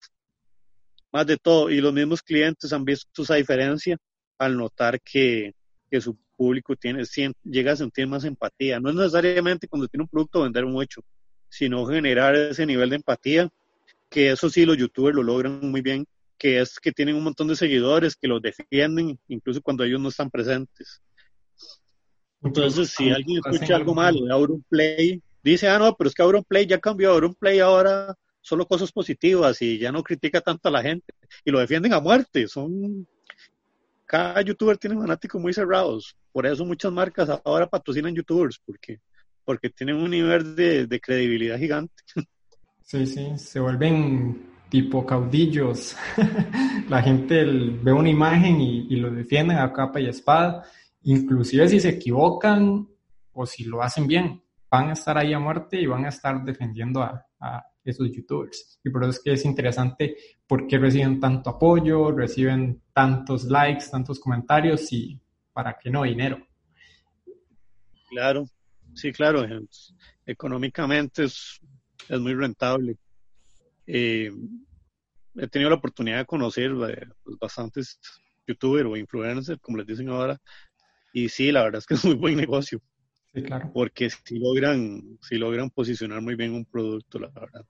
más 1.12 1.26
de 1.26 1.36
todo. 1.36 1.70
Y 1.70 1.80
los 1.80 1.92
mismos 1.92 2.22
clientes 2.22 2.72
han 2.72 2.84
visto 2.84 3.22
esa 3.22 3.34
diferencia 3.34 3.96
al 4.38 4.56
notar 4.56 5.00
que, 5.00 5.52
que 5.96 6.02
su 6.02 6.16
público 6.36 6.76
tiene, 6.76 7.02
llega 7.44 7.72
a 7.72 7.76
sentir 7.76 8.06
más 8.06 8.24
empatía. 8.24 8.78
No 8.78 8.90
es 8.90 8.96
necesariamente 8.96 9.66
cuando 9.66 9.88
tiene 9.88 10.02
un 10.02 10.08
producto 10.08 10.42
vender 10.42 10.66
mucho, 10.66 11.00
sino 11.48 11.86
generar 11.86 12.34
ese 12.34 12.66
nivel 12.66 12.90
de 12.90 12.96
empatía, 12.96 13.48
que 14.10 14.32
eso 14.32 14.50
sí 14.50 14.66
los 14.66 14.76
youtubers 14.76 15.16
lo 15.16 15.22
logran 15.22 15.60
muy 15.70 15.80
bien 15.80 16.06
que 16.38 16.60
es 16.60 16.78
que 16.78 16.92
tienen 16.92 17.16
un 17.16 17.24
montón 17.24 17.48
de 17.48 17.56
seguidores 17.56 18.14
que 18.14 18.28
los 18.28 18.42
defienden 18.42 19.18
incluso 19.28 19.62
cuando 19.62 19.84
ellos 19.84 20.00
no 20.00 20.10
están 20.10 20.30
presentes. 20.30 21.00
Entonces, 22.42 22.90
si 22.90 23.10
alguien 23.10 23.40
escucha 23.42 23.76
algo 23.76 23.94
malo 23.94 24.26
de 24.26 24.32
Auronplay, 24.32 25.22
dice, 25.42 25.66
ah, 25.68 25.78
no, 25.78 25.96
pero 25.96 26.08
es 26.08 26.14
que 26.14 26.22
Auronplay 26.22 26.66
ya 26.66 26.78
cambió, 26.78 27.12
Auronplay 27.12 27.58
ahora 27.60 28.14
solo 28.42 28.66
cosas 28.66 28.92
positivas 28.92 29.60
y 29.62 29.78
ya 29.78 29.90
no 29.90 30.02
critica 30.02 30.42
tanto 30.42 30.68
a 30.68 30.72
la 30.72 30.82
gente 30.82 31.14
y 31.42 31.50
lo 31.50 31.58
defienden 31.58 31.94
a 31.94 32.00
muerte. 32.00 32.46
Son 32.46 33.08
cada 34.06 34.40
youtuber 34.40 34.78
tiene 34.78 34.96
fanáticos 34.96 35.40
muy 35.40 35.52
cerrados. 35.52 36.16
Por 36.32 36.46
eso 36.46 36.64
muchas 36.64 36.92
marcas 36.92 37.28
ahora 37.44 37.66
patrocinan 37.66 38.14
youtubers, 38.14 38.58
porque, 38.64 39.00
porque 39.44 39.68
tienen 39.68 39.96
un 39.96 40.10
nivel 40.10 40.54
de, 40.54 41.00
credibilidad 41.00 41.58
gigante. 41.58 41.94
Sí, 42.82 43.04
sí, 43.04 43.36
se 43.36 43.58
vuelven 43.58 44.46
tipo 44.68 45.04
caudillos. 45.04 45.96
la 46.88 47.02
gente 47.02 47.44
ve 47.44 47.92
una 47.92 48.08
imagen 48.08 48.60
y, 48.60 48.96
lo 48.96 49.10
defienden 49.10 49.58
a 49.58 49.72
capa 49.72 50.00
y 50.00 50.06
espada. 50.06 50.64
Inclusive 51.02 51.68
si 51.68 51.80
se 51.80 51.88
equivocan 51.90 52.88
o 53.32 53.44
si 53.44 53.64
lo 53.64 53.82
hacen 53.82 54.06
bien, 54.06 54.40
van 54.70 54.90
a 54.90 54.92
estar 54.92 55.18
ahí 55.18 55.32
a 55.32 55.38
muerte 55.38 55.80
y 55.80 55.86
van 55.86 56.04
a 56.04 56.10
estar 56.10 56.44
defendiendo 56.44 57.02
a, 57.02 57.26
esos 57.90 58.10
youtubers. 58.12 58.78
Y 58.84 58.90
por 58.90 59.02
eso 59.02 59.10
es 59.10 59.20
que 59.20 59.32
es 59.32 59.44
interesante 59.44 60.16
porque 60.46 60.78
reciben 60.78 61.20
tanto 61.20 61.50
apoyo, 61.50 62.10
reciben 62.10 62.82
tantos 62.92 63.44
likes, 63.44 63.86
tantos 63.90 64.20
comentarios 64.20 64.92
y 64.92 65.20
para 65.52 65.76
qué 65.78 65.90
no 65.90 66.02
dinero. 66.02 66.38
Claro, 68.10 68.44
sí, 68.94 69.12
claro. 69.12 69.44
Económicamente 70.24 71.24
es, 71.24 71.60
es 72.08 72.20
muy 72.20 72.34
rentable. 72.34 72.96
Eh, 73.86 74.30
he 75.36 75.48
tenido 75.48 75.70
la 75.70 75.76
oportunidad 75.76 76.18
de 76.18 76.26
conocer 76.26 76.72
eh, 76.88 77.06
pues, 77.22 77.38
bastantes 77.38 77.98
youtubers 78.46 78.88
o 78.88 78.96
influencers, 78.96 79.60
como 79.60 79.78
les 79.78 79.86
dicen 79.86 80.08
ahora, 80.08 80.38
y 81.12 81.28
sí, 81.28 81.50
la 81.50 81.64
verdad 81.64 81.78
es 81.78 81.86
que 81.86 81.94
es 81.94 82.04
muy 82.04 82.14
buen 82.14 82.36
negocio. 82.36 82.80
Sí, 83.36 83.42
claro. 83.42 83.70
Porque 83.74 84.08
si 84.08 84.38
logran, 84.38 85.18
si 85.20 85.36
logran 85.36 85.68
posicionar 85.68 86.22
muy 86.22 86.36
bien 86.36 86.54
un 86.54 86.64
producto, 86.64 87.18
la 87.18 87.28
verdad. 87.28 87.66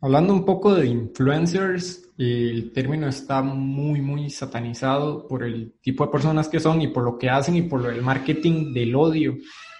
Hablando 0.00 0.32
un 0.32 0.46
poco 0.46 0.74
de 0.74 0.86
influencers, 0.86 2.08
el 2.16 2.72
término 2.72 3.06
está 3.06 3.42
muy, 3.42 4.00
muy 4.00 4.30
satanizado 4.30 5.28
por 5.28 5.44
el 5.44 5.74
tipo 5.82 6.06
de 6.06 6.12
personas 6.12 6.48
que 6.48 6.60
son 6.60 6.80
y 6.80 6.88
por 6.88 7.04
lo 7.04 7.18
que 7.18 7.28
hacen 7.28 7.56
y 7.56 7.62
por 7.62 7.92
el 7.92 8.00
marketing 8.00 8.72
del 8.72 8.94
odio. 8.96 9.36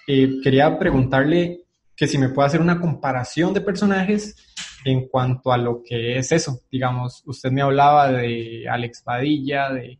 Eh, 0.06 0.38
quería 0.42 0.78
preguntarle 0.78 1.64
que 1.96 2.06
si 2.06 2.18
me 2.18 2.28
puede 2.28 2.48
hacer 2.48 2.60
una 2.60 2.78
comparación 2.78 3.54
de 3.54 3.62
personajes 3.62 4.36
en 4.84 5.08
cuanto 5.08 5.50
a 5.50 5.56
lo 5.56 5.82
que 5.82 6.18
es 6.18 6.30
eso. 6.30 6.60
Digamos, 6.70 7.22
usted 7.24 7.50
me 7.50 7.62
hablaba 7.62 8.12
de 8.12 8.68
Alex 8.68 9.00
Padilla, 9.00 9.72
de, 9.72 9.98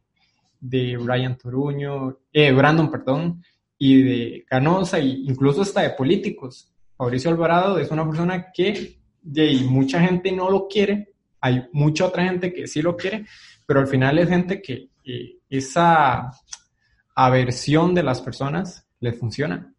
de 0.61 0.99
Brian 0.99 1.39
Toruño, 1.39 2.19
eh, 2.35 2.53
Brandon, 2.53 2.91
perdón, 2.91 3.43
y 3.79 4.03
de 4.03 4.45
Canosa, 4.47 4.99
e 4.99 5.05
incluso 5.05 5.63
hasta 5.63 5.83
de 5.83 5.91
políticos. 5.91 6.73
Mauricio 6.99 7.31
Alvarado 7.31 7.79
es 7.79 7.91
una 7.91 8.07
persona 8.09 8.51
que 8.53 8.99
de, 9.23 9.61
mucha 9.69 10.01
gente 10.01 10.33
no 10.33 10.51
lo 10.51 10.67
quiere, 10.69 11.15
hay 11.41 11.67
mucha 11.73 12.07
otra 12.07 12.25
gente 12.25 12.53
que 12.53 12.67
sí 12.67 12.81
lo 12.81 12.97
quiere, 12.97 13.27
pero 13.67 13.81
al 13.81 13.87
final 13.87 14.19
es 14.19 14.29
gente 14.29 14.63
que 14.63 14.89
esa 15.49 16.31
aversión 17.15 17.95
de 17.95 18.03
las 18.03 18.21
personas 18.21 18.87
le 19.01 19.13
funciona. 19.13 19.75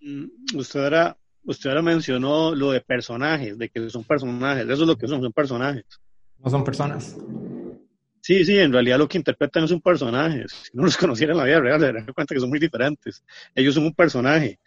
Mm, 0.00 0.56
usted 0.56 0.84
era 0.84 1.16
usted 1.48 1.70
ahora 1.70 1.82
mencionó 1.82 2.54
lo 2.54 2.72
de 2.72 2.80
personajes, 2.80 3.56
de 3.56 3.68
que 3.68 3.88
son 3.88 4.04
personajes, 4.04 4.64
eso 4.64 4.82
es 4.82 4.88
lo 4.88 4.96
que 4.96 5.08
son, 5.08 5.22
son 5.22 5.32
personajes. 5.32 5.84
No 6.38 6.50
son 6.50 6.62
personas. 6.62 7.16
Sí, 8.28 8.44
sí, 8.44 8.58
en 8.58 8.74
realidad 8.74 8.98
lo 8.98 9.08
que 9.08 9.16
interpretan 9.16 9.64
es 9.64 9.70
un 9.70 9.80
personaje. 9.80 10.44
Si 10.64 10.70
no 10.74 10.84
los 10.84 10.98
conociera 10.98 11.32
en 11.32 11.38
la 11.38 11.44
vida 11.44 11.60
real, 11.60 11.80
se 11.80 11.86
darían 11.86 12.12
cuenta 12.12 12.34
que 12.34 12.40
son 12.42 12.50
muy 12.50 12.58
diferentes. 12.58 13.24
Ellos 13.54 13.74
son 13.74 13.84
un 13.84 13.94
personaje. 13.94 14.58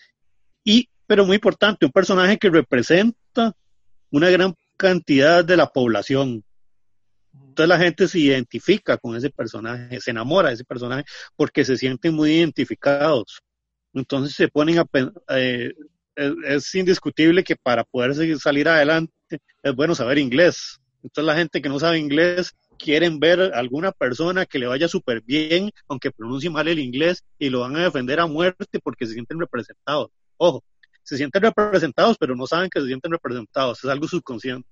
Y, 0.63 0.89
pero 1.05 1.27
muy 1.27 1.35
importante, 1.35 1.85
un 1.85 1.91
personaje 1.91 2.39
que 2.39 2.49
representa 2.49 3.55
una 4.09 4.31
gran 4.31 4.55
cantidad 4.77 5.45
de 5.45 5.57
la 5.57 5.67
población. 5.67 6.43
Entonces 7.35 7.67
la 7.67 7.77
gente 7.77 8.07
se 8.07 8.17
identifica 8.17 8.97
con 8.97 9.15
ese 9.15 9.29
personaje, 9.29 10.01
se 10.01 10.09
enamora 10.09 10.47
de 10.47 10.55
ese 10.55 10.65
personaje 10.65 11.03
porque 11.35 11.63
se 11.63 11.77
sienten 11.77 12.15
muy 12.15 12.31
identificados. 12.31 13.43
Entonces 13.93 14.35
se 14.35 14.47
ponen 14.47 14.79
a 14.79 14.85
eh, 15.37 15.71
es, 16.15 16.73
indiscutible 16.73 17.43
que 17.43 17.55
para 17.57 17.83
poder 17.83 18.39
salir 18.39 18.67
adelante 18.67 19.13
es 19.61 19.75
bueno 19.75 19.93
saber 19.93 20.17
inglés. 20.17 20.79
Entonces 21.03 21.27
la 21.27 21.37
gente 21.37 21.61
que 21.61 21.69
no 21.69 21.79
sabe 21.79 21.99
inglés 21.99 22.55
quieren 22.81 23.19
ver 23.19 23.39
alguna 23.53 23.91
persona 23.91 24.45
que 24.45 24.59
le 24.59 24.67
vaya 24.67 24.87
súper 24.87 25.21
bien, 25.21 25.71
aunque 25.87 26.11
pronuncie 26.11 26.49
mal 26.49 26.67
el 26.67 26.79
inglés, 26.79 27.23
y 27.37 27.49
lo 27.49 27.61
van 27.61 27.75
a 27.75 27.83
defender 27.83 28.19
a 28.19 28.25
muerte 28.25 28.79
porque 28.83 29.05
se 29.05 29.13
sienten 29.13 29.39
representados. 29.39 30.09
Ojo, 30.37 30.63
se 31.03 31.17
sienten 31.17 31.43
representados, 31.43 32.17
pero 32.19 32.35
no 32.35 32.47
saben 32.47 32.69
que 32.69 32.81
se 32.81 32.87
sienten 32.87 33.11
representados, 33.11 33.83
es 33.83 33.89
algo 33.89 34.07
subconsciente. 34.07 34.67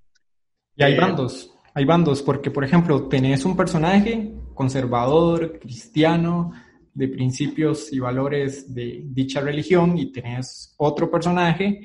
Y 0.76 0.84
hay 0.84 0.94
eh, 0.94 1.00
bandos, 1.00 1.52
hay 1.74 1.86
bandos, 1.86 2.22
porque 2.24 2.52
por 2.52 2.64
ejemplo, 2.64 3.08
tenés 3.08 3.46
un 3.46 3.56
personaje 3.56 4.34
conservador, 4.54 5.60
cristiano, 5.60 6.52
de 6.94 7.08
principios 7.08 7.94
y 7.94 8.00
valores 8.00 8.74
de 8.74 9.02
dicha 9.06 9.40
religión, 9.42 9.98
y 9.98 10.12
tenés 10.12 10.74
otro 10.78 11.10
personaje 11.12 11.82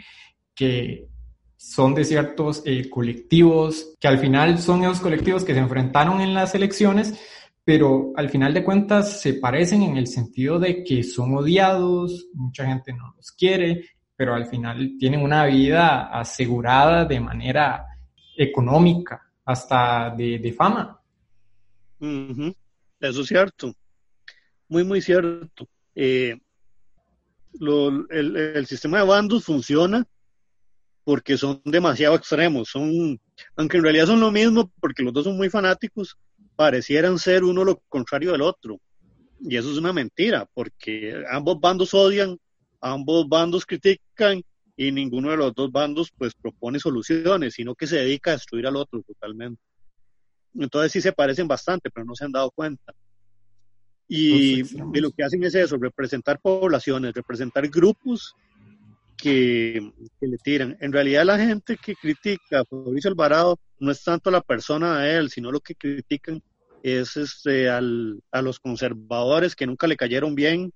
que 0.54 1.08
son 1.64 1.94
de 1.94 2.04
ciertos 2.04 2.62
eh, 2.66 2.90
colectivos, 2.90 3.94
que 3.98 4.06
al 4.06 4.18
final 4.18 4.58
son 4.58 4.84
esos 4.84 5.00
colectivos 5.00 5.44
que 5.44 5.54
se 5.54 5.60
enfrentaron 5.60 6.20
en 6.20 6.34
las 6.34 6.54
elecciones, 6.54 7.18
pero 7.64 8.12
al 8.16 8.28
final 8.28 8.52
de 8.52 8.62
cuentas 8.62 9.20
se 9.22 9.34
parecen 9.34 9.82
en 9.82 9.96
el 9.96 10.06
sentido 10.06 10.58
de 10.58 10.84
que 10.84 11.02
son 11.02 11.34
odiados, 11.34 12.26
mucha 12.34 12.66
gente 12.66 12.92
no 12.92 13.14
los 13.16 13.32
quiere, 13.32 13.88
pero 14.14 14.34
al 14.34 14.46
final 14.46 14.96
tienen 14.98 15.22
una 15.22 15.46
vida 15.46 16.10
asegurada 16.10 17.06
de 17.06 17.18
manera 17.18 17.86
económica, 18.36 19.22
hasta 19.46 20.14
de, 20.14 20.54
fama. 20.56 21.00
Eso 21.98 23.20
es 23.22 23.26
cierto, 23.26 23.74
muy, 24.68 24.84
muy 24.84 25.00
cierto. 25.00 25.66
Eh, 25.94 26.38
el, 27.58 28.36
el, 28.36 28.66
sistema 28.66 28.98
de 28.98 29.06
bandos 29.06 29.44
funciona 29.44 30.06
porque 31.04 31.36
son 31.36 31.60
demasiado 31.64 32.16
extremos, 32.16 32.70
son, 32.70 33.20
aunque 33.56 33.76
en 33.76 33.82
realidad 33.82 34.06
son 34.06 34.20
lo 34.20 34.32
mismo 34.32 34.72
porque 34.80 35.02
los 35.02 35.12
dos 35.12 35.24
son 35.24 35.36
muy 35.36 35.50
fanáticos, 35.50 36.16
parecieran 36.56 37.18
ser 37.18 37.44
uno 37.44 37.64
lo 37.64 37.80
contrario 37.88 38.32
del 38.32 38.42
otro. 38.42 38.80
Y 39.40 39.56
eso 39.56 39.70
es 39.70 39.76
una 39.76 39.92
mentira, 39.92 40.48
porque 40.54 41.22
ambos 41.30 41.60
bandos 41.60 41.92
odian, 41.92 42.38
ambos 42.80 43.28
bandos 43.28 43.66
critican 43.66 44.42
y 44.76 44.90
ninguno 44.90 45.30
de 45.30 45.36
los 45.36 45.54
dos 45.54 45.70
bandos 45.70 46.10
pues 46.16 46.34
propone 46.34 46.78
soluciones, 46.78 47.54
sino 47.54 47.74
que 47.74 47.86
se 47.86 47.96
dedica 47.96 48.30
a 48.30 48.34
destruir 48.34 48.66
al 48.66 48.76
otro 48.76 49.02
totalmente. 49.02 49.62
Entonces 50.54 50.92
sí 50.92 51.00
se 51.02 51.12
parecen 51.12 51.46
bastante, 51.46 51.90
pero 51.90 52.06
no 52.06 52.14
se 52.14 52.24
han 52.24 52.32
dado 52.32 52.50
cuenta. 52.50 52.94
Y, 54.08 54.60
y 54.60 55.00
lo 55.00 55.10
que 55.10 55.24
hacen 55.24 55.42
es 55.44 55.54
eso, 55.54 55.76
representar 55.76 56.40
poblaciones, 56.40 57.12
representar 57.14 57.68
grupos 57.68 58.34
que, 59.16 59.92
le 60.20 60.36
tiran. 60.38 60.76
En 60.80 60.92
realidad 60.92 61.24
la 61.24 61.38
gente 61.38 61.76
que 61.76 61.94
critica 61.94 62.60
a 62.60 62.64
Fabricio 62.64 63.10
Alvarado 63.10 63.58
no 63.78 63.90
es 63.90 64.02
tanto 64.02 64.30
la 64.30 64.40
persona 64.40 65.00
de 65.00 65.16
él, 65.16 65.30
sino 65.30 65.50
lo 65.50 65.60
que 65.60 65.74
critican 65.74 66.42
es 66.82 67.16
este, 67.16 67.70
al, 67.70 68.20
a 68.30 68.42
los 68.42 68.60
conservadores 68.60 69.56
que 69.56 69.66
nunca 69.66 69.86
le 69.86 69.96
cayeron 69.96 70.34
bien 70.34 70.72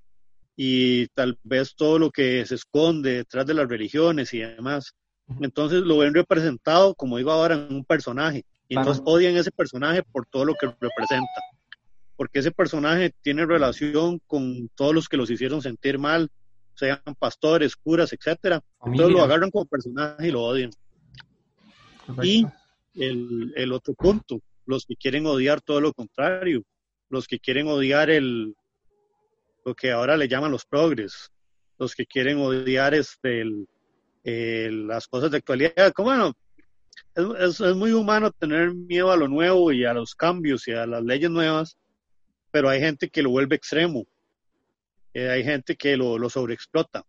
y 0.57 1.07
tal 1.09 1.39
vez 1.45 1.75
todo 1.77 1.99
lo 1.99 2.11
que 2.11 2.45
se 2.47 2.57
esconde 2.57 3.17
detrás 3.17 3.47
de 3.47 3.55
las 3.55 3.69
religiones 3.69 4.35
y 4.35 4.39
demás. 4.39 4.95
Entonces 5.41 5.83
lo 5.83 5.99
ven 5.99 6.15
representado, 6.15 6.95
como 6.95 7.19
digo 7.19 7.31
ahora, 7.31 7.55
en 7.55 7.75
un 7.75 7.85
personaje. 7.85 8.45
Y 8.69 8.77
entonces 8.77 9.03
odian 9.07 9.37
ese 9.37 9.51
personaje 9.51 10.03
por 10.03 10.27
todo 10.27 10.45
lo 10.45 10.55
que 10.55 10.67
representa. 10.67 11.41
Porque 12.17 12.41
ese 12.41 12.51
personaje 12.51 13.15
tiene 13.23 13.47
relación 13.47 14.21
con 14.27 14.69
todos 14.75 14.95
los 14.95 15.09
que 15.09 15.17
los 15.17 15.31
hicieron 15.31 15.63
sentir 15.63 15.99
mal, 15.99 16.29
sean 16.79 17.01
pastores, 17.19 17.75
curas, 17.75 18.13
etcétera. 18.13 18.63
Entonces 18.85 19.13
lo 19.15 19.23
agarran 19.23 19.51
como 19.51 19.67
personaje 19.67 20.29
y 20.29 20.31
lo 20.31 20.43
odian. 20.43 20.71
Y 22.23 22.47
el, 22.95 23.53
el, 23.57 23.73
otro 23.73 23.95
punto, 23.95 24.41
los 24.65 24.87
que 24.87 24.97
quieren 24.97 25.27
odiar 25.27 25.61
todo 25.61 25.81
lo 25.81 25.93
contrario, 25.93 26.63
los 27.11 27.27
que 27.27 27.39
quieren 27.39 27.67
odiar 27.67 28.11
el 28.11 28.55
lo 29.65 29.75
que 29.75 29.91
ahora 29.91 30.17
le 30.17 30.29
llaman 30.29 30.53
los 30.53 30.65
progres, 30.65 31.31
los 31.79 31.95
que 31.95 32.07
quieren 32.07 32.39
odiar 32.39 32.95
este, 32.95 33.45
el, 34.25 34.87
las 34.87 35.07
cosas 35.09 35.31
de 35.31 35.39
actualidad. 35.39 35.93
Como 35.93 36.09
bueno, 36.09 36.33
es, 37.15 37.61
es, 37.61 37.77
muy 37.77 37.93
humano 37.93 38.31
tener 38.31 38.73
miedo 38.73 39.13
a 39.13 39.17
lo 39.17 39.29
nuevo 39.29 39.71
y 39.73 39.85
a 39.85 39.93
los 39.93 40.15
cambios 40.15 40.67
y 40.69 40.73
a 40.73 40.87
las 40.87 41.03
leyes 41.03 41.31
nuevas, 41.31 41.77
pero 42.51 42.71
hay 42.71 42.81
gente 42.81 43.11
que 43.11 43.21
lo 43.21 43.29
vuelve 43.31 43.57
extremo 43.57 44.07
eh, 45.15 45.29
hay 45.29 45.45
gente 45.45 45.77
que 45.77 45.97
lo, 45.97 46.19
lo, 46.19 46.31
sobreexplota. 46.31 47.05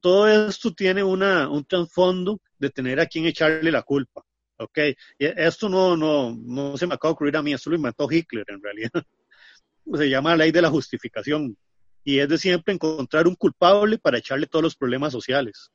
Todo 0.00 0.28
esto 0.28 0.72
tiene 0.74 1.02
una, 1.02 1.48
un 1.48 1.64
trasfondo 1.64 2.40
de 2.58 2.70
tener 2.70 3.00
a 3.00 3.06
quien 3.06 3.26
echarle 3.26 3.70
la 3.70 3.82
culpa. 3.82 4.22
¿ok? 4.58 4.78
Y 5.18 5.26
esto 5.26 5.68
no, 5.68 5.96
no, 5.96 6.34
no 6.34 6.76
se 6.76 6.86
me 6.86 6.94
acaba 6.94 7.10
de 7.10 7.14
ocurrir 7.14 7.36
a 7.36 7.42
mí, 7.42 7.52
esto 7.52 7.70
lo 7.70 7.76
inventó 7.76 8.10
Hitler 8.10 8.44
en 8.48 8.62
realidad. 8.62 8.90
Se 9.94 10.08
llama 10.08 10.30
la 10.30 10.36
ley 10.44 10.52
de 10.52 10.62
la 10.62 10.70
justificación. 10.70 11.56
Y 12.04 12.18
es 12.18 12.28
de 12.28 12.38
siempre 12.38 12.74
encontrar 12.74 13.26
un 13.26 13.36
culpable 13.36 13.98
para 13.98 14.18
echarle 14.18 14.46
todos 14.46 14.62
los 14.62 14.76
problemas 14.76 15.12
sociales. 15.12 15.70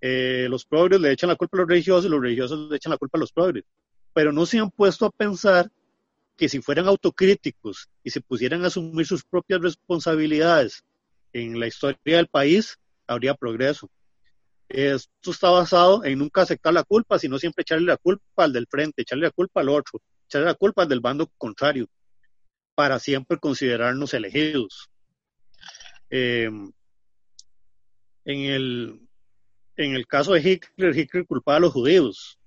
Eh, 0.00 0.46
los 0.48 0.64
progres 0.64 1.00
le 1.00 1.12
echan 1.12 1.28
la 1.28 1.36
culpa 1.36 1.58
a 1.58 1.60
los 1.60 1.68
religiosos, 1.68 2.10
los 2.10 2.20
religiosos 2.20 2.70
le 2.70 2.76
echan 2.76 2.90
la 2.90 2.98
culpa 2.98 3.18
a 3.18 3.20
los 3.20 3.32
progres. 3.32 3.64
Pero 4.12 4.32
no 4.32 4.46
se 4.46 4.58
han 4.58 4.70
puesto 4.70 5.06
a 5.06 5.10
pensar 5.10 5.70
que 6.40 6.48
si 6.48 6.62
fueran 6.62 6.88
autocríticos 6.88 7.90
y 8.02 8.08
se 8.08 8.22
pusieran 8.22 8.64
a 8.64 8.68
asumir 8.68 9.04
sus 9.04 9.22
propias 9.22 9.60
responsabilidades 9.60 10.82
en 11.34 11.60
la 11.60 11.66
historia 11.66 12.16
del 12.16 12.28
país, 12.28 12.78
habría 13.06 13.34
progreso. 13.34 13.90
Esto 14.66 15.32
está 15.32 15.50
basado 15.50 16.02
en 16.02 16.18
nunca 16.18 16.40
aceptar 16.40 16.72
la 16.72 16.82
culpa, 16.82 17.18
sino 17.18 17.38
siempre 17.38 17.60
echarle 17.60 17.84
la 17.84 17.98
culpa 17.98 18.44
al 18.44 18.54
del 18.54 18.66
frente, 18.66 19.02
echarle 19.02 19.26
la 19.26 19.32
culpa 19.32 19.60
al 19.60 19.68
otro, 19.68 20.00
echarle 20.26 20.46
la 20.46 20.54
culpa 20.54 20.84
al 20.84 20.88
del 20.88 21.00
bando 21.00 21.30
contrario, 21.36 21.86
para 22.74 22.98
siempre 22.98 23.36
considerarnos 23.36 24.14
elegidos. 24.14 24.88
Em, 26.08 26.72
en, 28.24 28.40
el, 28.46 29.00
en 29.76 29.94
el 29.94 30.06
caso 30.06 30.32
de 30.32 30.40
Hitler, 30.40 30.96
Hitler 30.96 31.26
culpaba 31.26 31.58
a 31.58 31.60
los 31.60 31.72
judíos, 31.74 32.38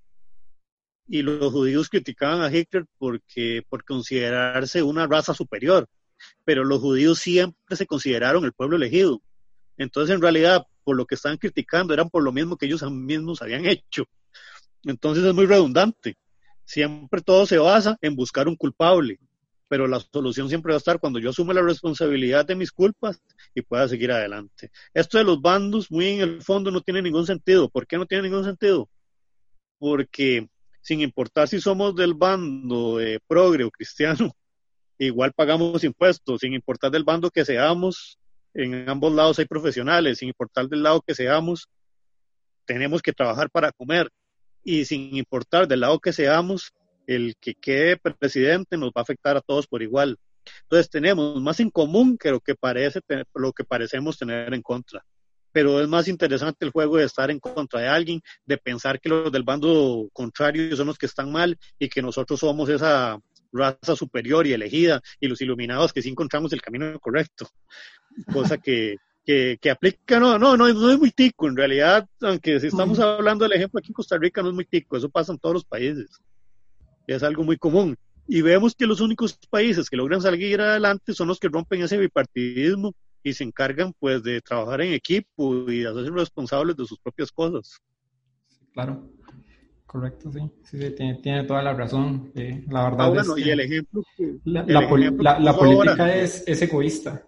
y 1.14 1.22
los 1.22 1.52
judíos 1.52 1.90
criticaban 1.90 2.42
a 2.42 2.52
Hitler 2.52 2.88
porque, 2.98 3.62
por 3.70 3.86
considerarse 3.86 4.82
una 4.82 5.06
raza 5.06 5.36
superior, 5.36 5.88
pero 6.44 6.64
los 6.64 6.82
judíos 6.82 7.20
siempre 7.20 7.76
se 7.76 7.86
consideraron 7.86 8.46
el 8.46 8.54
pueblo 8.54 8.78
elegido. 8.78 9.22
Entonces, 9.78 10.16
en 10.16 10.24
realidad, 10.24 10.66
por 10.84 10.98
lo 10.98 11.06
que 11.06 11.14
estaban 11.14 11.38
criticando, 11.38 11.94
eran 11.94 12.10
por 12.10 12.24
lo 12.24 12.32
mismo 12.32 12.58
que 12.58 12.66
ellos 12.66 12.82
mismos 12.92 13.44
habían 13.44 13.68
hecho. 13.68 14.06
Entonces 14.86 15.24
es 15.24 15.36
muy 15.36 15.46
redundante. 15.46 16.18
Siempre 16.66 17.22
todo 17.22 17.46
se 17.46 17.60
basa 17.60 17.96
en 18.02 18.16
buscar 18.16 18.48
un 18.48 18.56
culpable, 18.56 19.20
pero 19.68 19.88
la 19.88 20.00
solución 20.00 20.50
siempre 20.50 20.72
va 20.72 20.78
a 20.78 20.80
estar 20.80 21.00
cuando 21.00 21.20
yo 21.20 21.30
asume 21.30 21.54
la 21.54 21.62
responsabilidad 21.62 22.44
de 22.44 22.56
mis 22.56 22.72
culpas 22.72 23.22
y 23.54 23.62
pueda 23.62 23.88
seguir 23.88 24.12
adelante. 24.12 24.72
Esto 24.96 25.20
de 25.20 25.26
los 25.26 25.40
bandos, 25.40 25.92
muy 25.92 26.08
en 26.08 26.22
el 26.22 26.42
fondo, 26.42 26.72
no 26.72 26.82
tiene 26.82 27.04
ningún 27.04 27.28
sentido. 27.28 27.70
¿Por 27.70 27.86
qué 27.86 28.00
no 28.00 28.08
tiene 28.08 28.24
ningún 28.24 28.46
sentido? 28.46 28.90
Porque 29.78 30.50
sin 30.84 31.00
importar 31.00 31.48
si 31.48 31.62
somos 31.62 31.96
del 31.96 32.14
bando 32.14 33.00
eh, 33.00 33.20
progre 33.26 33.64
o 33.64 33.72
cristiano, 33.72 34.36
igual 35.00 35.34
pagamos 35.34 35.84
impuestos, 35.84 36.42
sin 36.42 36.54
importar 36.54 36.92
del 36.92 37.06
bando 37.06 37.32
que 37.32 37.46
seamos, 37.46 38.20
en 38.54 38.88
ambos 38.88 39.14
lados 39.14 39.40
hay 39.40 39.46
profesionales, 39.46 40.20
sin 40.20 40.28
importar 40.28 40.68
del 40.68 40.84
lado 40.84 41.02
que 41.02 41.16
seamos, 41.16 41.68
tenemos 42.66 43.02
que 43.02 43.14
trabajar 43.14 43.50
para 43.50 43.72
comer 43.72 44.10
y 44.64 44.86
sin 44.86 45.16
importar 45.16 45.68
del 45.68 45.80
lado 45.80 46.00
que 46.00 46.14
seamos, 46.14 46.74
el 47.08 47.36
que 47.40 47.56
quede 47.56 47.98
presidente 47.98 48.78
nos 48.78 48.90
va 48.90 49.00
a 49.00 49.02
afectar 49.02 49.36
a 49.36 49.42
todos 49.42 49.68
por 49.68 49.82
igual. 49.82 50.18
Entonces 50.64 50.90
tenemos 50.90 51.42
más 51.42 51.60
en 51.62 51.70
común 51.70 52.18
que 52.18 52.32
lo 52.32 52.40
que 52.42 52.56
parece 52.56 53.00
lo 53.34 53.54
que 53.54 53.64
parecemos 53.64 54.18
tener 54.18 54.54
en 54.54 54.62
contra 54.62 55.04
pero 55.54 55.80
es 55.80 55.88
más 55.88 56.08
interesante 56.08 56.66
el 56.66 56.72
juego 56.72 56.98
de 56.98 57.06
estar 57.06 57.32
en 57.32 57.40
contra 57.40 57.80
de 57.80 57.88
alguien, 57.88 58.22
de 58.46 58.58
pensar 58.58 59.00
que 59.00 59.08
los 59.08 59.32
del 59.32 59.44
bando 59.44 60.10
contrario 60.12 60.76
son 60.76 60.88
los 60.88 60.98
que 60.98 61.06
están 61.06 61.32
mal 61.32 61.58
y 61.80 61.88
que 61.88 62.02
nosotros 62.02 62.40
somos 62.40 62.68
esa 62.68 63.18
raza 63.54 63.96
superior 63.96 64.48
y 64.48 64.54
elegida 64.54 65.00
y 65.20 65.28
los 65.28 65.40
iluminados 65.42 65.94
que 65.94 66.02
sí 66.02 66.10
encontramos 66.10 66.52
el 66.54 66.62
camino 66.62 67.00
correcto, 67.00 67.48
cosa 68.34 68.58
que, 68.58 68.98
que, 69.26 69.58
que 69.62 69.70
aplica, 69.70 70.20
no, 70.20 70.38
no, 70.40 70.58
no, 70.58 70.68
no 70.74 70.92
es 70.92 71.00
muy 71.00 71.12
tico, 71.12 71.48
en 71.48 71.56
realidad, 71.56 72.06
aunque 72.20 72.60
si 72.60 72.68
estamos 72.68 73.00
hablando 73.00 73.46
del 73.46 73.54
ejemplo 73.54 73.80
aquí 73.80 73.90
en 73.90 73.94
Costa 73.94 74.18
Rica, 74.18 74.42
no 74.42 74.50
es 74.50 74.56
muy 74.56 74.66
tico, 74.66 74.98
eso 74.98 75.08
pasa 75.08 75.32
en 75.32 75.38
todos 75.38 75.54
los 75.54 75.66
países, 75.66 76.10
es 77.08 77.24
algo 77.24 77.44
muy 77.44 77.58
común. 77.58 77.96
Y 78.26 78.42
vemos 78.42 78.74
que 78.74 78.88
los 78.88 79.02
únicos 79.02 79.38
países 79.50 79.90
que 79.90 79.98
logran 79.98 80.22
salir 80.22 80.62
adelante 80.62 81.14
son 81.14 81.28
los 81.28 81.40
que 81.40 81.50
rompen 81.50 81.82
ese 81.82 81.98
bipartidismo 81.98 82.94
y 83.24 83.34
se 83.34 83.44
encargan 83.44 83.94
pues 84.00 84.22
de 84.22 84.42
trabajar 84.42 84.82
en 84.82 84.94
equipo 84.94 85.70
y 85.70 85.80
de 85.80 85.88
hacerse 85.88 86.12
responsables 86.12 86.76
de 86.76 86.86
sus 86.86 87.00
propias 87.00 87.32
cosas. 87.32 87.80
Claro, 88.74 89.10
correcto, 89.86 90.32
sí, 90.32 90.40
sí, 90.64 90.78
sí 90.80 90.96
tiene, 90.96 91.16
tiene, 91.16 91.44
toda 91.46 91.64
la 91.64 91.74
razón. 91.74 92.32
Eh, 92.36 92.66
la 92.70 92.84
verdad 92.84 93.06
ah, 93.08 93.10
bueno, 93.10 93.38
es 93.38 93.46
y 93.46 93.50
el 93.50 93.60
ejemplo 93.62 94.04
que, 94.18 94.36
la, 94.44 94.62
el 94.62 94.74
la, 94.74 94.82
ejemplo 94.82 95.24
la, 95.24 95.38
que 95.38 95.44
la 95.44 95.56
política 95.56 95.92
ahora- 95.92 96.16
es, 96.18 96.44
es 96.48 96.62
egoísta, 96.62 97.24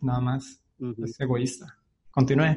nada 0.00 0.20
más, 0.20 0.62
Ujú. 0.78 1.04
es 1.04 1.20
egoísta. 1.20 1.76
Continúe. 2.10 2.56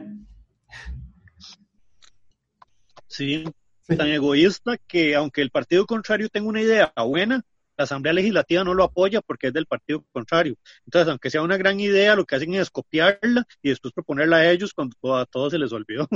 Sí, 3.08 3.44
Sí. 3.84 3.98
tan 3.98 4.08
egoísta 4.08 4.78
que 4.88 5.16
aunque 5.16 5.42
el 5.42 5.50
partido 5.50 5.86
contrario 5.86 6.30
tenga 6.30 6.48
una 6.48 6.62
idea 6.62 6.94
buena, 7.06 7.44
la 7.78 7.84
Asamblea 7.84 8.14
Legislativa 8.14 8.64
no 8.64 8.74
lo 8.74 8.84
apoya 8.84 9.22
porque 9.22 9.48
es 9.48 9.54
del 9.54 9.66
partido 9.66 10.04
contrario. 10.12 10.56
Entonces, 10.86 11.10
aunque 11.10 11.30
sea 11.30 11.42
una 11.42 11.58
gran 11.58 11.80
idea, 11.80 12.16
lo 12.16 12.26
que 12.26 12.36
hacen 12.36 12.54
es 12.56 12.70
copiarla 12.70 13.46
y 13.62 13.70
después 13.70 13.94
proponerla 13.94 14.38
a 14.38 14.52
ellos 14.52 14.74
cuando 14.74 15.16
a 15.16 15.26
todos 15.26 15.52
se 15.52 15.60
les 15.60 15.72
olvidó. 15.72 16.08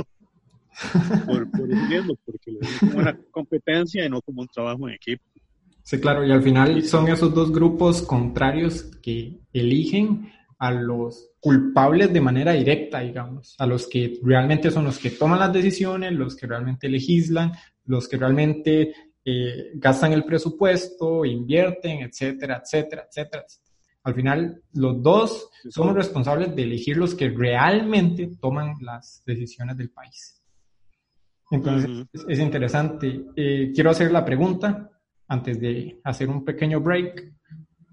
por, 1.26 1.50
por 1.50 1.70
eso 1.70 1.86
mismo, 1.88 2.18
porque 2.24 2.52
lo 2.52 2.60
ven 2.60 2.70
como 2.78 2.98
una 2.98 3.18
competencia 3.30 4.04
y 4.04 4.10
no 4.10 4.20
como 4.20 4.42
un 4.42 4.48
trabajo 4.48 4.88
en 4.88 4.94
equipo. 4.94 5.24
Sí, 5.82 6.00
claro, 6.00 6.26
y 6.26 6.32
al 6.32 6.42
final 6.42 6.82
son 6.82 7.08
esos 7.08 7.32
dos 7.32 7.52
grupos 7.52 8.02
contrarios 8.02 8.82
que 9.00 9.38
eligen 9.52 10.32
a 10.58 10.72
los 10.72 11.30
culpables 11.38 12.12
de 12.12 12.20
manera 12.20 12.52
directa, 12.52 13.00
digamos, 13.00 13.54
a 13.58 13.66
los 13.66 13.86
que 13.86 14.18
realmente 14.22 14.70
son 14.70 14.84
los 14.84 14.98
que 14.98 15.10
toman 15.10 15.38
las 15.38 15.52
decisiones, 15.52 16.12
los 16.12 16.34
que 16.34 16.46
realmente 16.46 16.88
legislan, 16.88 17.52
los 17.84 18.08
que 18.08 18.16
realmente 18.16 18.94
eh, 19.28 19.72
gastan 19.74 20.12
el 20.12 20.24
presupuesto, 20.24 21.24
invierten, 21.24 22.02
etcétera, 22.02 22.62
etcétera, 22.62 23.06
etcétera. 23.08 23.44
Al 24.04 24.14
final, 24.14 24.62
los 24.74 25.02
dos 25.02 25.50
somos 25.68 25.96
responsables 25.96 26.54
de 26.54 26.62
elegir 26.62 26.96
los 26.96 27.12
que 27.16 27.28
realmente 27.28 28.30
toman 28.40 28.74
las 28.80 29.24
decisiones 29.26 29.76
del 29.76 29.90
país. 29.90 30.40
Entonces, 31.50 31.90
Ujú. 31.90 32.08
es, 32.12 32.24
es 32.28 32.38
interesante. 32.38 33.24
Eh, 33.34 33.72
quiero 33.74 33.90
hacer 33.90 34.12
la 34.12 34.24
pregunta 34.24 34.92
antes 35.26 35.60
de 35.60 35.98
hacer 36.04 36.28
un 36.28 36.44
pequeño 36.44 36.80
break, 36.80 37.32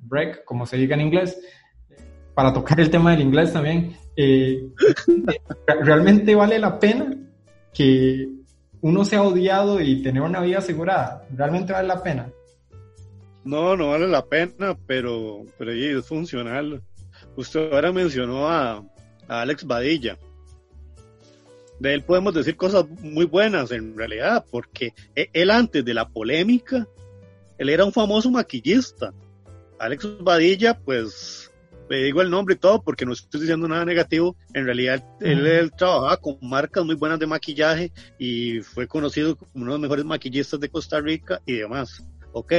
break, 0.01 0.45
como 0.45 0.67
se 0.67 0.77
diga 0.77 0.93
en 0.93 1.01
inglés, 1.01 1.39
para 2.35 2.53
tocar 2.53 2.79
el 2.79 2.91
tema 2.91 3.09
del 3.09 3.21
inglés 3.21 3.51
también. 3.51 3.95
Eh, 4.15 4.69
¿Realmente 5.81 6.35
vale 6.35 6.59
la 6.59 6.79
pena 6.79 7.11
que 7.73 8.42
uno 8.83 9.05
sea 9.05 9.23
odiado 9.23 9.79
y 9.79 10.03
tener 10.03 10.21
una 10.21 10.41
vida 10.41 10.57
asegurada? 10.57 11.25
¿Realmente 11.33 11.71
vale 11.71 11.87
la 11.87 12.03
pena? 12.03 12.29
No, 13.45 13.77
no 13.77 13.91
vale 13.91 14.09
la 14.09 14.25
pena, 14.25 14.77
pero, 14.85 15.45
pero 15.57 15.71
es 15.71 16.05
funcional. 16.05 16.81
Usted 17.37 17.71
ahora 17.71 17.93
mencionó 17.93 18.49
a, 18.49 18.83
a 19.29 19.41
Alex 19.41 19.65
Badilla. 19.65 20.17
De 21.79 21.93
él 21.93 22.03
podemos 22.03 22.33
decir 22.33 22.57
cosas 22.57 22.85
muy 22.99 23.23
buenas 23.23 23.71
en 23.71 23.97
realidad, 23.97 24.43
porque 24.51 24.93
e- 25.15 25.29
él 25.31 25.49
antes 25.49 25.85
de 25.85 25.93
la 25.93 26.09
polémica, 26.09 26.85
él 27.57 27.69
era 27.69 27.85
un 27.85 27.93
famoso 27.93 28.29
maquillista. 28.31 29.13
Alex 29.79 30.09
Badilla, 30.19 30.77
pues 30.77 31.49
le 31.93 32.03
digo 32.05 32.23
el 32.23 32.31
nombre 32.31 32.55
y 32.55 32.57
todo 32.57 32.81
porque 32.81 33.05
no 33.05 33.13
estoy 33.13 33.41
diciendo 33.41 33.67
nada 33.67 33.85
negativo. 33.85 34.35
En 34.55 34.65
realidad, 34.65 35.05
él, 35.21 35.45
él 35.45 35.71
trabajaba 35.71 36.17
con 36.17 36.37
marcas 36.41 36.83
muy 36.83 36.95
buenas 36.95 37.19
de 37.19 37.27
maquillaje 37.27 37.91
y 38.17 38.61
fue 38.61 38.87
conocido 38.87 39.35
como 39.37 39.51
uno 39.53 39.65
de 39.65 39.71
los 39.73 39.81
mejores 39.81 40.05
maquillistas 40.05 40.59
de 40.59 40.69
Costa 40.69 40.99
Rica 40.99 41.39
y 41.45 41.53
demás. 41.57 42.03
Ok, 42.31 42.51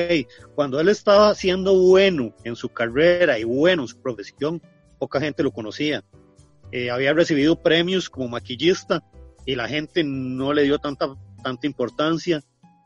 cuando 0.55 0.79
él 0.79 0.89
estaba 0.89 1.35
siendo 1.35 1.77
bueno 1.77 2.33
en 2.45 2.55
su 2.55 2.69
carrera 2.69 3.37
y 3.37 3.43
bueno 3.43 3.83
en 3.83 3.89
su 3.89 4.01
profesión, 4.01 4.63
poca 5.01 5.19
gente 5.19 5.43
lo 5.43 5.51
conocía. 5.51 6.05
Eh, 6.71 6.91
había 6.91 7.13
recibido 7.13 7.61
premios 7.61 8.09
como 8.09 8.29
maquillista 8.29 9.03
y 9.45 9.57
la 9.57 9.67
gente 9.67 10.05
no 10.05 10.53
le 10.53 10.63
dio 10.63 10.79
tanta, 10.79 11.17
tanta 11.43 11.67
importancia 11.67 12.41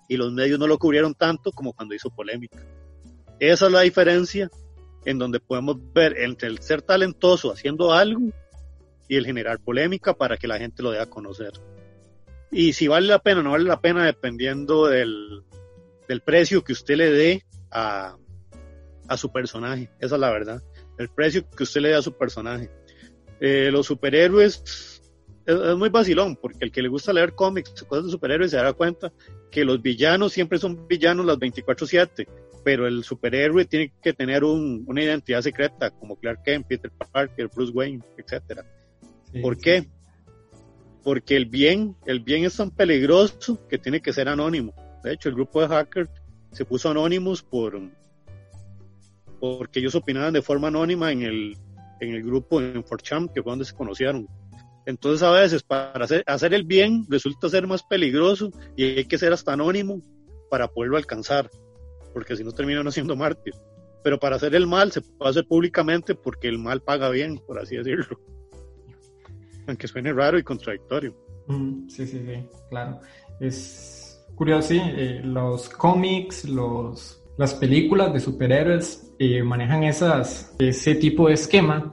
y 0.08 0.16
los 0.16 0.32
medios 0.32 0.58
no 0.58 0.66
lo 0.66 0.78
cubrieron 0.78 1.14
tanto 1.14 1.52
como 1.52 1.74
cuando 1.74 1.94
hizo 1.94 2.08
polémica. 2.08 2.64
Esa 3.38 3.66
es 3.66 3.72
la 3.72 3.82
diferencia 3.82 4.50
en 5.08 5.18
donde 5.18 5.40
podemos 5.40 5.76
ver 5.94 6.18
entre 6.18 6.48
el 6.48 6.58
ser 6.58 6.82
talentoso 6.82 7.50
haciendo 7.50 7.94
algo 7.94 8.28
y 9.08 9.16
el 9.16 9.24
generar 9.24 9.58
polémica 9.58 10.12
para 10.12 10.36
que 10.36 10.46
la 10.46 10.58
gente 10.58 10.82
lo 10.82 10.90
dé 10.90 11.00
a 11.00 11.06
conocer. 11.06 11.52
Y 12.50 12.74
si 12.74 12.88
vale 12.88 13.06
la 13.06 13.18
pena 13.18 13.40
o 13.40 13.42
no 13.42 13.52
vale 13.52 13.64
la 13.64 13.80
pena 13.80 14.04
dependiendo 14.04 14.86
del, 14.86 15.44
del 16.06 16.20
precio 16.20 16.62
que 16.62 16.74
usted 16.74 16.96
le 16.96 17.10
dé 17.10 17.42
a, 17.70 18.18
a 19.08 19.16
su 19.16 19.32
personaje. 19.32 19.88
Esa 19.98 20.16
es 20.16 20.20
la 20.20 20.30
verdad. 20.30 20.62
El 20.98 21.08
precio 21.08 21.48
que 21.56 21.62
usted 21.62 21.80
le 21.80 21.88
dé 21.88 21.94
a 21.94 22.02
su 22.02 22.12
personaje. 22.12 22.70
Eh, 23.40 23.70
los 23.72 23.86
superhéroes 23.86 24.97
es, 25.48 25.60
es 25.70 25.76
muy 25.76 25.88
vacilón, 25.88 26.36
porque 26.36 26.64
el 26.64 26.70
que 26.72 26.82
le 26.82 26.88
gusta 26.88 27.12
leer 27.12 27.34
cómics, 27.34 27.82
cosas 27.84 28.04
de 28.06 28.10
superhéroes, 28.10 28.50
se 28.50 28.56
dará 28.58 28.72
cuenta 28.72 29.12
que 29.50 29.64
los 29.64 29.80
villanos 29.82 30.32
siempre 30.32 30.58
son 30.58 30.86
villanos 30.86 31.24
las 31.26 31.38
24-7, 31.38 32.26
pero 32.64 32.86
el 32.86 33.02
superhéroe 33.02 33.64
tiene 33.64 33.92
que 34.02 34.12
tener 34.12 34.44
un- 34.44 34.84
una 34.86 35.02
identidad 35.02 35.40
secreta, 35.42 35.90
como 35.90 36.16
Clark 36.16 36.42
Kent, 36.44 36.66
Peter 36.66 36.90
Parker, 37.12 37.48
Bruce 37.54 37.72
Wayne, 37.72 38.02
etcétera. 38.16 38.64
Sí, 39.32 39.40
¿Por 39.40 39.56
sí. 39.56 39.62
qué? 39.62 39.88
Porque 41.02 41.36
el 41.36 41.46
bien, 41.46 41.96
el 42.06 42.20
bien 42.20 42.44
es 42.44 42.56
tan 42.56 42.70
peligroso 42.70 43.58
que 43.68 43.78
tiene 43.78 44.00
que 44.00 44.12
ser 44.12 44.28
anónimo. 44.28 44.74
De 45.02 45.12
hecho, 45.14 45.28
el 45.28 45.34
grupo 45.34 45.60
de 45.62 45.68
hackers 45.68 46.10
se 46.52 46.64
puso 46.64 46.90
anónimos 46.90 47.42
por 47.42 47.80
porque 49.40 49.78
ellos 49.80 49.94
opinaban 49.94 50.32
de 50.32 50.42
forma 50.42 50.68
anónima 50.68 51.12
en 51.12 51.22
el, 51.22 51.56
en 52.00 52.14
el 52.14 52.22
grupo 52.24 52.60
en 52.60 52.82
4chan, 52.82 53.32
que 53.32 53.42
fue 53.42 53.52
donde 53.52 53.64
se 53.64 53.74
conocieron. 53.74 54.26
Entonces, 54.88 55.22
a 55.22 55.30
veces, 55.30 55.62
para 55.62 56.04
hacer, 56.04 56.24
hacer 56.26 56.54
el 56.54 56.64
bien 56.64 57.04
resulta 57.08 57.48
ser 57.48 57.66
más 57.66 57.82
peligroso 57.82 58.50
y 58.74 58.84
hay 58.84 59.04
que 59.04 59.18
ser 59.18 59.32
hasta 59.32 59.52
anónimo 59.52 60.00
para 60.50 60.68
poderlo 60.68 60.96
alcanzar, 60.96 61.50
porque 62.14 62.36
si 62.36 62.42
no 62.42 62.52
termina 62.52 62.80
uno 62.80 62.90
siendo 62.90 63.14
mártir. 63.14 63.54
Pero 64.02 64.18
para 64.18 64.36
hacer 64.36 64.54
el 64.54 64.66
mal 64.66 64.90
se 64.90 65.02
puede 65.02 65.30
hacer 65.30 65.46
públicamente 65.46 66.14
porque 66.14 66.48
el 66.48 66.58
mal 66.58 66.80
paga 66.80 67.10
bien, 67.10 67.38
por 67.46 67.58
así 67.58 67.76
decirlo 67.76 68.18
aunque 69.68 69.86
suene 69.86 70.12
raro 70.12 70.38
y 70.38 70.42
contradictorio. 70.42 71.14
Mm, 71.46 71.88
sí, 71.88 72.06
sí, 72.06 72.18
sí, 72.26 72.48
claro. 72.70 73.00
Es 73.38 74.24
curioso, 74.34 74.68
sí, 74.68 74.80
eh, 74.82 75.20
los 75.22 75.68
cómics, 75.68 76.44
los, 76.46 77.22
las 77.36 77.54
películas 77.54 78.12
de 78.12 78.20
superhéroes 78.20 79.12
eh, 79.18 79.42
manejan 79.42 79.84
esas, 79.84 80.54
ese 80.58 80.94
tipo 80.94 81.28
de 81.28 81.34
esquema 81.34 81.92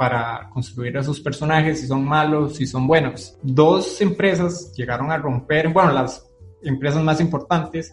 para 0.00 0.48
construir 0.48 0.96
a 0.96 1.02
sus 1.02 1.20
personajes, 1.20 1.78
si 1.78 1.86
son 1.86 2.06
malos, 2.06 2.56
si 2.56 2.66
son 2.66 2.86
buenos. 2.86 3.36
Dos 3.42 4.00
empresas 4.00 4.72
llegaron 4.74 5.12
a 5.12 5.18
romper, 5.18 5.68
bueno, 5.68 5.92
las 5.92 6.26
empresas 6.62 7.02
más 7.02 7.20
importantes 7.20 7.92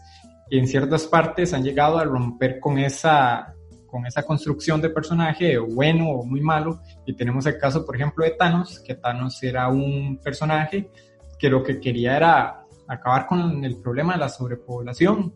en 0.50 0.66
ciertas 0.70 1.06
partes 1.06 1.54
han 1.54 1.66
llegado 1.66 1.98
a 1.98 2.06
romper 2.06 2.62
con 2.62 2.80
esa, 2.80 3.54
con 3.88 4.06
esa 4.06 4.24
construcción 4.24 4.80
de 4.80 4.90
personaje, 4.90 5.58
bueno 5.58 6.10
o 6.12 6.26
muy 6.26 6.40
malo, 6.40 6.80
y 7.06 7.14
tenemos 7.14 7.46
el 7.46 7.58
caso, 7.58 7.86
por 7.86 7.98
ejemplo, 7.98 8.24
de 8.24 8.32
Thanos, 8.32 8.80
que 8.80 8.96
Thanos 8.96 9.44
era 9.44 9.68
un 9.68 10.18
personaje 10.24 10.90
que 11.38 11.50
lo 11.50 11.62
que 11.62 11.78
quería 11.82 12.16
era 12.16 12.64
acabar 12.88 13.28
con 13.28 13.66
el 13.66 13.82
problema 13.82 14.14
de 14.14 14.20
la 14.20 14.30
sobrepoblación. 14.30 15.34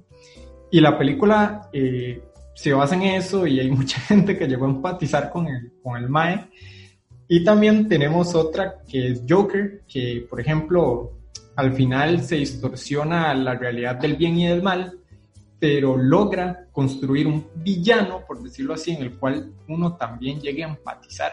Y 0.71 0.79
la 0.79 0.97
película 0.97 1.67
eh, 1.73 2.30
se 2.53 2.73
basa 2.73 2.95
en 2.95 3.03
eso 3.03 3.47
y 3.47 3.59
hay 3.59 3.69
mucha 3.69 3.99
gente 4.07 4.37
que 4.37 4.47
llegó 4.47 4.65
a 4.65 4.69
empatizar 4.69 5.29
con 5.31 5.47
el, 5.47 5.73
con 5.81 5.97
el 6.01 6.09
Mae. 6.09 6.49
Y 7.27 7.43
también 7.43 7.87
tenemos 7.87 8.35
otra 8.35 8.79
que 8.87 9.11
es 9.11 9.23
Joker, 9.27 9.83
que 9.87 10.25
por 10.29 10.41
ejemplo 10.41 11.13
al 11.55 11.73
final 11.73 12.23
se 12.23 12.35
distorsiona 12.35 13.33
la 13.33 13.55
realidad 13.55 13.95
del 13.95 14.15
bien 14.15 14.37
y 14.37 14.47
del 14.47 14.61
mal, 14.61 14.99
pero 15.59 15.95
logra 15.95 16.67
construir 16.71 17.27
un 17.27 17.47
villano, 17.55 18.25
por 18.25 18.41
decirlo 18.41 18.73
así, 18.73 18.91
en 18.91 19.03
el 19.03 19.17
cual 19.17 19.53
uno 19.67 19.95
también 19.95 20.41
llegue 20.41 20.63
a 20.63 20.69
empatizar. 20.69 21.31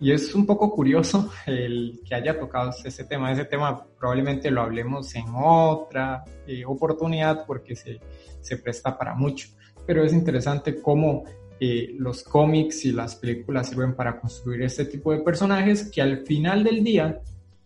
Y 0.00 0.10
es 0.10 0.34
un 0.34 0.46
poco 0.46 0.72
curioso 0.72 1.30
el 1.46 2.00
que 2.04 2.14
haya 2.14 2.36
tocado 2.38 2.70
ese 2.84 3.04
tema. 3.04 3.30
Ese 3.30 3.44
tema 3.44 3.86
probablemente 3.98 4.50
lo 4.50 4.62
hablemos 4.62 5.14
en 5.14 5.26
otra 5.32 6.24
eh, 6.46 6.64
oportunidad 6.64 7.44
porque 7.46 7.76
se, 7.76 8.00
se, 8.40 8.56
presta 8.56 8.98
para 8.98 9.14
mucho. 9.14 9.48
Pero 9.86 10.04
es 10.04 10.12
interesante 10.12 10.80
cómo 10.80 11.24
eh, 11.60 11.94
los 11.98 12.24
cómics 12.24 12.84
y 12.84 12.92
las 12.92 13.14
películas 13.14 13.68
sirven 13.68 13.94
para 13.94 14.20
construir 14.20 14.62
este 14.62 14.84
tipo 14.84 15.12
de 15.12 15.20
personajes 15.20 15.90
que 15.90 16.02
al 16.02 16.26
final 16.26 16.64
del 16.64 16.82
día 16.82 17.20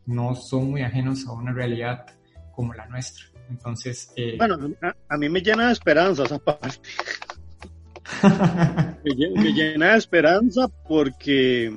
no 0.05 0.35
son 0.35 0.71
muy 0.71 0.83
ajenos 0.83 1.27
a 1.27 1.33
una 1.33 1.53
realidad 1.53 2.07
como 2.55 2.75
la 2.75 2.87
nuestra. 2.87 3.25
Entonces, 3.49 4.13
eh... 4.17 4.35
bueno, 4.37 4.59
a, 4.83 4.95
a, 5.09 5.17
mí 5.17 5.29
me 5.29 5.41
llena 5.41 5.69
de 5.69 5.73
esperanza 5.73 6.25
esa 6.25 6.39
parte. 6.39 6.79
me, 9.05 9.15
llena, 9.15 9.43
me, 9.43 9.53
llena 9.53 9.93
de 9.93 9.99
esperanza 9.99 10.69
porque 10.87 11.75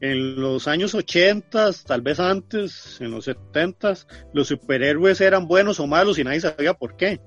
En 0.00 0.40
los 0.40 0.68
años 0.68 0.94
80, 0.94 1.70
tal 1.86 2.02
vez 2.02 2.20
antes, 2.20 3.00
en 3.00 3.10
los 3.12 3.24
70, 3.24 3.94
los 4.34 4.48
superhéroes 4.48 5.20
eran 5.20 5.46
buenos 5.46 5.80
o 5.80 5.86
malos 5.86 6.18
y 6.18 6.24
nadie 6.24 6.40
sabía 6.40 6.74
por 6.74 6.96
qué. 6.96 7.20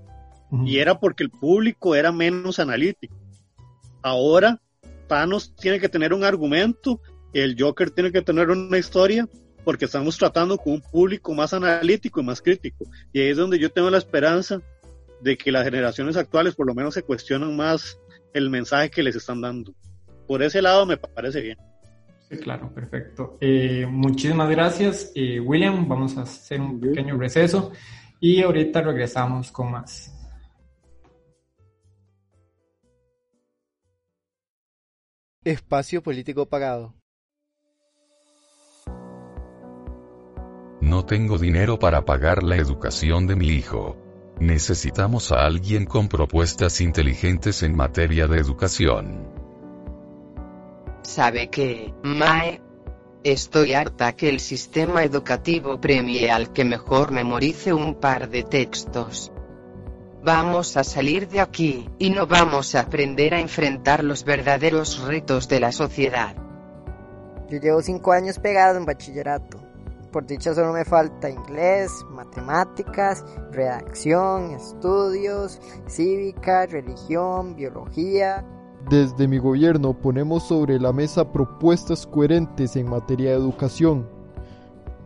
Y 0.65 0.79
era 0.79 0.99
porque 0.99 1.23
el 1.23 1.29
público 1.29 1.95
era 1.95 2.11
menos 2.11 2.59
analítico. 2.59 3.15
Ahora, 4.01 4.59
Thanos 5.07 5.55
tiene 5.55 5.79
que 5.79 5.89
tener 5.89 6.13
un 6.13 6.23
argumento, 6.23 7.01
el 7.33 7.55
Joker 7.59 7.91
tiene 7.91 8.11
que 8.11 8.21
tener 8.21 8.49
una 8.49 8.77
historia, 8.77 9.27
porque 9.63 9.85
estamos 9.85 10.17
tratando 10.17 10.57
con 10.57 10.73
un 10.73 10.81
público 10.81 11.33
más 11.33 11.53
analítico 11.53 12.21
y 12.21 12.23
más 12.23 12.41
crítico. 12.41 12.85
Y 13.13 13.19
ahí 13.19 13.29
es 13.29 13.37
donde 13.37 13.59
yo 13.59 13.69
tengo 13.69 13.89
la 13.89 13.97
esperanza 13.97 14.61
de 15.21 15.37
que 15.37 15.51
las 15.51 15.65
generaciones 15.65 16.17
actuales 16.17 16.55
por 16.55 16.65
lo 16.65 16.73
menos 16.73 16.93
se 16.93 17.03
cuestionan 17.03 17.55
más 17.55 17.99
el 18.33 18.49
mensaje 18.49 18.89
que 18.89 19.03
les 19.03 19.15
están 19.15 19.41
dando. 19.41 19.73
Por 20.27 20.41
ese 20.43 20.61
lado 20.61 20.85
me 20.85 20.97
parece 20.97 21.41
bien. 21.41 21.57
Sí, 22.29 22.37
claro, 22.37 22.71
perfecto. 22.73 23.37
Eh, 23.41 23.87
muchísimas 23.89 24.49
gracias, 24.49 25.11
eh, 25.15 25.39
William. 25.39 25.87
Vamos 25.87 26.17
a 26.17 26.21
hacer 26.21 26.61
un 26.61 26.79
pequeño 26.79 27.17
receso 27.17 27.71
y 28.19 28.41
ahorita 28.41 28.81
regresamos 28.81 29.51
con 29.51 29.71
más. 29.71 30.18
Espacio 35.49 36.03
político 36.03 36.45
pagado. 36.45 36.93
No 40.79 41.05
tengo 41.07 41.39
dinero 41.39 41.79
para 41.79 42.05
pagar 42.05 42.43
la 42.43 42.55
educación 42.55 43.25
de 43.25 43.35
mi 43.35 43.47
hijo. 43.47 43.97
Necesitamos 44.39 45.31
a 45.31 45.47
alguien 45.47 45.87
con 45.87 46.07
propuestas 46.07 46.81
inteligentes 46.81 47.63
en 47.63 47.75
materia 47.75 48.27
de 48.27 48.37
educación. 48.37 49.27
¿Sabe 51.01 51.49
qué, 51.49 51.95
Mae? 52.03 52.61
Estoy 53.23 53.73
harta 53.73 54.15
que 54.15 54.29
el 54.29 54.39
sistema 54.39 55.03
educativo 55.03 55.81
premie 55.81 56.29
al 56.29 56.53
que 56.53 56.63
mejor 56.63 57.11
memorice 57.11 57.73
un 57.73 57.95
par 57.95 58.29
de 58.29 58.43
textos. 58.43 59.31
Vamos 60.21 60.75
a 60.75 60.83
salir 60.83 61.29
de 61.29 61.39
aquí, 61.39 61.89
y 61.97 62.09
no 62.09 62.27
vamos 62.27 62.75
a 62.75 62.81
aprender 62.81 63.33
a 63.33 63.39
enfrentar 63.39 64.03
los 64.03 64.25
verdaderos 64.25 65.01
retos 65.05 65.47
de 65.47 65.61
la 65.61 65.71
sociedad. 65.71 66.35
Yo 67.49 67.57
llevo 67.57 67.81
cinco 67.81 68.11
años 68.11 68.37
pegado 68.37 68.77
en 68.77 68.85
bachillerato. 68.85 69.59
Por 70.11 70.25
dicha 70.25 70.53
solo 70.53 70.73
me 70.73 70.83
falta 70.83 71.29
inglés, 71.29 71.89
matemáticas, 72.09 73.23
redacción, 73.51 74.51
estudios, 74.51 75.61
cívica, 75.87 76.65
religión, 76.65 77.55
biología. 77.55 78.45
Desde 78.89 79.25
mi 79.25 79.37
gobierno 79.37 79.93
ponemos 79.93 80.47
sobre 80.47 80.79
la 80.79 80.91
mesa 80.91 81.31
propuestas 81.31 82.05
coherentes 82.05 82.75
en 82.75 82.89
materia 82.89 83.31
de 83.31 83.37
educación. 83.37 84.18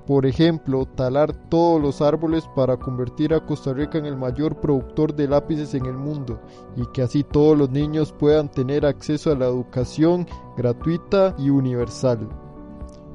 Por 0.06 0.26
ejemplo, 0.26 0.86
talar 0.86 1.32
todos 1.50 1.82
los 1.82 2.02
árboles 2.02 2.46
para 2.56 2.76
convertir 2.76 3.34
a 3.34 3.46
Costa 3.46 3.74
Rica 3.74 3.98
en 3.98 4.06
el 4.06 4.18
mayor 4.18 4.60
productor 4.60 5.16
de 5.16 5.30
lápices 5.30 5.74
en 5.76 5.86
el 5.86 5.94
mundo 5.94 6.42
y 6.76 6.86
que 6.88 7.04
así 7.04 7.24
todos 7.24 7.58
los 7.58 7.70
niños 7.70 8.12
puedan 8.12 8.50
tener 8.52 8.86
acceso 8.86 9.32
a 9.32 9.36
la 9.36 9.46
educación 9.46 10.28
gratuita 10.58 11.36
y 11.38 11.50
universal. 11.50 12.28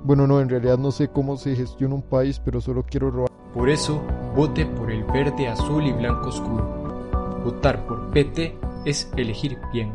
Bueno, 0.02 0.26
no, 0.26 0.40
en 0.40 0.48
realidad 0.48 0.78
no 0.78 0.90
sé 0.90 1.08
cómo 1.08 1.36
se 1.36 1.54
gestiona 1.54 1.94
un 1.94 2.02
país, 2.02 2.40
pero 2.42 2.60
solo 2.60 2.84
quiero 2.88 3.10
robar. 3.10 3.30
Por 3.52 3.68
eso, 3.68 4.00
vote 4.34 4.64
por 4.64 4.90
el 4.90 5.04
verde, 5.04 5.48
azul 5.48 5.86
y 5.86 5.92
blanco 5.92 6.28
oscuro. 6.28 7.42
Votar 7.44 7.86
por 7.86 8.10
PT 8.12 8.58
es 8.86 9.10
elegir 9.16 9.58
bien. 9.72 9.92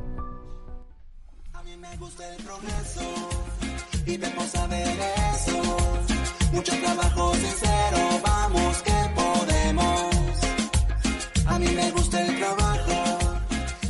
A 1.53 1.63
mí 1.63 1.75
me 1.77 1.97
gusta 1.97 2.23
el 2.35 2.43
progreso 2.43 3.01
y 4.05 4.17
vamos 4.17 4.55
a 4.55 4.67
ver. 4.67 5.12
Mucho 6.53 6.79
trabajo 6.79 7.33
sincero, 7.33 8.21
vamos 8.23 8.83
que 8.83 8.91
podemos. 9.15 10.11
A 11.47 11.57
mí 11.57 11.65
me 11.75 11.91
gusta 11.91 12.21
el 12.21 12.37
trabajo 12.37 13.19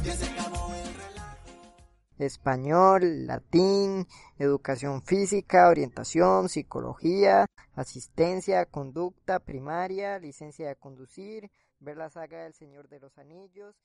y 0.01 0.09
se 0.09 0.26
acabó 0.26 0.74
el 0.74 0.93
relajo. 0.93 1.76
Español, 2.20 3.28
latín, 3.28 4.07
educación 4.39 5.01
física, 5.01 5.68
orientación, 5.68 6.47
psicología, 6.47 7.45
asistencia, 7.76 8.66
conducta 8.66 9.39
primaria, 9.39 10.18
licencia 10.20 10.70
de 10.70 10.78
conducir, 10.78 11.51
ver 11.80 11.97
la 11.97 12.09
saga 12.09 12.43
del 12.43 12.53
Señor 12.53 12.88
de 12.88 13.01
los 13.01 13.18
Anillos. 13.18 13.76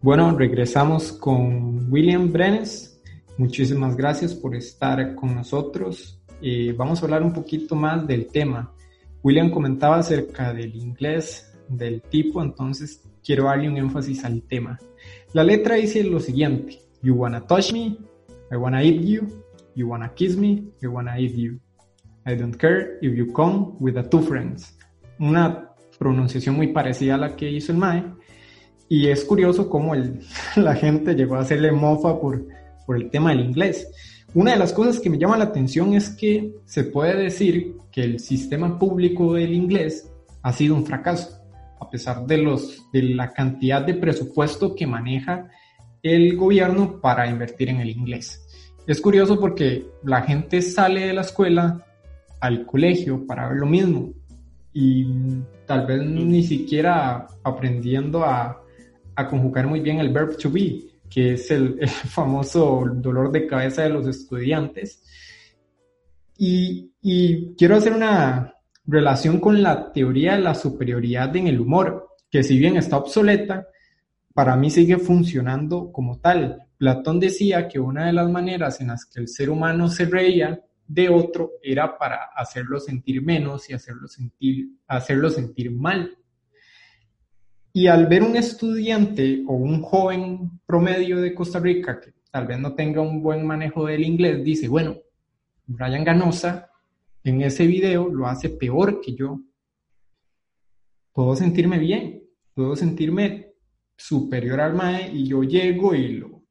Bueno, 0.00 0.38
regresamos 0.38 1.10
con 1.10 1.90
William 1.90 2.30
Brenes. 2.30 3.02
Muchísimas 3.36 3.96
gracias 3.96 4.32
por 4.32 4.54
estar 4.54 5.16
con 5.16 5.34
nosotros. 5.34 6.22
Eh, 6.40 6.72
vamos 6.76 7.02
a 7.02 7.06
hablar 7.06 7.24
un 7.24 7.32
poquito 7.32 7.74
más 7.74 8.06
del 8.06 8.28
tema. 8.28 8.72
William 9.24 9.50
comentaba 9.50 9.96
acerca 9.96 10.54
del 10.54 10.76
inglés 10.76 11.52
del 11.68 12.00
tipo, 12.00 12.40
entonces 12.40 13.02
quiero 13.24 13.46
darle 13.46 13.68
un 13.68 13.76
énfasis 13.76 14.24
al 14.24 14.42
tema. 14.42 14.78
La 15.32 15.42
letra 15.42 15.74
dice 15.74 16.04
lo 16.04 16.20
siguiente: 16.20 16.78
You 17.02 17.14
wanna 17.14 17.44
touch 17.44 17.72
me, 17.72 17.98
I 18.52 18.56
wanna 18.56 18.84
eat 18.84 19.02
you, 19.02 19.26
you 19.74 19.88
wanna 19.88 20.14
kiss 20.14 20.36
me, 20.36 20.62
I 20.80 20.86
wanna 20.86 21.18
eat 21.18 21.34
you. 21.34 21.58
I 22.24 22.36
don't 22.36 22.56
care 22.56 22.98
if 23.02 23.16
you 23.16 23.32
come 23.32 23.74
with 23.80 23.94
the 23.94 24.04
two 24.04 24.22
friends. 24.22 24.78
Una 25.18 25.74
pronunciación 25.98 26.54
muy 26.54 26.68
parecida 26.68 27.16
a 27.16 27.18
la 27.18 27.34
que 27.34 27.50
hizo 27.50 27.72
el 27.72 27.78
Mae. 27.78 28.04
Y 28.88 29.08
es 29.08 29.24
curioso 29.24 29.68
cómo 29.68 29.94
el, 29.94 30.20
la 30.56 30.74
gente 30.74 31.14
llegó 31.14 31.36
a 31.36 31.40
hacerle 31.40 31.72
mofa 31.72 32.20
por, 32.20 32.46
por 32.86 32.96
el 32.96 33.10
tema 33.10 33.30
del 33.30 33.40
inglés. 33.40 33.88
Una 34.34 34.52
de 34.52 34.58
las 34.58 34.72
cosas 34.72 35.00
que 35.00 35.10
me 35.10 35.18
llama 35.18 35.38
la 35.38 35.44
atención 35.44 35.94
es 35.94 36.10
que 36.10 36.52
se 36.66 36.84
puede 36.84 37.16
decir 37.22 37.76
que 37.90 38.02
el 38.02 38.20
sistema 38.20 38.78
público 38.78 39.34
del 39.34 39.54
inglés 39.54 40.10
ha 40.42 40.52
sido 40.52 40.74
un 40.74 40.84
fracaso, 40.84 41.40
a 41.80 41.88
pesar 41.88 42.26
de, 42.26 42.38
los, 42.38 42.90
de 42.92 43.02
la 43.02 43.32
cantidad 43.32 43.82
de 43.82 43.94
presupuesto 43.94 44.74
que 44.74 44.86
maneja 44.86 45.48
el 46.02 46.36
gobierno 46.36 47.00
para 47.00 47.28
invertir 47.28 47.70
en 47.70 47.80
el 47.80 47.90
inglés. 47.90 48.44
Es 48.86 49.00
curioso 49.00 49.38
porque 49.40 49.86
la 50.04 50.22
gente 50.22 50.62
sale 50.62 51.06
de 51.06 51.12
la 51.12 51.22
escuela 51.22 51.84
al 52.40 52.64
colegio 52.66 53.26
para 53.26 53.48
ver 53.48 53.58
lo 53.58 53.66
mismo 53.66 54.12
y 54.72 55.06
tal 55.66 55.86
vez 55.86 56.02
ni 56.02 56.42
siquiera 56.42 57.26
aprendiendo 57.42 58.24
a, 58.24 58.62
a 59.18 59.28
conjugar 59.28 59.66
muy 59.66 59.80
bien 59.80 59.98
el 59.98 60.10
verb 60.10 60.36
to 60.36 60.50
be 60.50 60.88
que 61.08 61.34
es 61.34 61.50
el, 61.50 61.88
famoso 61.88 62.84
dolor 62.92 63.32
de 63.32 63.46
cabeza 63.46 63.82
de 63.82 63.90
los 63.90 64.06
estudiantes. 64.06 65.02
Y, 66.36 66.92
y, 67.02 67.54
quiero 67.56 67.76
hacer 67.76 67.92
una 67.92 68.54
relación 68.86 69.40
con 69.40 69.62
la 69.62 69.92
teoría 69.92 70.36
de 70.36 70.42
la 70.42 70.54
superioridad 70.54 71.34
en 71.36 71.48
el 71.48 71.60
humor, 71.60 72.08
que 72.30 72.42
si 72.42 72.58
bien 72.58 72.76
está 72.76 72.96
obsoleta, 72.96 73.66
para 74.32 74.54
mí 74.56 74.70
sigue 74.70 74.98
funcionando 74.98 75.90
como 75.90 76.20
tal. 76.20 76.62
Platón 76.76 77.18
decía 77.18 77.66
que 77.66 77.80
una 77.80 78.06
de 78.06 78.12
las 78.12 78.30
maneras 78.30 78.80
en 78.80 78.88
las 78.88 79.04
que 79.04 79.20
el 79.20 79.28
ser 79.28 79.50
humano 79.50 79.88
se 79.88 80.04
reía 80.04 80.60
de 80.86 81.08
otro 81.08 81.52
era 81.60 81.98
para 81.98 82.30
hacerlo 82.36 82.78
sentir 82.78 83.20
menos 83.20 83.68
y 83.68 83.74
hacerlo 83.74 84.06
sentir, 84.06 84.68
hacerlo 84.86 85.28
sentir 85.28 85.72
mal. 85.72 86.16
Y 87.78 87.86
al 87.86 88.08
ver 88.08 88.24
un 88.24 88.34
estudiante 88.34 89.44
o 89.46 89.52
un 89.52 89.82
joven 89.82 90.50
promedio 90.66 91.20
de 91.20 91.32
Costa 91.32 91.60
Rica 91.60 92.00
que 92.00 92.12
tal 92.28 92.44
vez 92.44 92.58
no 92.58 92.74
tenga 92.74 93.00
un 93.00 93.22
buen 93.22 93.46
manejo 93.46 93.86
del 93.86 94.02
inglés, 94.02 94.42
dice, 94.42 94.66
bueno, 94.66 94.96
Brian 95.64 96.02
Ganosa 96.02 96.72
en 97.22 97.40
ese 97.40 97.68
video 97.68 98.08
lo 98.08 98.26
hace 98.26 98.48
peor 98.48 99.00
que 99.00 99.14
yo. 99.14 99.38
Puedo 101.12 101.36
sentirme 101.36 101.78
bien, 101.78 102.24
puedo 102.52 102.74
sentirme 102.74 103.52
superior 103.94 104.60
al 104.60 104.74
MAE 104.74 105.12
y 105.12 105.28
yo 105.28 105.44
llego 105.44 105.94
y 105.94 106.14
lo, 106.14 106.42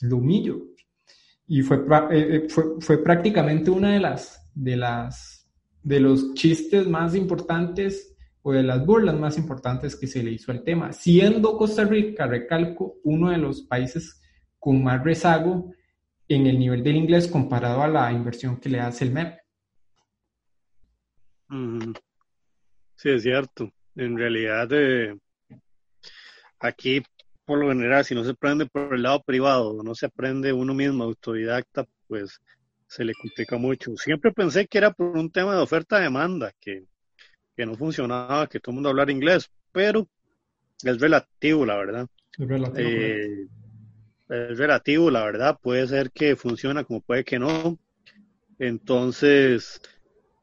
lo 0.00 0.16
humillo. 0.18 0.60
Y 1.46 1.62
fue, 1.62 1.78
eh, 1.78 2.10
eh, 2.10 2.48
fue, 2.50 2.64
fue 2.80 3.02
prácticamente 3.02 3.70
una 3.70 3.94
de 3.94 4.00
las, 4.00 4.46
de 4.54 4.76
las, 4.76 5.50
de 5.82 6.00
los 6.00 6.34
chistes 6.34 6.86
más 6.86 7.14
importantes 7.14 8.14
o 8.48 8.52
de 8.52 8.62
las 8.62 8.86
burlas 8.86 9.18
más 9.18 9.36
importantes 9.38 9.96
que 9.96 10.06
se 10.06 10.22
le 10.22 10.30
hizo 10.30 10.52
al 10.52 10.62
tema, 10.62 10.92
siendo 10.92 11.56
Costa 11.56 11.82
Rica, 11.82 12.28
recalco, 12.28 13.00
uno 13.02 13.30
de 13.30 13.38
los 13.38 13.62
países 13.62 14.22
con 14.60 14.84
más 14.84 15.02
rezago 15.02 15.74
en 16.28 16.46
el 16.46 16.56
nivel 16.56 16.84
del 16.84 16.94
inglés 16.94 17.26
comparado 17.26 17.82
a 17.82 17.88
la 17.88 18.12
inversión 18.12 18.60
que 18.60 18.68
le 18.68 18.78
hace 18.78 19.04
el 19.04 19.10
MEP. 19.10 19.40
Sí, 22.94 23.10
es 23.10 23.24
cierto. 23.24 23.68
En 23.96 24.16
realidad, 24.16 24.68
eh, 24.70 25.18
aquí, 26.60 27.02
por 27.44 27.58
lo 27.58 27.70
general, 27.70 28.04
si 28.04 28.14
no 28.14 28.22
se 28.22 28.30
aprende 28.30 28.66
por 28.66 28.94
el 28.94 29.02
lado 29.02 29.24
privado, 29.24 29.82
no 29.82 29.92
se 29.96 30.06
aprende 30.06 30.52
uno 30.52 30.72
mismo 30.72 31.02
autodidacta, 31.02 31.84
pues 32.06 32.40
se 32.86 33.04
le 33.04 33.12
complica 33.14 33.56
mucho. 33.56 33.96
Siempre 33.96 34.30
pensé 34.30 34.68
que 34.68 34.78
era 34.78 34.92
por 34.92 35.16
un 35.16 35.32
tema 35.32 35.56
de 35.56 35.62
oferta-demanda, 35.62 36.52
que 36.60 36.84
que 37.56 37.66
no 37.66 37.74
funcionaba, 37.74 38.46
que 38.48 38.60
todo 38.60 38.72
el 38.72 38.74
mundo 38.74 38.90
hablara 38.90 39.10
inglés, 39.10 39.50
pero 39.72 40.06
es 40.82 41.00
relativo, 41.00 41.64
la 41.64 41.76
verdad. 41.76 42.06
Es 42.38 42.46
relativo. 42.46 42.88
Eh, 42.88 43.46
es 44.28 44.58
relativo, 44.58 45.10
la 45.10 45.24
verdad. 45.24 45.58
Puede 45.60 45.86
ser 45.86 46.10
que 46.10 46.36
funciona 46.36 46.84
como 46.84 47.00
puede 47.00 47.24
que 47.24 47.38
no. 47.38 47.78
Entonces, 48.58 49.80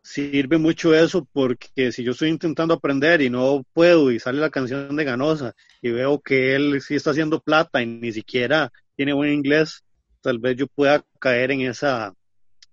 sirve 0.01 0.57
mucho 0.57 0.93
eso 0.93 1.27
porque 1.31 1.91
si 1.91 2.03
yo 2.03 2.11
estoy 2.11 2.29
intentando 2.29 2.73
aprender 2.73 3.21
y 3.21 3.29
no 3.29 3.65
puedo 3.73 4.11
y 4.11 4.19
sale 4.19 4.39
la 4.39 4.49
canción 4.49 4.95
de 4.95 5.03
Ganosa 5.03 5.55
y 5.81 5.91
veo 5.91 6.19
que 6.19 6.55
él 6.55 6.81
sí 6.81 6.95
está 6.95 7.11
haciendo 7.11 7.39
plata 7.39 7.81
y 7.81 7.85
ni 7.85 8.11
siquiera 8.11 8.71
tiene 8.95 9.13
buen 9.13 9.33
inglés, 9.33 9.83
tal 10.21 10.39
vez 10.39 10.57
yo 10.57 10.67
pueda 10.67 11.05
caer 11.19 11.51
en 11.51 11.61
esa, 11.61 12.13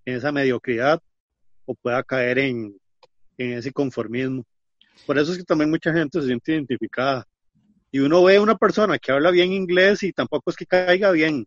en 0.04 0.16
esa 0.16 0.32
mediocridad 0.32 1.00
o 1.66 1.74
pueda 1.74 2.02
caer 2.02 2.38
en, 2.40 2.79
en 3.44 3.52
ese 3.54 3.72
conformismo. 3.72 4.44
Por 5.06 5.18
eso 5.18 5.32
es 5.32 5.38
que 5.38 5.44
también 5.44 5.70
mucha 5.70 5.92
gente 5.92 6.20
se 6.20 6.26
siente 6.26 6.52
identificada. 6.52 7.26
Y 7.90 8.00
uno 8.00 8.22
ve 8.22 8.36
a 8.36 8.42
una 8.42 8.56
persona 8.56 8.98
que 8.98 9.12
habla 9.12 9.30
bien 9.30 9.52
inglés 9.52 10.02
y 10.02 10.12
tampoco 10.12 10.50
es 10.50 10.56
que 10.56 10.66
caiga 10.66 11.10
bien. 11.10 11.46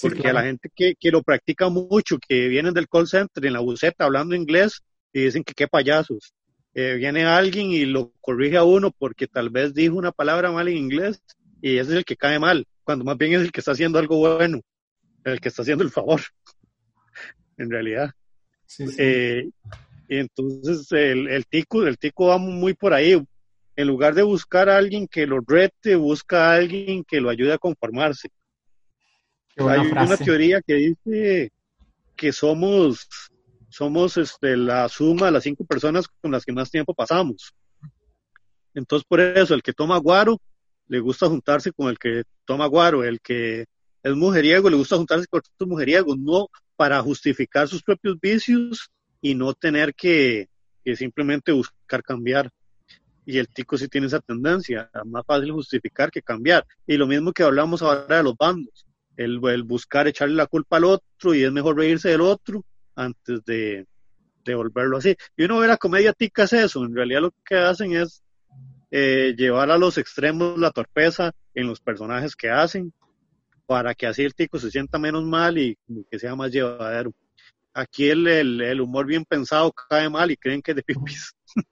Porque 0.00 0.28
a 0.28 0.32
la 0.32 0.42
gente 0.42 0.70
que, 0.74 0.94
que, 0.98 1.10
lo 1.10 1.22
practica 1.22 1.68
mucho, 1.68 2.18
que 2.18 2.48
vienen 2.48 2.74
del 2.74 2.88
call 2.88 3.06
center 3.06 3.44
en 3.44 3.52
la 3.52 3.60
buceta 3.60 4.04
hablando 4.04 4.34
inglés 4.34 4.80
y 5.12 5.24
dicen 5.24 5.42
que 5.42 5.54
qué 5.54 5.68
payasos. 5.68 6.34
Eh, 6.74 6.94
viene 6.96 7.24
alguien 7.24 7.70
y 7.70 7.84
lo 7.84 8.12
corrige 8.20 8.56
a 8.56 8.64
uno 8.64 8.90
porque 8.90 9.26
tal 9.26 9.50
vez 9.50 9.74
dijo 9.74 9.96
una 9.96 10.12
palabra 10.12 10.50
mal 10.50 10.68
en 10.68 10.78
inglés 10.78 11.22
y 11.60 11.76
ese 11.76 11.92
es 11.92 11.98
el 11.98 12.04
que 12.04 12.16
cae 12.16 12.38
mal, 12.38 12.66
cuando 12.82 13.04
más 13.04 13.18
bien 13.18 13.34
es 13.34 13.42
el 13.42 13.52
que 13.52 13.60
está 13.60 13.72
haciendo 13.72 13.98
algo 13.98 14.16
bueno, 14.16 14.62
el 15.24 15.38
que 15.38 15.48
está 15.48 15.62
haciendo 15.62 15.84
el 15.84 15.90
favor, 15.90 16.22
en 17.58 17.70
realidad. 17.70 18.10
Sí, 18.64 18.86
sí. 18.86 18.96
Eh, 18.98 19.50
y 20.12 20.18
entonces 20.18 20.92
el, 20.92 21.26
el, 21.28 21.46
tico, 21.46 21.86
el 21.86 21.96
tico 21.96 22.26
va 22.26 22.36
muy 22.36 22.74
por 22.74 22.92
ahí. 22.92 23.18
En 23.76 23.88
lugar 23.88 24.14
de 24.14 24.22
buscar 24.22 24.68
a 24.68 24.76
alguien 24.76 25.08
que 25.08 25.26
lo 25.26 25.40
rete, 25.40 25.96
busca 25.96 26.50
a 26.50 26.56
alguien 26.56 27.02
que 27.02 27.18
lo 27.18 27.30
ayude 27.30 27.54
a 27.54 27.58
conformarse. 27.58 28.28
Hay 29.56 29.88
frase. 29.88 30.06
una 30.06 30.16
teoría 30.18 30.60
que 30.60 30.74
dice 30.74 31.50
que 32.14 32.30
somos, 32.30 33.08
somos 33.70 34.18
este, 34.18 34.54
la 34.54 34.86
suma 34.90 35.26
de 35.26 35.32
las 35.32 35.44
cinco 35.44 35.64
personas 35.64 36.06
con 36.20 36.30
las 36.30 36.44
que 36.44 36.52
más 36.52 36.70
tiempo 36.70 36.92
pasamos. 36.92 37.54
Entonces, 38.74 39.06
por 39.08 39.18
eso, 39.18 39.54
el 39.54 39.62
que 39.62 39.72
toma 39.72 39.96
guaro 39.96 40.38
le 40.88 41.00
gusta 41.00 41.26
juntarse 41.26 41.72
con 41.72 41.88
el 41.88 41.98
que 41.98 42.24
toma 42.44 42.66
guaro, 42.66 43.02
el 43.02 43.18
que 43.22 43.64
es 44.02 44.14
mujeriego 44.14 44.68
le 44.68 44.76
gusta 44.76 44.98
juntarse 44.98 45.26
con 45.26 45.38
otros 45.38 45.68
mujeriegos, 45.70 46.18
no 46.18 46.48
para 46.76 47.00
justificar 47.00 47.66
sus 47.66 47.82
propios 47.82 48.20
vicios 48.20 48.90
y 49.22 49.34
no 49.34 49.54
tener 49.54 49.94
que, 49.94 50.48
que 50.84 50.96
simplemente 50.96 51.52
buscar 51.52 52.02
cambiar. 52.02 52.50
Y 53.24 53.38
el 53.38 53.48
tico 53.48 53.78
sí 53.78 53.88
tiene 53.88 54.08
esa 54.08 54.18
tendencia, 54.18 54.90
es 54.92 55.06
más 55.06 55.24
fácil 55.24 55.52
justificar 55.52 56.10
que 56.10 56.20
cambiar. 56.20 56.66
Y 56.86 56.96
lo 56.96 57.06
mismo 57.06 57.32
que 57.32 57.44
hablamos 57.44 57.80
ahora 57.80 58.16
de 58.16 58.22
los 58.24 58.36
bandos, 58.36 58.84
el, 59.16 59.38
buscar 59.62 60.08
echarle 60.08 60.34
la 60.34 60.46
culpa 60.46 60.78
al 60.78 60.84
otro 60.84 61.32
y 61.32 61.44
es 61.44 61.52
mejor 61.52 61.76
reírse 61.76 62.10
del 62.10 62.20
otro 62.20 62.64
antes 62.96 63.44
de, 63.44 63.86
de 64.44 64.54
volverlo 64.56 64.96
así. 64.96 65.16
Y 65.36 65.44
uno 65.44 65.60
ve 65.60 65.68
la 65.68 65.76
comedia 65.76 66.12
tica 66.12 66.42
es 66.42 66.52
eso, 66.52 66.84
en 66.84 66.96
realidad 66.96 67.22
lo 67.22 67.32
que 67.44 67.54
hacen 67.54 67.92
es 67.92 68.24
eh, 68.90 69.34
llevar 69.38 69.70
a 69.70 69.78
los 69.78 69.98
extremos 69.98 70.58
la 70.58 70.72
torpeza 70.72 71.32
en 71.54 71.68
los 71.68 71.80
personajes 71.80 72.34
que 72.34 72.50
hacen 72.50 72.92
para 73.66 73.94
que 73.94 74.06
así 74.06 74.24
el 74.24 74.34
tico 74.34 74.58
se 74.58 74.70
sienta 74.70 74.98
menos 74.98 75.22
mal 75.22 75.56
y 75.56 75.78
que 76.10 76.18
sea 76.18 76.34
más 76.34 76.50
llevadero 76.50 77.12
aquí 77.74 78.08
el, 78.08 78.26
el, 78.60 78.80
humor 78.80 79.06
bien 79.06 79.24
pensado 79.24 79.72
cae 79.72 80.08
mal 80.08 80.30
y 80.30 80.36
creen 80.36 80.62
que 80.62 80.72
es 80.72 80.76
de 80.76 80.82
pipis. 80.82 81.34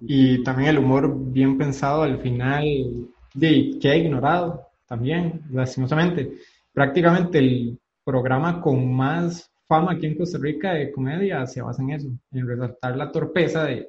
Y 0.00 0.44
también 0.44 0.70
el 0.70 0.78
humor 0.78 1.12
bien 1.32 1.58
pensado 1.58 2.04
al 2.04 2.20
final 2.20 2.64
de, 3.34 3.78
queda 3.80 3.96
ignorado 3.96 4.68
también, 4.86 5.42
lastimosamente. 5.50 6.38
Prácticamente 6.72 7.38
el 7.38 7.78
programa 8.04 8.60
con 8.60 8.94
más 8.94 9.50
fama 9.66 9.92
aquí 9.92 10.06
en 10.06 10.16
Costa 10.16 10.38
Rica 10.40 10.74
de 10.74 10.92
comedia 10.92 11.44
se 11.46 11.62
basa 11.62 11.82
en 11.82 11.90
eso, 11.90 12.08
en 12.30 12.46
resaltar 12.46 12.96
la 12.96 13.10
torpeza 13.10 13.64
de, 13.64 13.88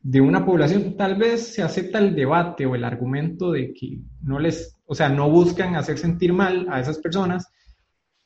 de 0.00 0.20
una 0.20 0.44
población. 0.44 0.96
Tal 0.96 1.16
vez 1.16 1.54
se 1.54 1.62
acepta 1.62 1.98
el 1.98 2.14
debate 2.14 2.66
o 2.66 2.74
el 2.74 2.84
argumento 2.84 3.52
de 3.52 3.72
que 3.72 3.98
no 4.22 4.38
les, 4.38 4.76
o 4.86 4.94
sea, 4.94 5.08
no 5.08 5.30
buscan 5.30 5.76
hacer 5.76 5.98
sentir 5.98 6.32
mal 6.32 6.66
a 6.70 6.80
esas 6.80 6.98
personas, 6.98 7.46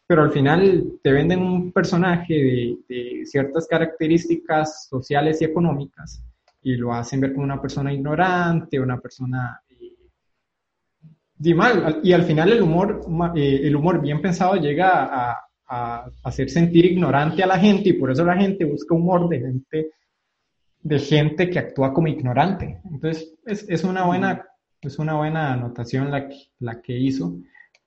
pero 0.07 0.23
al 0.23 0.33
final 0.33 0.99
te 1.03 1.13
venden 1.13 1.41
un 1.41 1.73
personaje 1.73 2.35
de, 2.35 2.77
de, 2.89 3.27
ciertas 3.27 3.67
características 3.67 4.89
sociales 4.89 5.41
y 5.41 5.45
económicas 5.45 6.23
y 6.63 6.77
lo 6.77 6.93
hacen 6.93 7.21
ver 7.21 7.33
como 7.33 7.45
una 7.45 7.61
persona 7.61 7.93
ignorante, 7.93 8.79
una 8.79 9.01
persona 9.01 9.61
eh, 9.69 11.55
mal. 11.55 12.01
Y 12.03 12.13
al 12.13 12.25
final 12.25 12.53
el 12.53 12.63
humor, 12.63 13.01
eh, 13.35 13.61
el 13.65 13.75
humor 13.75 14.01
bien 14.01 14.23
pensado 14.23 14.55
llega 14.57 15.05
a, 15.05 15.39
a, 15.67 16.11
hacer 16.25 16.49
sentir 16.49 16.85
ignorante 16.87 17.43
a 17.43 17.47
la 17.47 17.59
gente 17.59 17.89
y 17.91 17.95
por 17.95 18.11
eso 18.11 18.25
la 18.25 18.37
gente 18.37 18.65
busca 18.65 18.95
humor 18.95 19.29
de 19.29 19.41
gente, 19.41 19.91
de 20.81 20.99
gente 20.99 21.51
que 21.51 21.59
actúa 21.59 21.93
como 21.93 22.09
ignorante. 22.09 22.81
Entonces 22.85 23.35
es, 23.45 23.69
es 23.69 23.85
una 23.85 24.05
buena 24.05 24.47
es 24.83 24.99
una 24.99 25.15
buena 25.15 25.53
anotación 25.53 26.11
la 26.11 26.29
que, 26.29 26.37
la 26.59 26.83
que 26.83 26.99
hizo 26.99 27.37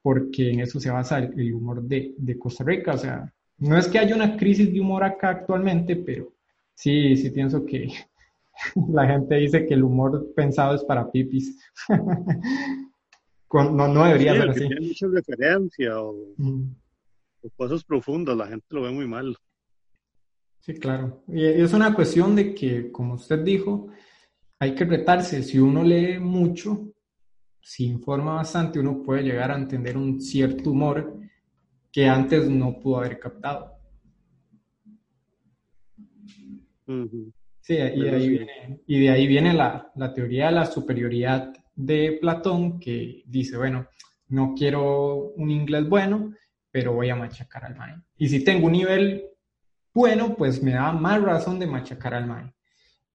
porque 0.06 0.52
en 0.52 0.60
eso 0.60 0.80
se 0.80 0.92
basa 0.92 1.18
el, 1.18 1.34
el 1.40 1.52
humor 1.56 1.82
de, 1.82 2.14
de, 2.16 2.38
Costa 2.38 2.64
Rica. 2.64 2.94
O 2.94 2.98
sea, 3.00 3.34
no 3.58 3.76
es 3.76 3.88
que 3.88 3.98
haya 3.98 4.16
una 4.16 4.38
crisis 4.38 4.72
de 4.72 4.80
humor 4.80 5.04
acá 5.04 5.30
actualmente, 5.30 5.96
pero 5.96 6.32
sí, 6.76 7.18
sí 7.18 7.32
pienso 7.32 7.66
que 7.66 7.92
la 8.94 9.08
gente 9.08 9.34
dice 9.34 9.66
que 9.66 9.74
el 9.74 9.84
humor 9.84 10.32
pensado 10.36 10.76
es 10.76 10.84
para 10.84 11.10
pipis. 11.10 11.58
no, 13.52 13.88
no 13.88 14.06
debería 14.06 14.34
sí, 14.34 14.38
ser 14.38 14.50
así. 14.52 14.68
Tiene 14.68 14.88
mucha 14.88 15.08
referencia 15.08 16.00
o, 16.00 16.36
mm. 16.38 16.76
o, 17.42 17.50
cosas 17.58 17.84
profundas, 17.84 18.38
la 18.38 18.46
gente 18.46 18.68
lo 18.70 18.84
ve 18.84 18.92
muy 18.92 19.08
mal. 19.08 19.36
Sí, 20.60 20.76
claro. 20.76 21.24
Y 21.30 21.46
es 21.46 21.74
una 21.74 21.96
cuestión 21.96 22.36
de 22.36 22.54
que, 22.54 22.92
como 22.92 23.16
usted 23.16 23.40
dijo, 23.40 23.88
hay 24.60 24.76
que 24.76 24.86
retarse. 24.86 25.42
Si 25.42 25.58
uno 25.58 25.84
lee 25.84 26.20
mucho, 26.20 26.92
si 27.66 27.86
informa 27.88 28.36
bastante, 28.36 28.80
uno 28.80 29.02
puede 29.02 29.24
llegar 29.24 29.50
a 29.50 29.58
entender 29.58 29.98
un 29.98 30.22
cierto 30.22 30.70
humor 30.70 31.20
que 31.92 32.08
antes 32.08 32.48
no 32.48 32.78
pudo 32.80 33.00
haber 33.00 33.18
captado. 33.18 33.80
Uh 36.86 36.94
-huh. 36.94 37.34
Sí, 37.62 37.74
y 37.74 38.02
de 38.04 38.10
ahí 38.12 38.30
viene, 38.30 38.82
y 38.86 39.00
de 39.00 39.10
ahí 39.10 39.26
viene 39.26 39.52
la, 39.56 39.92
la, 39.96 40.14
teoría 40.14 40.46
de 40.46 40.52
la 40.52 40.68
superioridad 40.68 41.54
de 41.74 42.20
Platón, 42.22 42.80
que 42.80 43.24
dice, 43.26 43.58
bueno, 43.58 43.88
no 44.28 44.54
quiero 44.56 45.30
un 45.32 45.50
inglés 45.50 45.90
bueno, 45.90 46.36
pero 46.70 46.94
voy 46.94 47.10
a 47.10 47.16
machacar 47.16 47.66
al 47.66 47.76
MAE. 47.76 47.96
Y 48.18 48.30
si 48.30 48.44
tengo 48.44 48.68
un 48.68 48.74
nivel 48.74 49.26
bueno, 49.92 50.36
pues 50.36 50.62
me 50.62 50.74
da 50.74 50.92
más 50.92 51.20
razón 51.20 51.58
de 51.58 51.66
machacar 51.66 52.14
al 52.14 52.28
MAE. 52.28 52.54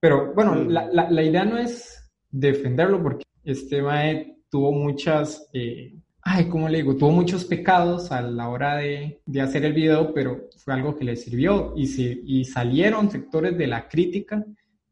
Pero 0.01 0.35
bueno, 0.35 0.55
uh 0.55 0.57
-huh. 0.57 0.69
la, 0.69 0.89
la, 0.91 1.09
la 1.09 1.23
idea 1.23 1.45
no 1.45 1.57
es 1.57 2.11
defenderlo 2.29 3.01
porque 3.01 3.25
este 3.45 3.81
MAE 3.81 4.40
tuvo 4.51 4.73
muchas, 4.73 5.49
eh, 5.53 5.95
ay, 6.23 6.49
¿cómo 6.49 6.69
le 6.69 6.79
digo? 6.79 6.97
Tuvo 6.97 7.13
muchos 7.13 7.45
pecados 7.45 8.11
a 8.13 8.21
la 8.21 8.49
hora 8.49 8.77
de, 8.77 9.23
de, 9.25 9.41
hacer 9.41 9.65
el 9.65 9.73
video, 9.73 10.13
pero 10.13 10.49
fue 10.59 10.75
algo 10.75 10.97
que 10.97 11.05
le 11.05 11.17
sirvió 11.17 11.73
y, 11.77 11.87
se, 11.87 12.21
y 12.25 12.45
salieron 12.45 13.11
sectores 13.11 13.57
de 13.57 13.67
la 13.67 13.89
crítica 13.89 14.45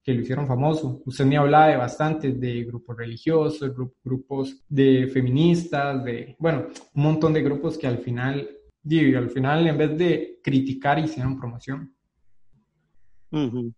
que 0.02 0.14
lo 0.14 0.22
hicieron 0.22 0.46
famoso. 0.46 1.02
Usted 1.04 1.26
me 1.26 1.36
hablaba 1.36 1.68
de 1.68 1.76
bastantes, 1.76 2.40
de 2.40 2.64
grupos 2.64 2.96
religiosos, 2.96 3.72
grupos 4.02 4.64
de 4.68 5.06
feministas, 5.12 6.02
de, 6.02 6.34
bueno, 6.38 6.68
un 6.94 7.02
montón 7.02 7.34
de 7.34 7.42
grupos 7.42 7.76
que 7.76 7.86
al 7.86 7.98
final, 7.98 8.48
digo, 8.82 9.18
al 9.18 9.28
final 9.28 9.66
en 9.66 9.76
vez 9.76 9.98
de 9.98 10.40
criticar 10.42 10.98
hicieron 10.98 11.38
promoción. 11.38 11.92
Uh 13.30 13.38
-huh. 13.38 13.74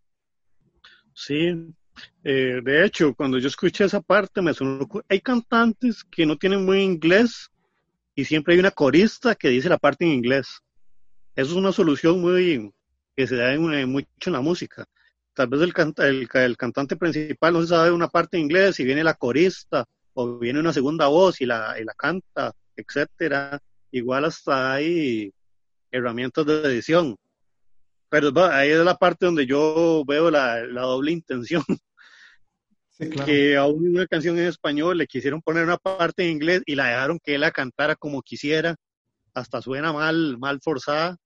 Sí, 1.12 1.74
eh, 2.22 2.60
de 2.62 2.84
hecho, 2.84 3.14
cuando 3.14 3.38
yo 3.38 3.48
escuché 3.48 3.84
esa 3.84 4.00
parte, 4.00 4.42
me 4.42 4.54
sonó. 4.54 4.86
Hay 5.08 5.20
cantantes 5.20 6.04
que 6.04 6.26
no 6.26 6.36
tienen 6.36 6.64
muy 6.64 6.82
inglés 6.82 7.50
y 8.14 8.24
siempre 8.24 8.54
hay 8.54 8.60
una 8.60 8.70
corista 8.70 9.34
que 9.34 9.48
dice 9.48 9.68
la 9.68 9.78
parte 9.78 10.04
en 10.04 10.12
inglés. 10.12 10.60
Eso 11.34 11.50
es 11.52 11.56
una 11.56 11.72
solución 11.72 12.20
muy 12.20 12.72
que 13.16 13.26
se 13.26 13.36
da 13.36 13.52
en, 13.54 13.72
en, 13.72 13.90
mucho 13.90 14.08
en 14.26 14.32
la 14.32 14.40
música. 14.40 14.86
Tal 15.34 15.48
vez 15.48 15.60
el, 15.62 15.72
canta, 15.72 16.06
el, 16.06 16.28
el, 16.32 16.56
cantante 16.56 16.96
principal 16.96 17.52
no 17.52 17.62
se 17.62 17.68
sabe 17.68 17.92
una 17.92 18.08
parte 18.08 18.36
en 18.36 18.44
inglés 18.44 18.78
y 18.80 18.84
viene 18.84 19.04
la 19.04 19.14
corista 19.14 19.86
o 20.14 20.38
viene 20.38 20.60
una 20.60 20.72
segunda 20.72 21.06
voz 21.06 21.40
y 21.40 21.46
la, 21.46 21.76
y 21.80 21.84
la 21.84 21.94
canta, 21.94 22.52
etcétera. 22.76 23.60
Igual 23.92 24.24
hasta 24.24 24.74
hay 24.74 25.32
herramientas 25.90 26.46
de 26.46 26.62
edición. 26.62 27.16
Pero 28.08 28.32
ahí 28.50 28.70
es 28.70 28.84
la 28.84 28.96
parte 28.96 29.26
donde 29.26 29.46
yo 29.46 30.04
veo 30.06 30.30
la, 30.30 30.64
la 30.66 30.82
doble 30.82 31.12
intención. 31.12 31.62
Sí, 33.00 33.08
claro. 33.08 33.26
Que 33.26 33.56
a 33.56 33.66
una 33.66 34.06
canción 34.06 34.38
en 34.38 34.46
español 34.46 34.98
le 34.98 35.06
quisieron 35.06 35.40
poner 35.40 35.64
una 35.64 35.78
parte 35.78 36.24
en 36.24 36.32
inglés 36.32 36.62
y 36.66 36.74
la 36.74 36.88
dejaron 36.88 37.18
que 37.18 37.34
él 37.34 37.40
la 37.40 37.50
cantara 37.50 37.96
como 37.96 38.22
quisiera. 38.22 38.76
Hasta 39.32 39.62
suena 39.62 39.92
mal, 39.92 40.38
mal 40.38 40.60
forzada. 40.62 41.16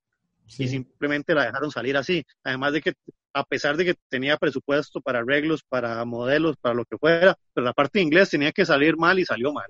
Sí. 0.47 0.65
Y 0.65 0.69
simplemente 0.69 1.35
la 1.35 1.47
dejaron 1.47 1.71
salir 1.71 1.97
así. 1.97 2.25
Además 2.45 2.75
de 2.75 2.83
que 2.83 2.93
a 3.33 3.45
pesar 3.45 3.77
de 3.77 3.85
que 3.85 3.95
tenía 4.09 4.37
presupuesto 4.37 5.01
para 5.01 5.19
arreglos, 5.19 5.63
para 5.69 6.05
modelos, 6.05 6.57
para 6.57 6.75
lo 6.75 6.85
que 6.85 6.97
fuera, 6.97 7.37
pero 7.53 7.65
la 7.65 7.73
parte 7.73 7.99
de 7.99 8.05
inglés 8.05 8.31
tenía 8.31 8.53
que 8.53 8.65
salir 8.65 8.97
mal 8.97 9.19
y 9.19 9.25
salió 9.25 9.53
mal. 9.53 9.67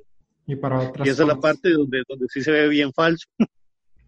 Y 0.46 0.56
para 0.56 0.78
otras 0.78 1.06
Y 1.06 1.10
esa 1.10 1.22
es 1.22 1.28
la 1.28 1.40
parte 1.40 1.70
donde, 1.70 2.02
donde 2.06 2.26
sí 2.28 2.42
se 2.42 2.52
ve 2.52 2.68
bien 2.68 2.92
falso. 2.92 3.26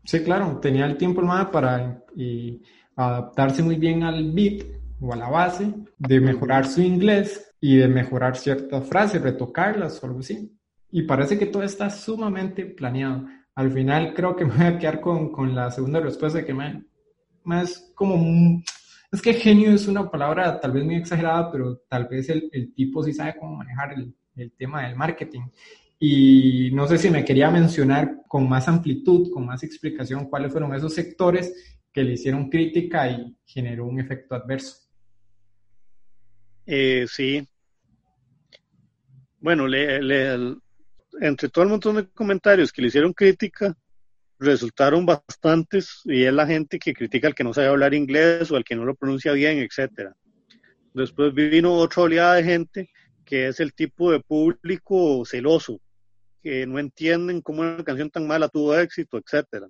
Sí, 0.05 0.23
claro, 0.23 0.61
tenía 0.63 0.87
el 0.87 0.97
tiempo 0.97 1.21
más 1.23 1.47
para 1.47 2.01
y 2.15 2.63
adaptarse 2.95 3.61
muy 3.61 3.75
bien 3.75 4.05
al 4.05 4.31
beat 4.31 4.65
o 5.01 5.13
a 5.13 5.17
la 5.17 5.29
base, 5.29 5.73
de 5.99 6.21
mejorar 6.21 6.67
su 6.67 6.81
inglés 6.81 7.53
y 7.61 7.77
de 7.77 7.89
mejorar 7.89 8.37
ciertas 8.37 8.87
frases, 8.89 9.23
retocarlas 9.23 10.03
o 10.03 10.07
algo 10.07 10.21
así. 10.21 10.53
Y 10.91 11.03
parece 11.03 11.39
que 11.39 11.47
todo 11.47 11.63
está 11.63 11.91
sumamente 11.91 12.65
planeado. 12.65 13.27
Al 13.55 13.73
final 13.73 14.15
creo 14.15 14.37
que 14.37 14.45
me 14.47 14.55
voy 14.55 14.67
a 14.67 14.79
quedar 14.79 15.01
con, 15.01 15.33
con 15.33 15.55
la 15.55 15.71
segunda 15.71 16.01
respuesta 16.01 16.45
que 16.45 16.55
me, 16.55 16.85
más 17.45 17.93
como... 17.95 18.63
Es 19.13 19.23
que 19.23 19.35
genio 19.35 19.71
es 19.71 19.87
una 19.87 20.11
palabra 20.11 20.61
tal 20.61 20.73
vez 20.73 20.85
muy 20.85 20.97
exagerada, 20.97 21.51
pero 21.53 21.79
tal 21.89 22.07
vez 22.09 22.29
el, 22.29 22.51
el 22.53 22.75
tipo 22.75 23.03
sí 23.05 23.13
sabe 23.13 23.37
cómo 23.39 23.57
manejar 23.57 23.93
el, 23.93 24.15
el 24.35 24.53
tema 24.53 24.87
del 24.87 24.97
marketing. 24.97 25.43
Y 25.99 26.71
no 26.75 26.87
sé 26.87 26.99
si 26.99 27.09
me 27.09 27.25
quería 27.25 27.51
mencionar 27.51 28.23
con 28.29 28.49
más 28.49 28.69
amplitud, 28.69 29.31
con 29.33 29.47
más 29.47 29.63
explicación, 29.63 30.29
cuáles 30.29 30.53
fueron 30.53 30.75
esos 30.75 30.93
sectores 30.93 31.81
que 31.93 32.03
le 32.03 32.13
hicieron 32.13 32.51
crítica 32.51 33.09
y 33.09 33.35
generó 33.47 33.87
un 33.87 33.99
efecto 33.99 34.35
adverso. 34.35 34.86
Eh, 36.67 37.07
sí. 37.09 37.47
Bueno, 39.39 39.67
le, 39.67 40.03
le, 40.03 40.57
entre 41.21 41.49
todo 41.49 41.65
el 41.65 41.71
montón 41.71 41.97
de 41.97 42.09
comentarios 42.09 42.73
que 42.73 42.83
le 42.83 42.89
hicieron 42.89 43.13
crítica, 43.13 43.77
resultaron 44.39 45.07
bastantes 45.07 46.01
y 46.05 46.25
es 46.25 46.33
la 46.33 46.47
gente 46.47 46.79
que 46.79 46.93
critica 46.93 47.29
al 47.29 47.35
que 47.35 47.45
no 47.45 47.55
sabe 47.55 47.69
hablar 47.69 47.95
inglés 47.95 48.51
o 48.51 48.57
al 48.57 48.65
que 48.65 48.77
no 48.77 48.85
lo 48.85 48.95
pronuncia 48.95 49.33
bien, 49.33 49.59
etcétera. 49.59 50.15
Después 50.93 51.33
vino 51.35 51.75
otra 51.75 52.03
oleada 52.03 52.35
de 52.35 52.45
gente 52.45 52.91
que 53.25 53.49
es 53.49 53.61
el 53.61 53.75
tipo 53.75 54.13
de 54.13 54.21
público 54.21 55.25
celoso, 55.25 55.81
que 56.43 56.67
no 56.67 56.79
entienden 56.79 57.43
cómo 57.43 57.63
una 57.63 57.83
canción 57.83 58.09
tan 58.09 58.27
mala 58.27 58.49
tuvo 58.49 58.77
éxito, 58.79 59.19
etcétera. 59.19 59.67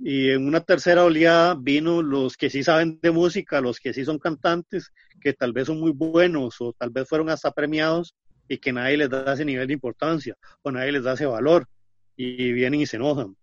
Y 0.00 0.30
en 0.30 0.46
una 0.46 0.60
tercera 0.60 1.04
oleada 1.04 1.56
vino 1.58 2.02
los 2.02 2.36
que 2.36 2.50
sí 2.50 2.62
saben 2.62 2.98
de 3.02 3.10
música, 3.10 3.60
los 3.60 3.80
que 3.80 3.92
sí 3.92 4.04
son 4.04 4.18
cantantes, 4.18 4.92
que 5.20 5.32
tal 5.32 5.52
vez 5.52 5.66
son 5.66 5.80
muy 5.80 5.90
buenos 5.90 6.60
o 6.60 6.72
tal 6.72 6.90
vez 6.90 7.08
fueron 7.08 7.30
hasta 7.30 7.50
premiados 7.50 8.14
y 8.46 8.58
que 8.58 8.72
nadie 8.72 8.96
les 8.96 9.10
da 9.10 9.32
ese 9.32 9.44
nivel 9.44 9.66
de 9.66 9.74
importancia 9.74 10.36
o 10.62 10.70
nadie 10.70 10.92
les 10.92 11.02
da 11.02 11.14
ese 11.14 11.26
valor 11.26 11.66
y 12.16 12.52
vienen 12.52 12.80
y 12.80 12.86
se 12.86 12.96
enojan. 12.96 13.36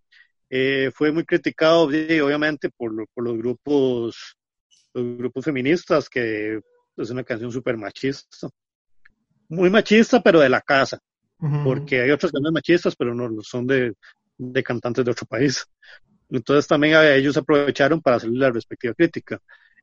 Eh, 0.50 0.92
fue 0.94 1.12
muy 1.12 1.26
criticado, 1.26 1.84
obviamente, 1.84 2.70
por, 2.70 2.94
por, 3.14 3.24
los 3.24 3.38
grupos 3.38 4.38
los 4.94 5.18
grupos 5.18 5.46
feministas, 5.46 6.10
que 6.10 6.62
es 6.96 7.10
una 7.10 7.24
canción 7.24 7.52
súper 7.52 7.78
machista. 7.78 8.48
Muy 9.50 9.70
machista, 9.70 10.22
pero 10.22 10.40
de 10.40 10.50
la 10.50 10.62
casa. 10.62 11.00
Porque 11.64 12.02
hay 12.02 12.10
otras 12.10 12.32
canciones 12.32 12.54
machistas, 12.54 12.96
pero 12.96 13.14
no 13.14 13.30
son 13.42 13.68
de, 13.68 13.94
de 14.38 14.64
cantantes 14.64 15.04
de 15.04 15.12
otro 15.12 15.28
país. 15.28 15.66
Entonces 16.30 16.68
también 16.68 16.96
ellos 17.00 17.38
aprovecharon 17.38 18.02
para 18.02 18.18
hacerle 18.18 18.40
la 18.40 18.52
respectiva 18.52 18.94
crítica. 18.94 19.40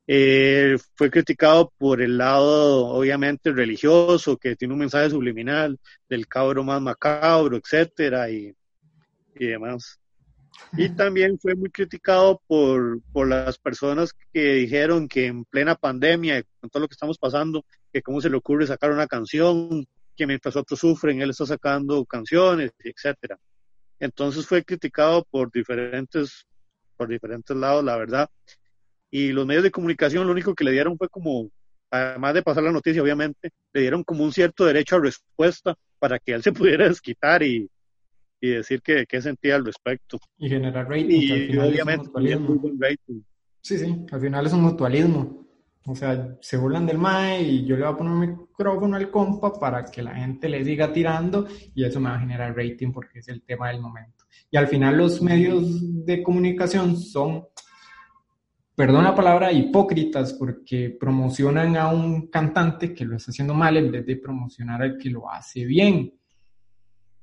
Eh, 0.07 0.77
fue 0.95 1.11
criticado 1.11 1.73
por 1.79 2.03
el 2.03 2.19
lado, 2.19 2.87
obviamente, 2.87 3.53
religioso, 3.53 4.37
que 4.37 4.57
tiene 4.57 4.75
un 4.75 4.81
mensaje 4.81 5.11
subliminal 5.11 5.79
del 6.09 6.27
cabro 6.27 6.65
más 6.65 6.81
macabro, 6.81 7.57
etcétera, 7.57 8.29
y, 8.31 8.53
y 9.37 9.47
demás. 9.47 10.01
Y 10.77 10.89
también 10.97 11.39
fue 11.39 11.55
muy 11.55 11.71
criticado 11.71 12.43
por, 12.47 13.01
por 13.13 13.29
las 13.29 13.59
personas 13.59 14.13
que 14.33 14.55
dijeron 14.55 15.09
que 15.09 15.27
en 15.27 15.45
plena 15.45 15.77
pandemia, 15.77 16.43
con 16.61 16.71
todo 16.71 16.83
lo 16.83 16.89
que 16.89 16.95
estamos 16.95 17.19
pasando, 17.19 17.65
que 17.93 18.03
cómo 18.03 18.21
se 18.21 18.31
le 18.31 18.37
ocurre 18.37 18.67
sacar 18.67 18.91
una 18.91 19.07
canción, 19.07 19.87
que 20.17 20.27
mientras 20.27 20.57
otros 20.57 20.81
sufren, 20.81 21.23
él 21.23 21.31
está 21.31 21.47
sacando 21.47 22.05
canciones, 22.05 22.73
etcétera. 22.79 23.39
Entonces 24.03 24.49
fue 24.49 24.65
criticado 24.65 25.25
por 25.31 25.53
diferentes, 25.53 26.45
por 26.97 27.09
diferentes 27.09 27.57
lados, 27.57 27.85
la 27.85 27.97
verdad. 27.97 28.29
Y 29.13 29.31
los 29.31 29.47
medios 29.47 29.63
de 29.63 29.71
comunicación 29.71 30.27
lo 30.27 30.33
único 30.33 30.57
que 30.57 30.65
le 30.65 30.73
dieron 30.73 30.99
fue 30.99 31.09
como, 31.09 31.49
además 31.89 32.35
de 32.35 32.43
pasar 32.43 32.65
la 32.65 32.73
noticia, 32.73 33.01
obviamente, 33.01 33.51
le 33.73 33.81
dieron 33.81 34.03
como 34.03 34.25
un 34.25 34.33
cierto 34.33 34.67
derecho 34.67 34.97
a 34.97 35.01
respuesta 35.01 35.77
para 36.01 36.19
que 36.19 36.33
él 36.33 36.43
se 36.43 36.53
pudiera 36.53 36.89
desquitar 36.89 37.45
y, 37.45 37.71
y 38.41 38.49
decir 38.49 38.83
qué 38.83 39.07
que 39.07 39.23
sentía 39.23 39.55
al 39.55 39.65
respecto. 39.65 40.19
Y 40.37 40.49
generar 40.49 40.89
rating. 40.89 41.07
Y, 41.09 41.31
al 41.31 41.47
final 41.47 41.69
obviamente 41.69 42.11
es 42.33 42.41
muy 42.41 42.59
buen 42.59 42.81
rating. 42.81 43.23
Sí, 43.61 43.79
sí, 43.79 44.05
al 44.11 44.21
final 44.21 44.47
es 44.47 44.53
un 44.53 44.63
mutualismo. 44.63 45.47
O 45.87 45.97
sea, 45.97 46.37
se 46.41 46.57
burlan 46.57 46.87
del 46.87 46.99
MAE 46.99 47.43
y 47.43 47.65
yo 47.65 47.77
le 47.77 47.83
voy 47.83 47.93
a 47.93 47.97
poner 47.97 48.13
un 48.13 48.21
micrófono 48.21 48.97
al 48.97 49.11
compa 49.11 49.53
para 49.59 49.85
que 49.85 50.03
la 50.03 50.15
gente 50.15 50.49
le 50.49 50.65
siga 50.65 50.93
tirando 50.93 51.47
y 51.75 51.85
eso 51.85 51.99
me 51.99 52.09
va 52.09 52.17
a 52.17 52.21
generar 52.21 52.57
rating 52.57 52.93
porque 52.93 53.19
es 53.19 53.29
el 53.29 53.43
tema 53.43 53.69
del 53.69 53.81
momento. 53.81 54.25
Y 54.51 54.57
al 54.57 54.69
final 54.69 54.97
los 54.97 55.21
medios 55.21 56.05
de 56.05 56.23
comunicación 56.23 56.97
son, 56.97 57.47
perdón 58.77 59.05
la 59.05 59.15
palabra, 59.15 59.51
hipócritas 59.51 60.35
porque 60.35 60.97
promocionan 60.99 61.77
a 61.77 61.89
un 61.89 62.29
cantante 62.29 62.95
que 62.95 63.05
lo 63.05 63.17
está 63.17 63.33
haciendo 63.33 63.55
mal 63.55 63.77
en 63.77 63.91
vez 63.91 64.07
de 64.07 64.17
promocionar 64.17 64.83
al 64.83 64.97
que 64.99 65.11
lo 65.11 65.29
hace 65.29 65.65
bien. 65.65 66.15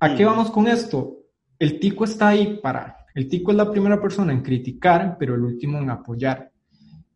¿A 0.01 0.16
qué 0.16 0.26
vamos 0.26 0.51
con 0.51 0.68
esto? 0.68 1.16
El 1.57 1.80
tico 1.80 2.03
está 2.03 2.30
ahí 2.30 2.60
para, 2.62 3.05
el 3.16 3.28
tico 3.28 3.51
es 3.51 3.57
la 3.57 3.72
primera 3.72 4.01
persona 4.01 4.34
en 4.34 4.41
criticar, 4.41 5.18
pero 5.18 5.36
el 5.36 5.41
último 5.41 5.78
en 5.80 5.89
apoyar. 5.89 6.49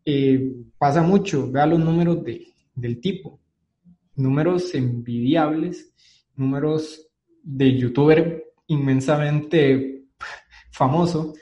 Eh, 0.04 0.52
pasa 0.76 1.02
mucho, 1.02 1.50
vea 1.50 1.66
los 1.66 1.78
números 1.78 2.22
de, 2.24 2.46
del 2.74 3.00
tipo, 3.00 3.40
números 4.16 4.74
envidiables, 4.74 5.92
números 6.36 7.08
de 7.42 7.76
youtuber 7.76 8.44
inmensamente 8.66 10.04
famoso. 10.70 11.34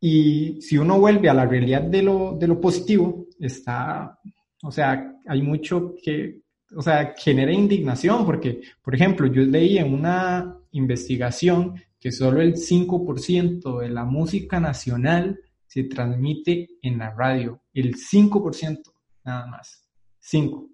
Y 0.00 0.60
si 0.60 0.76
uno 0.76 0.98
vuelve 0.98 1.28
a 1.28 1.34
la 1.34 1.46
realidad 1.46 1.82
de 1.82 2.02
lo, 2.02 2.36
de 2.38 2.48
lo 2.48 2.60
positivo, 2.60 3.26
está, 3.38 4.18
o 4.62 4.70
sea, 4.70 5.16
hay 5.26 5.42
mucho 5.42 5.94
que, 6.02 6.40
o 6.74 6.82
sea, 6.82 7.14
genera 7.16 7.52
indignación 7.52 8.26
porque, 8.26 8.60
por 8.82 8.94
ejemplo, 8.94 9.26
yo 9.28 9.42
leí 9.42 9.78
en 9.78 9.94
una 9.94 10.58
investigación 10.72 11.80
que 12.00 12.10
solo 12.10 12.40
el 12.40 12.54
5% 12.54 13.78
de 13.78 13.88
la 13.88 14.04
música 14.04 14.58
nacional 14.58 15.38
se 15.72 15.84
transmite 15.84 16.68
en 16.82 16.98
la 16.98 17.14
radio, 17.14 17.62
el 17.72 17.94
5% 17.94 18.92
nada 19.24 19.46
más, 19.46 19.88
5. 20.18 20.68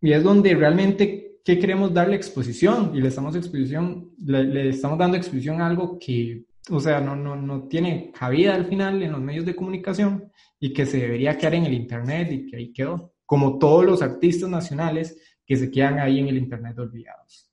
Y 0.00 0.12
es 0.12 0.22
donde 0.22 0.54
realmente, 0.54 1.40
¿qué 1.44 1.58
queremos 1.58 1.92
darle 1.92 2.16
exposición? 2.16 2.92
Y 2.94 3.02
le 3.02 3.08
estamos, 3.08 3.36
exposición, 3.36 4.14
le, 4.24 4.70
estamos 4.70 4.98
dando 4.98 5.18
exposición 5.18 5.60
a 5.60 5.66
algo 5.66 5.98
que, 5.98 6.46
o 6.70 6.80
sea, 6.80 7.02
no, 7.02 7.16
no, 7.16 7.36
no 7.36 7.68
tiene 7.68 8.10
cabida 8.18 8.54
al 8.54 8.64
final 8.64 9.02
en 9.02 9.12
los 9.12 9.20
medios 9.20 9.44
de 9.44 9.54
comunicación 9.54 10.32
y 10.58 10.72
que 10.72 10.86
se 10.86 11.00
debería 11.00 11.36
quedar 11.36 11.56
en 11.56 11.66
el 11.66 11.74
Internet 11.74 12.32
y 12.32 12.46
que 12.46 12.56
ahí 12.56 12.72
quedó, 12.72 13.12
como 13.26 13.58
todos 13.58 13.84
los 13.84 14.00
artistas 14.00 14.48
nacionales 14.48 15.20
que 15.44 15.56
se 15.56 15.70
quedan 15.70 15.98
ahí 15.98 16.18
en 16.18 16.28
el 16.28 16.38
Internet 16.38 16.78
olvidados. 16.78 17.52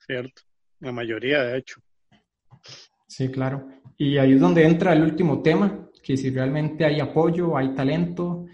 Cierto, 0.00 0.42
la 0.80 0.92
mayoría 0.92 1.44
de 1.44 1.56
hecho. 1.56 1.80
Sí, 3.08 3.30
claro. 3.30 3.66
Y 3.96 4.18
ahí 4.18 4.32
es 4.32 4.40
donde 4.40 4.64
entra 4.64 4.92
el 4.92 5.02
último 5.02 5.42
tema, 5.42 5.88
que 6.02 6.16
si 6.16 6.30
realmente 6.30 6.84
hay 6.84 7.00
apoyo, 7.00 7.56
hay 7.56 7.74
talento, 7.74 8.46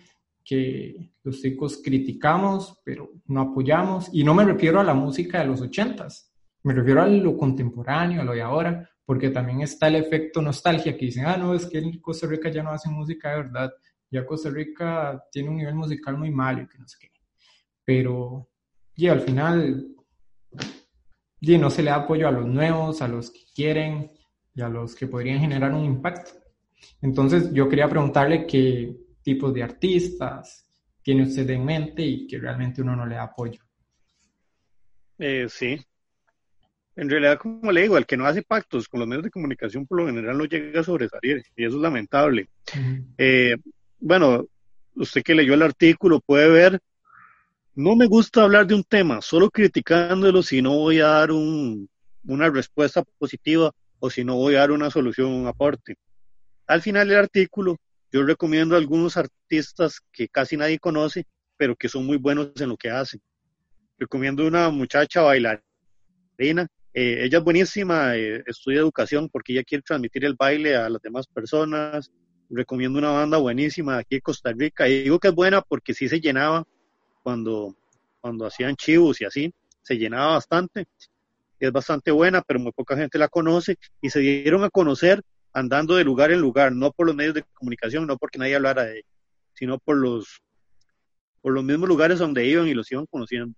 que 0.44 1.12
los 1.22 1.40
chicos 1.40 1.80
criticamos, 1.82 2.80
pero 2.84 3.10
no 3.26 3.40
apoyamos. 3.40 4.10
Y 4.12 4.24
no 4.24 4.34
me 4.34 4.44
refiero 4.44 4.80
a 4.80 4.84
la 4.84 4.94
música 4.94 5.40
de 5.40 5.46
los 5.46 5.60
ochentas, 5.60 6.32
me 6.62 6.74
refiero 6.74 7.02
a 7.02 7.08
lo 7.08 7.36
contemporáneo, 7.36 8.20
a 8.20 8.24
lo 8.24 8.32
de 8.32 8.42
ahora, 8.42 8.88
porque 9.04 9.30
también 9.30 9.62
está 9.62 9.88
el 9.88 9.96
efecto 9.96 10.42
nostalgia 10.42 10.96
que 10.96 11.06
dicen, 11.06 11.26
ah, 11.26 11.36
no, 11.36 11.54
es 11.54 11.66
que 11.66 11.78
en 11.78 12.00
Costa 12.00 12.26
Rica 12.26 12.50
ya 12.50 12.62
no 12.62 12.70
hace 12.70 12.90
música 12.90 13.30
de 13.30 13.36
verdad, 13.36 13.72
ya 14.10 14.26
Costa 14.26 14.50
Rica 14.50 15.22
tiene 15.32 15.48
un 15.48 15.56
nivel 15.56 15.74
musical 15.74 16.16
muy 16.16 16.30
malo 16.30 16.62
y 16.62 16.68
que 16.68 16.78
no 16.78 16.86
sé 16.86 16.98
qué. 17.00 17.08
Pero, 17.84 18.50
y 18.94 19.08
al 19.08 19.20
final, 19.20 19.86
y 21.40 21.58
no 21.58 21.70
se 21.70 21.82
le 21.82 21.90
da 21.90 21.96
apoyo 21.96 22.28
a 22.28 22.32
los 22.32 22.46
nuevos, 22.46 23.02
a 23.02 23.08
los 23.08 23.30
que 23.30 23.40
quieren, 23.54 24.10
y 24.54 24.62
a 24.62 24.68
los 24.68 24.94
que 24.94 25.06
podrían 25.06 25.40
generar 25.40 25.72
un 25.72 25.84
impacto. 25.84 26.32
Entonces 27.02 27.52
yo 27.52 27.68
quería 27.68 27.88
preguntarle 27.88 28.46
qué 28.46 28.96
tipos 29.22 29.52
de 29.54 29.62
artistas 29.62 30.66
tiene 31.02 31.22
usted 31.22 31.48
en 31.50 31.64
mente 31.64 32.02
y 32.02 32.26
que 32.26 32.38
realmente 32.38 32.82
uno 32.82 32.96
no 32.96 33.06
le 33.06 33.16
da 33.16 33.24
apoyo. 33.24 33.60
Eh, 35.18 35.46
sí. 35.48 35.78
En 36.96 37.08
realidad, 37.08 37.38
como 37.38 37.72
le 37.72 37.82
digo, 37.82 37.96
el 37.96 38.06
que 38.06 38.16
no 38.16 38.26
hace 38.26 38.42
pactos 38.42 38.88
con 38.88 39.00
los 39.00 39.08
medios 39.08 39.24
de 39.24 39.30
comunicación 39.30 39.86
por 39.86 39.98
lo 40.00 40.06
general 40.06 40.36
no 40.36 40.44
llega 40.44 40.80
a 40.80 40.84
sobresalir 40.84 41.42
y 41.56 41.64
eso 41.64 41.76
es 41.76 41.82
lamentable. 41.82 42.48
Eh, 43.16 43.56
bueno, 43.98 44.46
usted 44.94 45.22
que 45.22 45.34
leyó 45.34 45.54
el 45.54 45.62
artículo 45.62 46.20
puede 46.20 46.48
ver, 46.48 46.80
no 47.74 47.96
me 47.96 48.06
gusta 48.06 48.42
hablar 48.42 48.66
de 48.66 48.74
un 48.74 48.84
tema 48.84 49.22
solo 49.22 49.50
criticándolo 49.50 50.42
si 50.42 50.60
no 50.60 50.76
voy 50.76 51.00
a 51.00 51.06
dar 51.06 51.30
un, 51.30 51.88
una 52.26 52.50
respuesta 52.50 53.02
positiva 53.18 53.72
o 54.00 54.10
si 54.10 54.24
no 54.24 54.36
voy 54.36 54.56
a 54.56 54.60
dar 54.60 54.72
una 54.72 54.90
solución, 54.90 55.28
un 55.28 55.46
aporte. 55.46 55.96
Al 56.66 56.82
final 56.82 57.08
del 57.08 57.18
artículo 57.18 57.76
yo 58.12 58.24
recomiendo 58.24 58.74
a 58.74 58.78
algunos 58.78 59.16
artistas 59.16 60.00
que 60.12 60.28
casi 60.28 60.56
nadie 60.56 60.78
conoce, 60.80 61.26
pero 61.56 61.76
que 61.76 61.88
son 61.88 62.06
muy 62.06 62.16
buenos 62.16 62.52
en 62.56 62.70
lo 62.70 62.76
que 62.76 62.90
hacen. 62.90 63.20
Recomiendo 63.98 64.46
una 64.46 64.70
muchacha 64.70 65.22
bailarina, 65.22 66.66
eh, 66.92 67.24
ella 67.24 67.38
es 67.38 67.44
buenísima, 67.44 68.16
eh, 68.16 68.42
estudia 68.46 68.80
educación 68.80 69.28
porque 69.28 69.52
ella 69.52 69.62
quiere 69.62 69.82
transmitir 69.82 70.24
el 70.24 70.34
baile 70.34 70.74
a 70.74 70.88
las 70.88 71.00
demás 71.02 71.26
personas. 71.28 72.10
Recomiendo 72.48 72.98
una 72.98 73.10
banda 73.10 73.38
buenísima 73.38 73.98
aquí 73.98 74.16
en 74.16 74.22
Costa 74.22 74.52
Rica. 74.52 74.88
Y 74.88 75.04
digo 75.04 75.20
que 75.20 75.28
es 75.28 75.34
buena 75.34 75.62
porque 75.62 75.94
sí 75.94 76.08
se 76.08 76.20
llenaba 76.20 76.64
cuando, 77.22 77.76
cuando 78.20 78.46
hacían 78.46 78.74
chivos 78.74 79.20
y 79.20 79.24
así, 79.24 79.54
se 79.82 79.96
llenaba 79.96 80.34
bastante. 80.34 80.86
Es 81.60 81.70
bastante 81.70 82.10
buena, 82.10 82.42
pero 82.42 82.58
muy 82.58 82.72
poca 82.72 82.96
gente 82.96 83.18
la 83.18 83.28
conoce 83.28 83.76
y 84.00 84.08
se 84.10 84.20
dieron 84.20 84.64
a 84.64 84.70
conocer 84.70 85.22
andando 85.52 85.94
de 85.94 86.04
lugar 86.04 86.32
en 86.32 86.40
lugar, 86.40 86.72
no 86.72 86.90
por 86.90 87.06
los 87.06 87.14
medios 87.14 87.34
de 87.34 87.44
comunicación, 87.54 88.06
no 88.06 88.16
porque 88.16 88.38
nadie 88.38 88.56
hablara 88.56 88.84
de 88.84 88.98
ella, 88.98 89.08
sino 89.52 89.78
por 89.78 89.96
los, 89.96 90.40
por 91.42 91.52
los 91.52 91.62
mismos 91.62 91.88
lugares 91.88 92.18
donde 92.18 92.46
iban 92.46 92.66
y 92.66 92.74
los 92.74 92.90
iban 92.90 93.06
conociendo. 93.06 93.54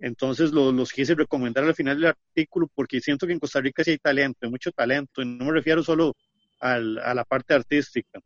Entonces 0.00 0.52
los, 0.52 0.92
quise 0.92 1.14
recomendar 1.14 1.64
al 1.64 1.74
final 1.74 1.96
del 2.00 2.06
artículo 2.06 2.68
porque 2.74 3.00
siento 3.00 3.26
que 3.26 3.32
en 3.32 3.40
Costa 3.40 3.60
Rica 3.60 3.84
sí 3.84 3.92
hay 3.92 3.98
talento, 3.98 4.38
hay 4.42 4.50
mucho 4.50 4.72
talento, 4.72 5.22
y 5.22 5.26
no 5.26 5.44
me 5.44 5.52
refiero 5.52 5.82
solo 5.82 6.14
a 6.60 6.78
la 6.78 7.24
parte 7.24 7.54
artística, 7.54 8.20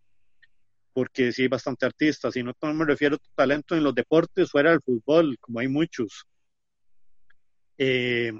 porque 0.94 1.32
sí 1.32 1.42
hay 1.42 1.48
bastante 1.48 1.84
artistas, 1.84 2.32
sino 2.32 2.54
que 2.54 2.66
me 2.72 2.84
refiero 2.84 3.16
a 3.16 3.18
talento 3.34 3.74
en 3.74 3.84
los 3.84 3.94
deportes 3.94 4.50
fuera 4.50 4.70
del 4.70 4.80
fútbol, 4.80 5.36
como 5.38 5.58
hay 5.60 5.68
muchos. 5.68 6.24
Eh, 7.76 8.32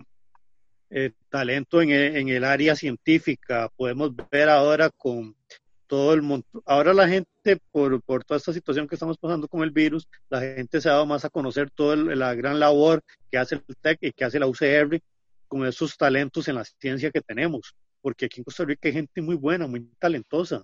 eh, 0.95 1.13
talento 1.31 1.81
en 1.81 1.91
el, 2.29 2.45
área 2.45 2.77
científica, 2.77 3.71
podemos 3.77 4.13
ver 4.31 4.49
ahora 4.49 4.91
con 4.91 5.35
todo 5.87 6.15
el 6.15 6.23
mundo, 6.23 6.47
ahora 6.67 6.93
la 6.93 7.09
gente, 7.09 7.59
por, 7.71 8.03
por 8.03 8.25
toda 8.25 8.39
esta 8.39 8.53
situación 8.53 8.87
que 8.87 8.95
estamos 8.95 9.19
pasando 9.19 9.49
con 9.49 9.63
el 9.63 9.71
virus, 9.71 10.07
la 10.29 10.41
gente 10.41 10.81
se 10.81 10.89
ha 10.89 10.93
dado 10.93 11.07
más 11.07 11.25
a 11.25 11.31
conocer 11.31 11.71
toda 11.71 11.97
la 11.97 12.35
gran 12.35 12.61
labor 12.61 13.03
que 13.31 13.39
hace 13.39 13.55
el 13.55 13.63
TEC 13.81 13.99
y 14.03 14.13
que 14.13 14.25
hace 14.25 14.39
la 14.39 14.47
UCR 14.47 15.01
con 15.49 15.67
esos 15.67 15.97
talentos 15.97 16.49
en 16.49 16.57
la 16.57 16.65
ciencia 16.65 17.11
que 17.11 17.21
tenemos, 17.21 17.75
porque 18.01 18.27
aquí 18.27 18.41
en 18.41 18.45
Costa 18.45 18.65
Rica 18.65 18.89
hay 18.89 18.95
gente 18.95 19.21
muy 19.23 19.37
buena, 19.37 19.67
muy 19.67 19.87
talentosa. 19.99 20.63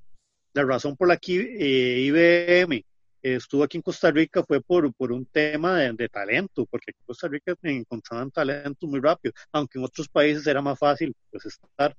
La 0.55 0.65
razón 0.65 0.97
por 0.97 1.09
la 1.09 1.17
que 1.17 1.41
eh, 1.41 2.01
IBM 2.01 2.85
estuvo 3.23 3.65
aquí 3.65 3.79
en 3.79 3.83
Costa 3.83 4.11
Rica 4.11 4.43
fue 4.43 4.61
por, 4.61 4.93
por 4.95 5.13
un 5.13 5.27
tema 5.27 5.79
de, 5.79 6.09
talento, 6.09 6.67
porque 6.67 6.93
en 6.93 7.05
Costa 7.07 7.29
Rica 7.29 7.55
encontraban 7.63 8.31
talento 8.31 8.87
muy 8.87 9.01
rápido, 9.01 9.33
aunque 9.53 9.79
en 9.79 9.85
otros 9.85 10.09
países 10.09 10.47
era 10.47 10.63
más 10.63 10.79
fácil 10.79 11.15
pues, 11.31 11.47
estar. 11.47 11.97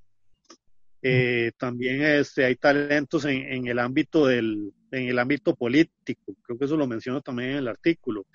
Eh, 1.02 1.52
también 1.58 2.02
este, 2.02 2.44
hay 2.44 2.56
talentos 2.56 3.24
en, 3.26 3.38
en, 3.54 3.68
el 3.68 3.80
ámbito 3.80 4.26
del, 4.26 4.74
en 4.92 5.08
el 5.08 5.18
ámbito 5.18 5.56
político, 5.56 6.36
creo 6.42 6.58
que 6.58 6.66
eso 6.66 6.76
lo 6.76 6.88
menciono 6.88 7.22
también 7.22 7.52
en 7.52 7.58
el 7.58 7.68
artículo. 7.68 8.26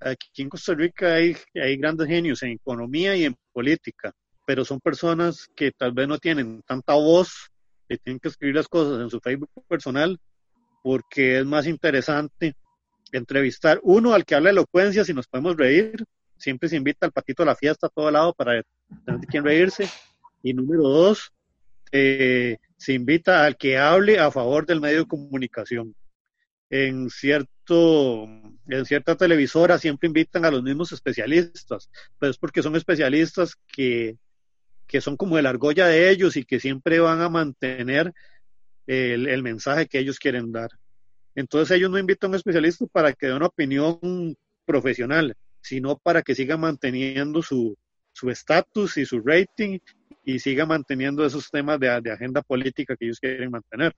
Aquí 0.00 0.42
en 0.42 0.48
Costa 0.48 0.74
Rica 0.74 1.14
hay, 1.14 1.36
hay 1.54 1.76
grandes 1.76 2.08
genios 2.08 2.42
en 2.42 2.52
economía 2.52 3.16
y 3.16 3.24
en 3.24 3.36
política, 3.52 4.12
pero 4.46 4.64
son 4.64 4.80
personas 4.80 5.46
que 5.54 5.72
tal 5.72 5.92
vez 5.92 6.08
no 6.08 6.18
tienen 6.18 6.62
tanta 6.62 6.94
voz, 6.94 7.50
que 7.88 7.98
tienen 7.98 8.20
que 8.20 8.28
escribir 8.28 8.56
las 8.56 8.68
cosas 8.68 9.02
en 9.02 9.10
su 9.10 9.20
Facebook 9.20 9.50
personal, 9.68 10.18
porque 10.82 11.38
es 11.38 11.46
más 11.46 11.66
interesante 11.66 12.56
entrevistar 13.12 13.80
uno 13.82 14.14
al 14.14 14.24
que 14.24 14.34
habla 14.34 14.50
elocuencia, 14.50 15.04
si 15.04 15.12
nos 15.12 15.26
podemos 15.26 15.56
reír, 15.56 16.04
siempre 16.36 16.68
se 16.68 16.76
invita 16.76 17.06
al 17.06 17.12
patito 17.12 17.42
a 17.42 17.46
la 17.46 17.56
fiesta 17.56 17.86
a 17.86 17.90
todo 17.90 18.10
lado 18.10 18.32
para 18.34 18.62
tener 19.04 19.20
quién 19.28 19.44
reírse. 19.44 19.88
Y 20.42 20.54
número 20.54 20.82
dos, 20.82 21.32
eh, 21.92 22.56
se 22.76 22.94
invita 22.94 23.44
al 23.44 23.56
que 23.56 23.78
hable 23.78 24.18
a 24.18 24.30
favor 24.30 24.66
del 24.66 24.80
medio 24.80 25.00
de 25.00 25.08
comunicación. 25.08 25.94
En, 26.70 27.10
cierto, 27.10 28.24
en 28.24 28.86
cierta 28.86 29.16
televisora 29.16 29.76
siempre 29.76 30.06
invitan 30.06 30.44
a 30.44 30.50
los 30.50 30.62
mismos 30.62 30.92
especialistas, 30.92 31.90
pero 32.18 32.30
es 32.30 32.38
porque 32.38 32.62
son 32.62 32.76
especialistas 32.76 33.56
que, 33.66 34.16
que 34.86 35.00
son 35.00 35.16
como 35.16 35.36
de 35.36 35.42
la 35.42 35.50
argolla 35.50 35.88
de 35.88 36.10
ellos 36.10 36.36
y 36.36 36.44
que 36.44 36.60
siempre 36.60 37.00
van 37.00 37.20
a 37.20 37.28
mantener 37.28 38.14
el, 38.90 39.42
mensaje 39.42 39.86
que 39.86 39.98
ellos 39.98 40.18
quieren 40.18 40.50
dar. 40.50 40.70
Entonces 41.34 41.76
ellos 41.76 41.90
no 41.90 41.98
invitan 41.98 42.28
a 42.28 42.30
un 42.30 42.34
especialista 42.36 42.86
para 42.86 43.12
que 43.12 43.26
dé 43.26 43.34
una 43.34 43.46
opinión 43.46 44.36
profesional, 44.64 45.34
sino 45.60 45.96
para 45.96 46.22
que 46.22 46.34
siga 46.34 46.56
manteniendo 46.56 47.42
su 47.42 47.76
estatus 48.22 48.96
y 48.96 49.06
su 49.06 49.20
rating 49.20 49.78
y 50.24 50.38
siga 50.38 50.66
manteniendo 50.66 51.24
esos 51.24 51.50
temas 51.50 51.78
de, 51.80 51.88
agenda 51.88 52.42
política 52.42 52.96
que 52.96 53.06
ellos 53.06 53.20
quieren 53.20 53.50
mantener. 53.50 53.94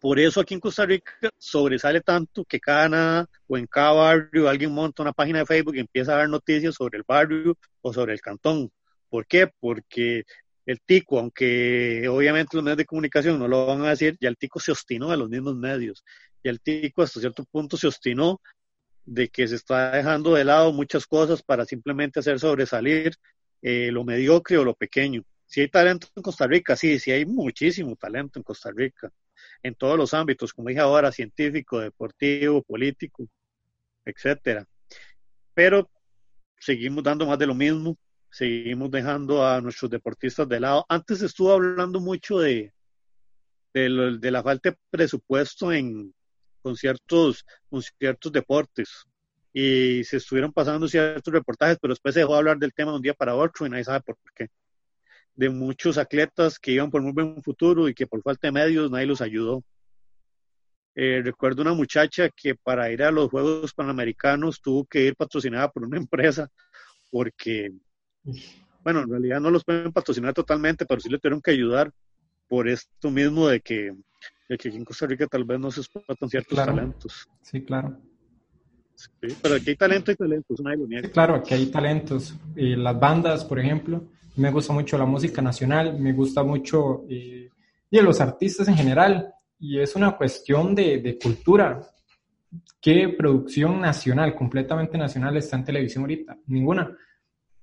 Por 0.00 0.18
eso 0.18 0.40
aquí 0.40 0.54
en 0.54 0.60
Costa 0.60 0.86
Rica 0.86 1.12
sobresale 1.36 2.00
tanto 2.00 2.44
que 2.44 2.58
cada 2.58 3.28
o 3.46 3.58
en 3.58 3.66
cada 3.66 3.92
barrio 3.92 4.48
alguien 4.48 4.72
monta 4.72 5.02
una 5.02 5.12
página 5.12 5.40
de 5.40 5.46
Facebook 5.46 5.76
y 5.76 5.80
empieza 5.80 6.14
a 6.14 6.18
dar 6.18 6.28
noticias 6.28 6.74
sobre 6.74 6.98
el 6.98 7.04
barrio 7.06 7.56
o 7.82 7.92
sobre 7.92 8.14
el 8.14 8.20
cantón. 8.20 8.70
¿Por 9.10 9.26
qué? 9.26 9.50
Porque 9.60 10.24
el 10.70 10.80
tico, 10.82 11.18
aunque 11.18 12.06
obviamente 12.08 12.56
los 12.56 12.62
medios 12.62 12.78
de 12.78 12.84
comunicación 12.84 13.38
no 13.40 13.48
lo 13.48 13.66
van 13.66 13.84
a 13.84 13.90
decir, 13.90 14.16
ya 14.20 14.28
el 14.28 14.36
tico 14.36 14.60
se 14.60 14.70
obstinó 14.70 15.10
a 15.10 15.16
los 15.16 15.28
mismos 15.28 15.56
medios. 15.56 16.04
Y 16.44 16.48
el 16.48 16.60
tico 16.60 17.02
hasta 17.02 17.18
cierto 17.18 17.44
punto 17.44 17.76
se 17.76 17.88
obstinó 17.88 18.40
de 19.04 19.28
que 19.28 19.48
se 19.48 19.56
está 19.56 19.90
dejando 19.90 20.34
de 20.34 20.44
lado 20.44 20.72
muchas 20.72 21.06
cosas 21.06 21.42
para 21.42 21.64
simplemente 21.64 22.20
hacer 22.20 22.38
sobresalir 22.38 23.16
eh, 23.62 23.90
lo 23.90 24.04
mediocre 24.04 24.58
o 24.58 24.64
lo 24.64 24.74
pequeño. 24.74 25.24
Si 25.44 25.60
hay 25.60 25.68
talento 25.68 26.06
en 26.14 26.22
Costa 26.22 26.46
Rica, 26.46 26.76
sí, 26.76 27.00
sí 27.00 27.10
hay 27.10 27.26
muchísimo 27.26 27.96
talento 27.96 28.38
en 28.38 28.44
Costa 28.44 28.70
Rica, 28.70 29.10
en 29.64 29.74
todos 29.74 29.98
los 29.98 30.14
ámbitos, 30.14 30.52
como 30.52 30.68
dije 30.68 30.80
ahora, 30.80 31.10
científico, 31.10 31.80
deportivo, 31.80 32.62
político, 32.62 33.26
etcétera. 34.04 34.64
Pero 35.52 35.90
seguimos 36.60 37.02
dando 37.02 37.26
más 37.26 37.40
de 37.40 37.46
lo 37.46 37.54
mismo, 37.56 37.98
seguimos 38.30 38.90
dejando 38.90 39.46
a 39.46 39.60
nuestros 39.60 39.90
deportistas 39.90 40.48
de 40.48 40.60
lado. 40.60 40.86
Antes 40.88 41.22
estuvo 41.22 41.52
hablando 41.52 42.00
mucho 42.00 42.38
de, 42.38 42.72
de, 43.74 44.30
la 44.30 44.42
falta 44.42 44.70
de 44.70 44.78
presupuesto 44.90 45.72
en, 45.72 46.14
con 46.62 46.76
ciertos 46.76 47.44
deportes 48.32 49.06
y 49.52 50.04
se 50.04 50.18
estuvieron 50.18 50.52
pasando 50.52 50.86
ciertos 50.88 51.32
reportajes, 51.32 51.78
pero 51.80 51.92
después 51.92 52.14
se 52.14 52.20
dejó 52.20 52.32
de 52.34 52.38
hablar 52.38 52.58
del 52.58 52.72
tema 52.72 52.92
de 52.92 52.96
un 52.96 53.02
día 53.02 53.14
para 53.14 53.34
otro 53.34 53.66
y 53.66 53.70
nadie 53.70 53.84
sabe 53.84 54.00
por 54.00 54.16
qué. 54.34 54.48
De 55.34 55.48
muchos 55.48 55.98
atletas 55.98 56.58
que 56.58 56.72
iban 56.72 56.90
por 56.90 57.02
muy 57.02 57.12
buen 57.12 57.42
futuro 57.42 57.88
y 57.88 57.94
que 57.94 58.06
por 58.06 58.22
falta 58.22 58.48
de 58.48 58.52
medios 58.52 58.90
nadie 58.90 59.06
los 59.06 59.20
ayudó. 59.20 59.64
Eh, 60.94 61.22
recuerdo 61.24 61.62
una 61.62 61.72
muchacha 61.72 62.28
que 62.30 62.54
para 62.54 62.90
ir 62.90 63.02
a 63.02 63.10
los 63.10 63.30
Juegos 63.30 63.72
Panamericanos 63.72 64.60
tuvo 64.60 64.84
que 64.84 65.02
ir 65.02 65.16
patrocinada 65.16 65.70
por 65.70 65.84
una 65.84 65.96
empresa 65.98 66.48
porque, 67.10 67.72
bueno, 68.82 69.00
en 69.02 69.10
realidad 69.10 69.40
no 69.40 69.50
los 69.50 69.64
pueden 69.64 69.92
patrocinar 69.92 70.34
totalmente, 70.34 70.86
pero 70.86 71.00
sí 71.00 71.08
le 71.08 71.18
tuvieron 71.18 71.40
que 71.40 71.50
ayudar 71.50 71.92
por 72.48 72.68
esto 72.68 73.10
mismo 73.10 73.48
de 73.48 73.60
que, 73.60 73.94
de 74.48 74.58
que 74.58 74.68
aquí 74.68 74.76
en 74.76 74.84
Costa 74.84 75.06
Rica 75.06 75.26
tal 75.26 75.44
vez 75.44 75.60
no 75.60 75.70
se 75.70 75.80
explotan 75.80 76.28
ciertos 76.28 76.56
talentos. 76.56 77.28
Sí, 77.42 77.62
claro 77.62 77.98
pero 79.42 79.54
aquí 79.54 79.70
hay 79.70 79.76
talento 79.76 80.12
y 80.12 80.16
talentos, 80.16 80.60
claro, 81.12 81.34
aquí 81.36 81.54
hay 81.54 81.66
talentos. 81.66 82.34
y 82.56 82.76
las 82.76 82.98
bandas, 82.98 83.44
por 83.44 83.58
ejemplo, 83.58 84.04
me 84.36 84.50
gusta 84.50 84.72
mucho 84.72 84.98
la 84.98 85.06
música 85.06 85.40
nacional, 85.40 85.98
me 85.98 86.12
gusta 86.12 86.42
mucho 86.42 87.04
y 87.08 87.48
los 87.90 88.20
artistas 88.20 88.68
en 88.68 88.76
general. 88.76 89.32
Y 89.58 89.78
es 89.78 89.94
una 89.94 90.16
cuestión 90.16 90.74
de, 90.74 90.98
de 90.98 91.18
cultura. 91.18 91.80
¿Qué 92.80 93.10
producción 93.10 93.80
nacional, 93.80 94.34
completamente 94.34 94.96
nacional, 94.96 95.36
está 95.36 95.56
en 95.56 95.64
televisión 95.64 96.04
ahorita? 96.04 96.38
Ninguna. 96.46 96.96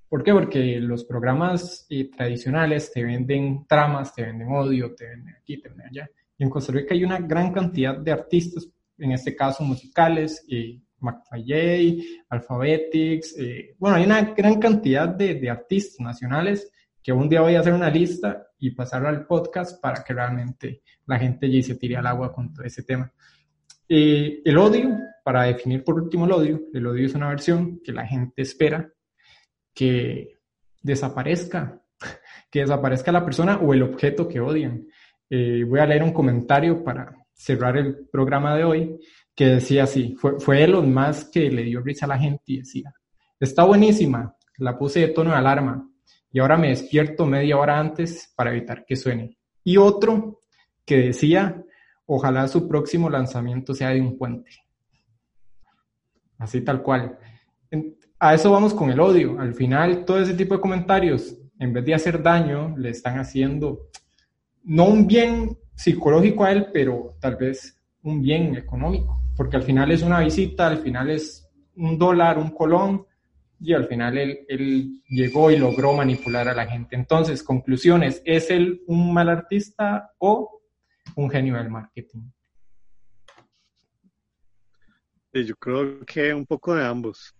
¿Por 0.08 0.24
qué? 0.24 0.32
Porque 0.32 0.80
los 0.80 1.04
programas 1.04 1.86
eh, 1.90 2.10
tradicionales 2.10 2.90
te 2.90 3.04
venden 3.04 3.66
tramas, 3.68 4.14
te 4.14 4.22
venden 4.22 4.48
odio, 4.48 4.94
te 4.94 5.06
venden 5.06 5.34
aquí, 5.36 5.60
te 5.60 5.68
venden 5.68 5.86
allá. 5.86 6.10
Y 6.38 6.44
en 6.44 6.50
Costa 6.50 6.72
Rica 6.72 6.94
hay 6.94 7.04
una 7.04 7.18
gran 7.18 7.52
cantidad 7.52 7.96
de 7.96 8.12
artistas, 8.12 8.68
en 8.96 9.12
este 9.12 9.36
caso 9.36 9.64
musicales, 9.64 10.44
y 10.48 10.82
McFayey, 11.00 12.22
Alphabetics, 12.30 13.36
eh, 13.38 13.74
bueno, 13.78 13.96
hay 13.96 14.04
una 14.04 14.22
gran 14.34 14.58
cantidad 14.58 15.08
de, 15.08 15.48
artistas 15.50 16.00
nacionales 16.00 16.70
que 17.02 17.12
un 17.12 17.28
día 17.28 17.42
voy 17.42 17.54
a 17.54 17.60
hacer 17.60 17.72
una 17.72 17.90
lista 17.90 18.46
y 18.58 18.70
pasarlo 18.70 19.08
al 19.08 19.26
podcast 19.26 19.80
para 19.80 20.02
que 20.02 20.14
realmente 20.14 20.82
la 21.06 21.18
gente 21.18 21.50
ya 21.50 21.62
se 21.62 21.76
tire 21.76 21.96
al 21.96 22.06
agua 22.06 22.32
con 22.32 22.52
todo 22.52 22.64
ese 22.64 22.82
tema. 22.82 23.12
Eh, 23.88 24.40
el 24.44 24.58
odio, 24.58 24.98
para 25.22 25.44
definir 25.44 25.84
por 25.84 25.94
último 25.94 26.24
el 26.24 26.32
odio, 26.32 26.60
el 26.72 26.86
odio 26.86 27.06
es 27.06 27.14
una 27.14 27.28
versión 27.28 27.80
que 27.82 27.92
la 27.92 28.06
gente 28.06 28.42
espera 28.42 28.92
que 29.78 30.40
desaparezca, 30.82 31.80
que 32.50 32.60
desaparezca 32.62 33.12
la 33.12 33.24
persona 33.24 33.58
o 33.58 33.72
el 33.72 33.84
objeto 33.84 34.26
que 34.26 34.40
odian. 34.40 34.84
Eh, 35.30 35.62
voy 35.64 35.78
a 35.78 35.86
leer 35.86 36.02
un 36.02 36.12
comentario 36.12 36.82
para 36.82 37.14
cerrar 37.32 37.76
el 37.76 38.08
programa 38.10 38.56
de 38.56 38.64
hoy 38.64 38.98
que 39.36 39.46
decía 39.46 39.84
así, 39.84 40.16
fue, 40.18 40.40
fue 40.40 40.64
Elon 40.64 40.92
más 40.92 41.26
que 41.26 41.48
le 41.48 41.62
dio 41.62 41.80
risa 41.80 42.06
a 42.06 42.08
la 42.08 42.18
gente 42.18 42.42
y 42.46 42.58
decía, 42.58 42.92
está 43.38 43.62
buenísima, 43.62 44.34
la 44.56 44.76
puse 44.76 44.98
de 44.98 45.08
tono 45.08 45.30
de 45.30 45.36
alarma 45.36 45.88
y 46.32 46.40
ahora 46.40 46.56
me 46.56 46.70
despierto 46.70 47.24
media 47.24 47.56
hora 47.56 47.78
antes 47.78 48.32
para 48.34 48.50
evitar 48.50 48.84
que 48.84 48.96
suene. 48.96 49.38
Y 49.62 49.76
otro 49.76 50.40
que 50.84 50.96
decía, 50.96 51.62
ojalá 52.06 52.48
su 52.48 52.66
próximo 52.66 53.08
lanzamiento 53.08 53.74
sea 53.74 53.90
de 53.90 54.00
un 54.00 54.18
puente. 54.18 54.50
Así 56.36 56.62
tal 56.62 56.82
cual. 56.82 57.16
A 58.20 58.34
eso 58.34 58.50
vamos 58.50 58.74
con 58.74 58.90
el 58.90 58.98
odio. 58.98 59.38
Al 59.38 59.54
final, 59.54 60.04
todo 60.04 60.20
ese 60.20 60.34
tipo 60.34 60.54
de 60.54 60.60
comentarios, 60.60 61.36
en 61.58 61.72
vez 61.72 61.84
de 61.84 61.94
hacer 61.94 62.22
daño, 62.22 62.76
le 62.76 62.90
están 62.90 63.18
haciendo 63.18 63.90
no 64.64 64.86
un 64.86 65.06
bien 65.06 65.56
psicológico 65.74 66.44
a 66.44 66.52
él, 66.52 66.66
pero 66.72 67.16
tal 67.20 67.36
vez 67.36 67.80
un 68.02 68.20
bien 68.20 68.56
económico, 68.56 69.22
porque 69.36 69.56
al 69.56 69.62
final 69.62 69.90
es 69.92 70.02
una 70.02 70.20
visita, 70.20 70.66
al 70.66 70.78
final 70.78 71.10
es 71.10 71.48
un 71.76 71.96
dólar, 71.96 72.38
un 72.38 72.50
colón, 72.50 73.06
y 73.60 73.72
al 73.72 73.86
final 73.86 74.18
él, 74.18 75.02
llegó 75.08 75.50
y 75.50 75.56
logró 75.56 75.92
manipular 75.92 76.48
a 76.48 76.54
la 76.54 76.66
gente. 76.66 76.96
Entonces, 76.96 77.42
conclusiones, 77.42 78.22
¿es 78.24 78.50
él 78.50 78.82
un 78.86 79.12
mal 79.12 79.28
artista 79.28 80.12
o 80.18 80.62
un 81.16 81.30
genio 81.30 81.56
del 81.56 81.70
marketing? 81.70 82.30
Yo 85.32 85.54
creo 85.56 86.04
que 86.04 86.34
un 86.34 86.46
poco 86.46 86.74
de 86.74 86.84
ambos. 86.84 87.34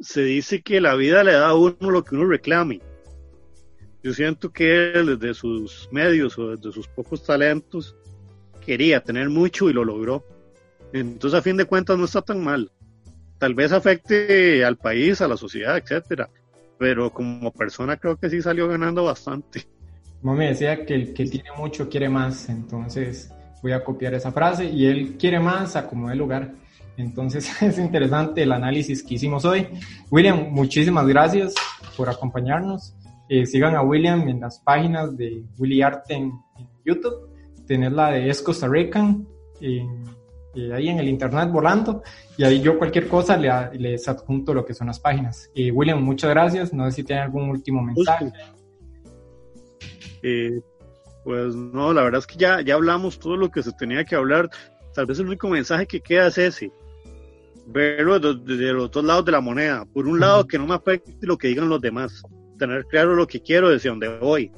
Se 0.00 0.22
dice 0.22 0.62
que 0.62 0.80
la 0.80 0.94
vida 0.94 1.24
le 1.24 1.32
da 1.32 1.48
a 1.48 1.54
uno 1.54 1.90
lo 1.90 2.04
que 2.04 2.14
uno 2.14 2.26
reclame. 2.26 2.80
Yo 4.02 4.12
siento 4.12 4.52
que 4.52 4.92
él 4.92 5.18
desde 5.18 5.34
sus 5.34 5.88
medios 5.90 6.38
o 6.38 6.56
desde 6.56 6.72
sus 6.72 6.86
pocos 6.88 7.24
talentos 7.24 7.96
quería 8.64 9.02
tener 9.02 9.28
mucho 9.30 9.68
y 9.68 9.72
lo 9.72 9.84
logró. 9.84 10.24
Entonces 10.92 11.38
a 11.38 11.42
fin 11.42 11.56
de 11.56 11.64
cuentas 11.64 11.98
no 11.98 12.04
está 12.04 12.22
tan 12.22 12.42
mal 12.42 12.70
tal 13.38 13.54
vez 13.54 13.72
afecte 13.72 14.64
al 14.64 14.76
país, 14.76 15.20
a 15.20 15.28
la 15.28 15.36
sociedad, 15.36 15.76
etcétera, 15.76 16.28
pero 16.78 17.12
como 17.12 17.52
persona 17.52 17.96
creo 17.96 18.16
que 18.16 18.30
sí 18.30 18.40
salió 18.40 18.68
ganando 18.68 19.04
bastante. 19.04 19.66
Me 20.22 20.48
decía 20.48 20.84
que 20.84 20.94
el 20.94 21.14
que 21.14 21.24
tiene 21.26 21.50
mucho 21.56 21.88
quiere 21.88 22.08
más, 22.08 22.48
entonces 22.48 23.30
voy 23.62 23.72
a 23.72 23.84
copiar 23.84 24.14
esa 24.14 24.32
frase 24.32 24.64
y 24.64 24.86
él 24.86 25.16
quiere 25.18 25.38
más 25.38 25.76
a 25.76 25.86
como 25.86 26.10
el 26.10 26.18
lugar. 26.18 26.52
Entonces 26.96 27.50
es 27.62 27.78
interesante 27.78 28.42
el 28.42 28.52
análisis 28.52 29.02
que 29.02 29.14
hicimos 29.14 29.44
hoy. 29.44 29.68
William, 30.10 30.48
muchísimas 30.50 31.06
gracias 31.06 31.54
por 31.96 32.08
acompañarnos. 32.08 32.94
Eh, 33.28 33.44
sigan 33.46 33.74
a 33.74 33.82
William 33.82 34.28
en 34.28 34.40
las 34.40 34.60
páginas 34.60 35.16
de 35.16 35.42
Willy 35.58 35.82
Arte 35.82 36.14
en, 36.14 36.32
YouTube. 36.84 37.30
Tener 37.66 37.90
la 37.90 38.12
de 38.12 38.30
Es 38.30 38.40
Costa 38.40 38.68
Rican 38.68 39.26
en 39.60 40.04
eh, 40.56 40.72
ahí 40.72 40.88
en 40.88 40.98
el 40.98 41.08
internet 41.08 41.50
volando 41.50 42.02
y 42.38 42.44
ahí 42.44 42.62
yo 42.62 42.78
cualquier 42.78 43.08
cosa 43.08 43.36
le, 43.36 43.50
les 43.78 44.08
adjunto 44.08 44.54
lo 44.54 44.64
que 44.64 44.72
son 44.72 44.86
las 44.86 44.98
páginas. 44.98 45.50
Eh, 45.54 45.70
William, 45.70 46.02
muchas 46.02 46.30
gracias. 46.30 46.72
No 46.72 46.86
sé 46.86 46.92
si 46.92 47.04
tiene 47.04 47.22
algún 47.22 47.50
último 47.50 47.82
mensaje. 47.82 48.32
Eh, 50.22 50.60
pues 51.24 51.54
no, 51.54 51.92
la 51.92 52.02
verdad 52.02 52.20
es 52.20 52.26
que 52.26 52.36
ya, 52.36 52.62
ya 52.62 52.74
hablamos 52.74 53.18
todo 53.18 53.36
lo 53.36 53.50
que 53.50 53.62
se 53.62 53.72
tenía 53.72 54.04
que 54.04 54.14
hablar. 54.14 54.48
Tal 54.94 55.04
vez 55.04 55.18
el 55.18 55.26
único 55.26 55.48
mensaje 55.48 55.86
que 55.86 56.00
queda 56.00 56.28
es 56.28 56.38
ese. 56.38 56.72
Verlo 57.66 58.18
desde, 58.20 58.72
los 58.72 58.90
dos 58.90 59.04
lados 59.04 59.24
de 59.24 59.32
la 59.32 59.40
moneda. 59.40 59.84
Por 59.86 60.06
un 60.06 60.20
lado, 60.20 60.46
que 60.46 60.58
no 60.58 60.66
me 60.66 60.74
afecte 60.74 61.14
lo 61.20 61.36
que 61.36 61.48
digan 61.48 61.68
los 61.68 61.80
demás. 61.80 62.22
Tener 62.58 62.84
claro 62.86 63.14
lo 63.14 63.26
que 63.26 63.40
quiero 63.40 63.70
desde 63.70 63.88
donde 63.88 64.08
voy. 64.18 64.52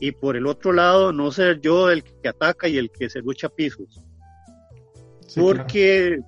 Y 0.00 0.12
por 0.12 0.36
el 0.36 0.46
otro 0.46 0.72
lado, 0.72 1.12
no 1.12 1.30
ser 1.30 1.60
yo 1.60 1.90
el 1.90 2.02
que 2.02 2.28
ataca 2.28 2.68
y 2.68 2.78
el 2.78 2.90
que 2.90 3.08
se 3.08 3.20
lucha 3.20 3.48
pisos 3.48 4.06
porque, 5.34 6.20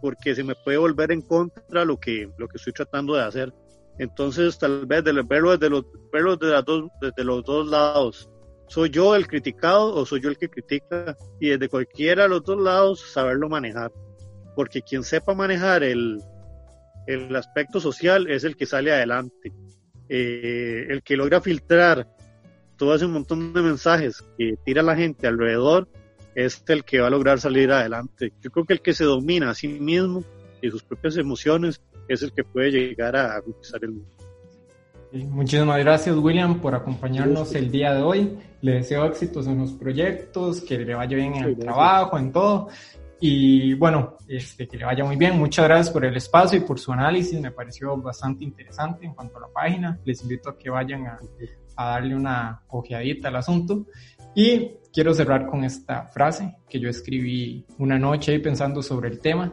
porque 0.00 0.34
se 0.34 0.44
me 0.44 0.54
puede 0.54 0.78
volver 0.78 1.12
en 1.12 1.22
contra 1.22 1.84
lo 1.84 1.98
que, 1.98 2.30
lo 2.38 2.48
que 2.48 2.56
estoy 2.56 2.72
tratando 2.72 3.14
de 3.14 3.22
hacer. 3.22 3.52
Entonces, 3.98 4.58
tal 4.58 4.86
vez 4.86 5.04
de 5.04 5.12
verlo 5.22 5.56
desde 5.56 5.70
los, 5.70 5.84
verlo 6.12 6.36
desde, 6.36 6.54
las 6.54 6.64
dos, 6.64 6.90
desde 7.00 7.24
los 7.24 7.44
dos 7.44 7.68
lados. 7.68 8.30
¿Soy 8.68 8.88
yo 8.90 9.14
el 9.16 9.26
criticado 9.26 9.94
o 9.94 10.06
soy 10.06 10.20
yo 10.20 10.28
el 10.28 10.38
que 10.38 10.48
critica? 10.48 11.16
Y 11.40 11.48
desde 11.48 11.68
cualquiera 11.68 12.24
de 12.24 12.28
los 12.28 12.44
dos 12.44 12.60
lados, 12.60 13.00
saberlo 13.00 13.48
manejar. 13.48 13.92
Porque 14.54 14.82
quien 14.82 15.02
sepa 15.04 15.34
manejar 15.34 15.82
el, 15.82 16.22
el 17.06 17.34
aspecto 17.36 17.80
social 17.80 18.30
es 18.30 18.44
el 18.44 18.56
que 18.56 18.66
sale 18.66 18.92
adelante. 18.92 19.52
Eh, 20.08 20.86
el 20.88 21.02
que 21.02 21.16
logra 21.16 21.40
filtrar 21.40 22.08
todo 22.76 22.94
ese 22.94 23.06
montón 23.06 23.52
de 23.52 23.62
mensajes 23.62 24.24
que 24.36 24.54
tira 24.64 24.82
la 24.82 24.96
gente 24.96 25.26
alrededor 25.26 25.88
es 26.34 26.62
el 26.68 26.84
que 26.84 27.00
va 27.00 27.08
a 27.08 27.10
lograr 27.10 27.38
salir 27.40 27.70
adelante. 27.70 28.32
Yo 28.40 28.50
creo 28.50 28.64
que 28.64 28.72
el 28.72 28.80
que 28.80 28.94
se 28.94 29.04
domina 29.04 29.50
a 29.50 29.54
sí 29.54 29.68
mismo 29.68 30.24
y 30.62 30.70
sus 30.70 30.82
propias 30.82 31.16
emociones 31.16 31.80
es 32.08 32.22
el 32.22 32.32
que 32.32 32.44
puede 32.44 32.70
llegar 32.70 33.16
a 33.16 33.40
conquistar 33.40 33.84
el 33.84 33.90
mundo. 33.92 34.10
Muchísimas 35.12 35.78
gracias 35.78 36.16
William 36.16 36.60
por 36.60 36.74
acompañarnos 36.74 37.54
el 37.54 37.70
día 37.70 37.94
de 37.94 38.02
hoy. 38.02 38.38
Le 38.62 38.74
deseo 38.74 39.06
éxitos 39.06 39.46
en 39.48 39.58
los 39.58 39.72
proyectos, 39.72 40.60
que 40.60 40.78
le 40.78 40.94
vaya 40.94 41.16
bien 41.16 41.34
en 41.34 41.44
el 41.44 41.58
trabajo, 41.58 42.16
en 42.16 42.30
todo. 42.30 42.68
Y 43.22 43.74
bueno, 43.74 44.16
este, 44.26 44.66
que 44.66 44.78
le 44.78 44.86
vaya 44.86 45.04
muy 45.04 45.16
bien. 45.16 45.38
Muchas 45.38 45.66
gracias 45.66 45.90
por 45.90 46.06
el 46.06 46.16
espacio 46.16 46.58
y 46.58 46.62
por 46.62 46.78
su 46.78 46.90
análisis. 46.90 47.38
Me 47.38 47.50
pareció 47.50 47.94
bastante 47.98 48.44
interesante 48.44 49.04
en 49.04 49.12
cuanto 49.12 49.36
a 49.36 49.42
la 49.42 49.48
página. 49.48 50.00
Les 50.04 50.22
invito 50.22 50.48
a 50.48 50.58
que 50.58 50.70
vayan 50.70 51.06
a, 51.06 51.18
darle 51.76 52.14
una 52.14 52.62
ojeadita 52.68 53.28
al 53.28 53.36
asunto. 53.36 53.86
Y 54.34 54.70
quiero 54.92 55.12
cerrar 55.12 55.46
con 55.46 55.64
esta 55.64 56.06
frase 56.06 56.56
que 56.68 56.80
yo 56.80 56.88
escribí 56.88 57.66
una 57.78 57.98
noche 57.98 58.40
pensando 58.40 58.82
sobre 58.82 59.10
el 59.10 59.18
tema. 59.18 59.52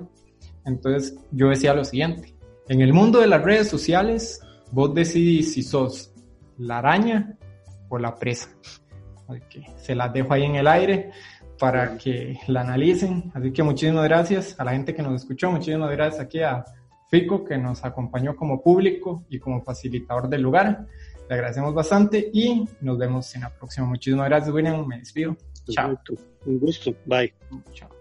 Entonces 0.66 1.18
yo 1.32 1.50
decía 1.50 1.74
lo 1.74 1.84
siguiente, 1.84 2.36
en 2.70 2.82
el 2.82 2.94
mundo 2.94 3.20
de 3.20 3.28
las 3.28 3.42
redes 3.42 3.70
sociales 3.70 4.42
vos 4.72 4.94
decidís 4.94 5.54
si 5.54 5.64
sos 5.64 6.14
la 6.58 6.80
araña 6.80 7.38
o 7.90 7.98
la 7.98 8.16
presa. 8.16 8.50
Se 9.78 9.94
las 9.94 10.14
dejo 10.14 10.34
ahí 10.34 10.44
en 10.44 10.56
el 10.56 10.68
aire 10.68 11.12
para 11.60 11.98
que 11.98 12.40
la 12.48 12.62
analicen. 12.62 13.32
Así 13.34 13.52
que 13.52 13.64
muchísimas 13.64 14.04
gracias 14.04 14.60
a 14.60 14.64
la 14.64 14.72
gente 14.72 14.94
que 14.94 15.02
nos 15.02 15.22
escuchó, 15.22 15.52
muchísimas 15.52 15.92
gracias 15.92 16.22
aquí 16.22 16.42
a 16.42 16.66
Fico 17.10 17.46
que 17.46 17.58
nos 17.58 17.86
acompañó 17.86 18.36
como 18.36 18.62
público 18.62 19.24
y 19.30 19.40
como 19.40 19.62
facilitador 19.62 20.28
del 20.28 20.42
lugar. 20.42 20.86
Le 21.30 21.36
agradecemos 21.36 21.74
bastante 21.74 22.30
y 22.34 22.68
nos 22.82 22.98
vemos 22.98 23.34
en 23.36 23.42
la 23.42 23.50
próxima. 23.50 23.88
Muchísimas 23.88 24.28
gracias, 24.28 24.54
William. 24.54 24.86
Me 24.86 25.00
despido. 25.00 25.36
Chao. 25.70 25.98
Un 26.46 26.60
gusto. 26.60 26.94
Bye. 27.06 27.34
Chao. 27.74 27.97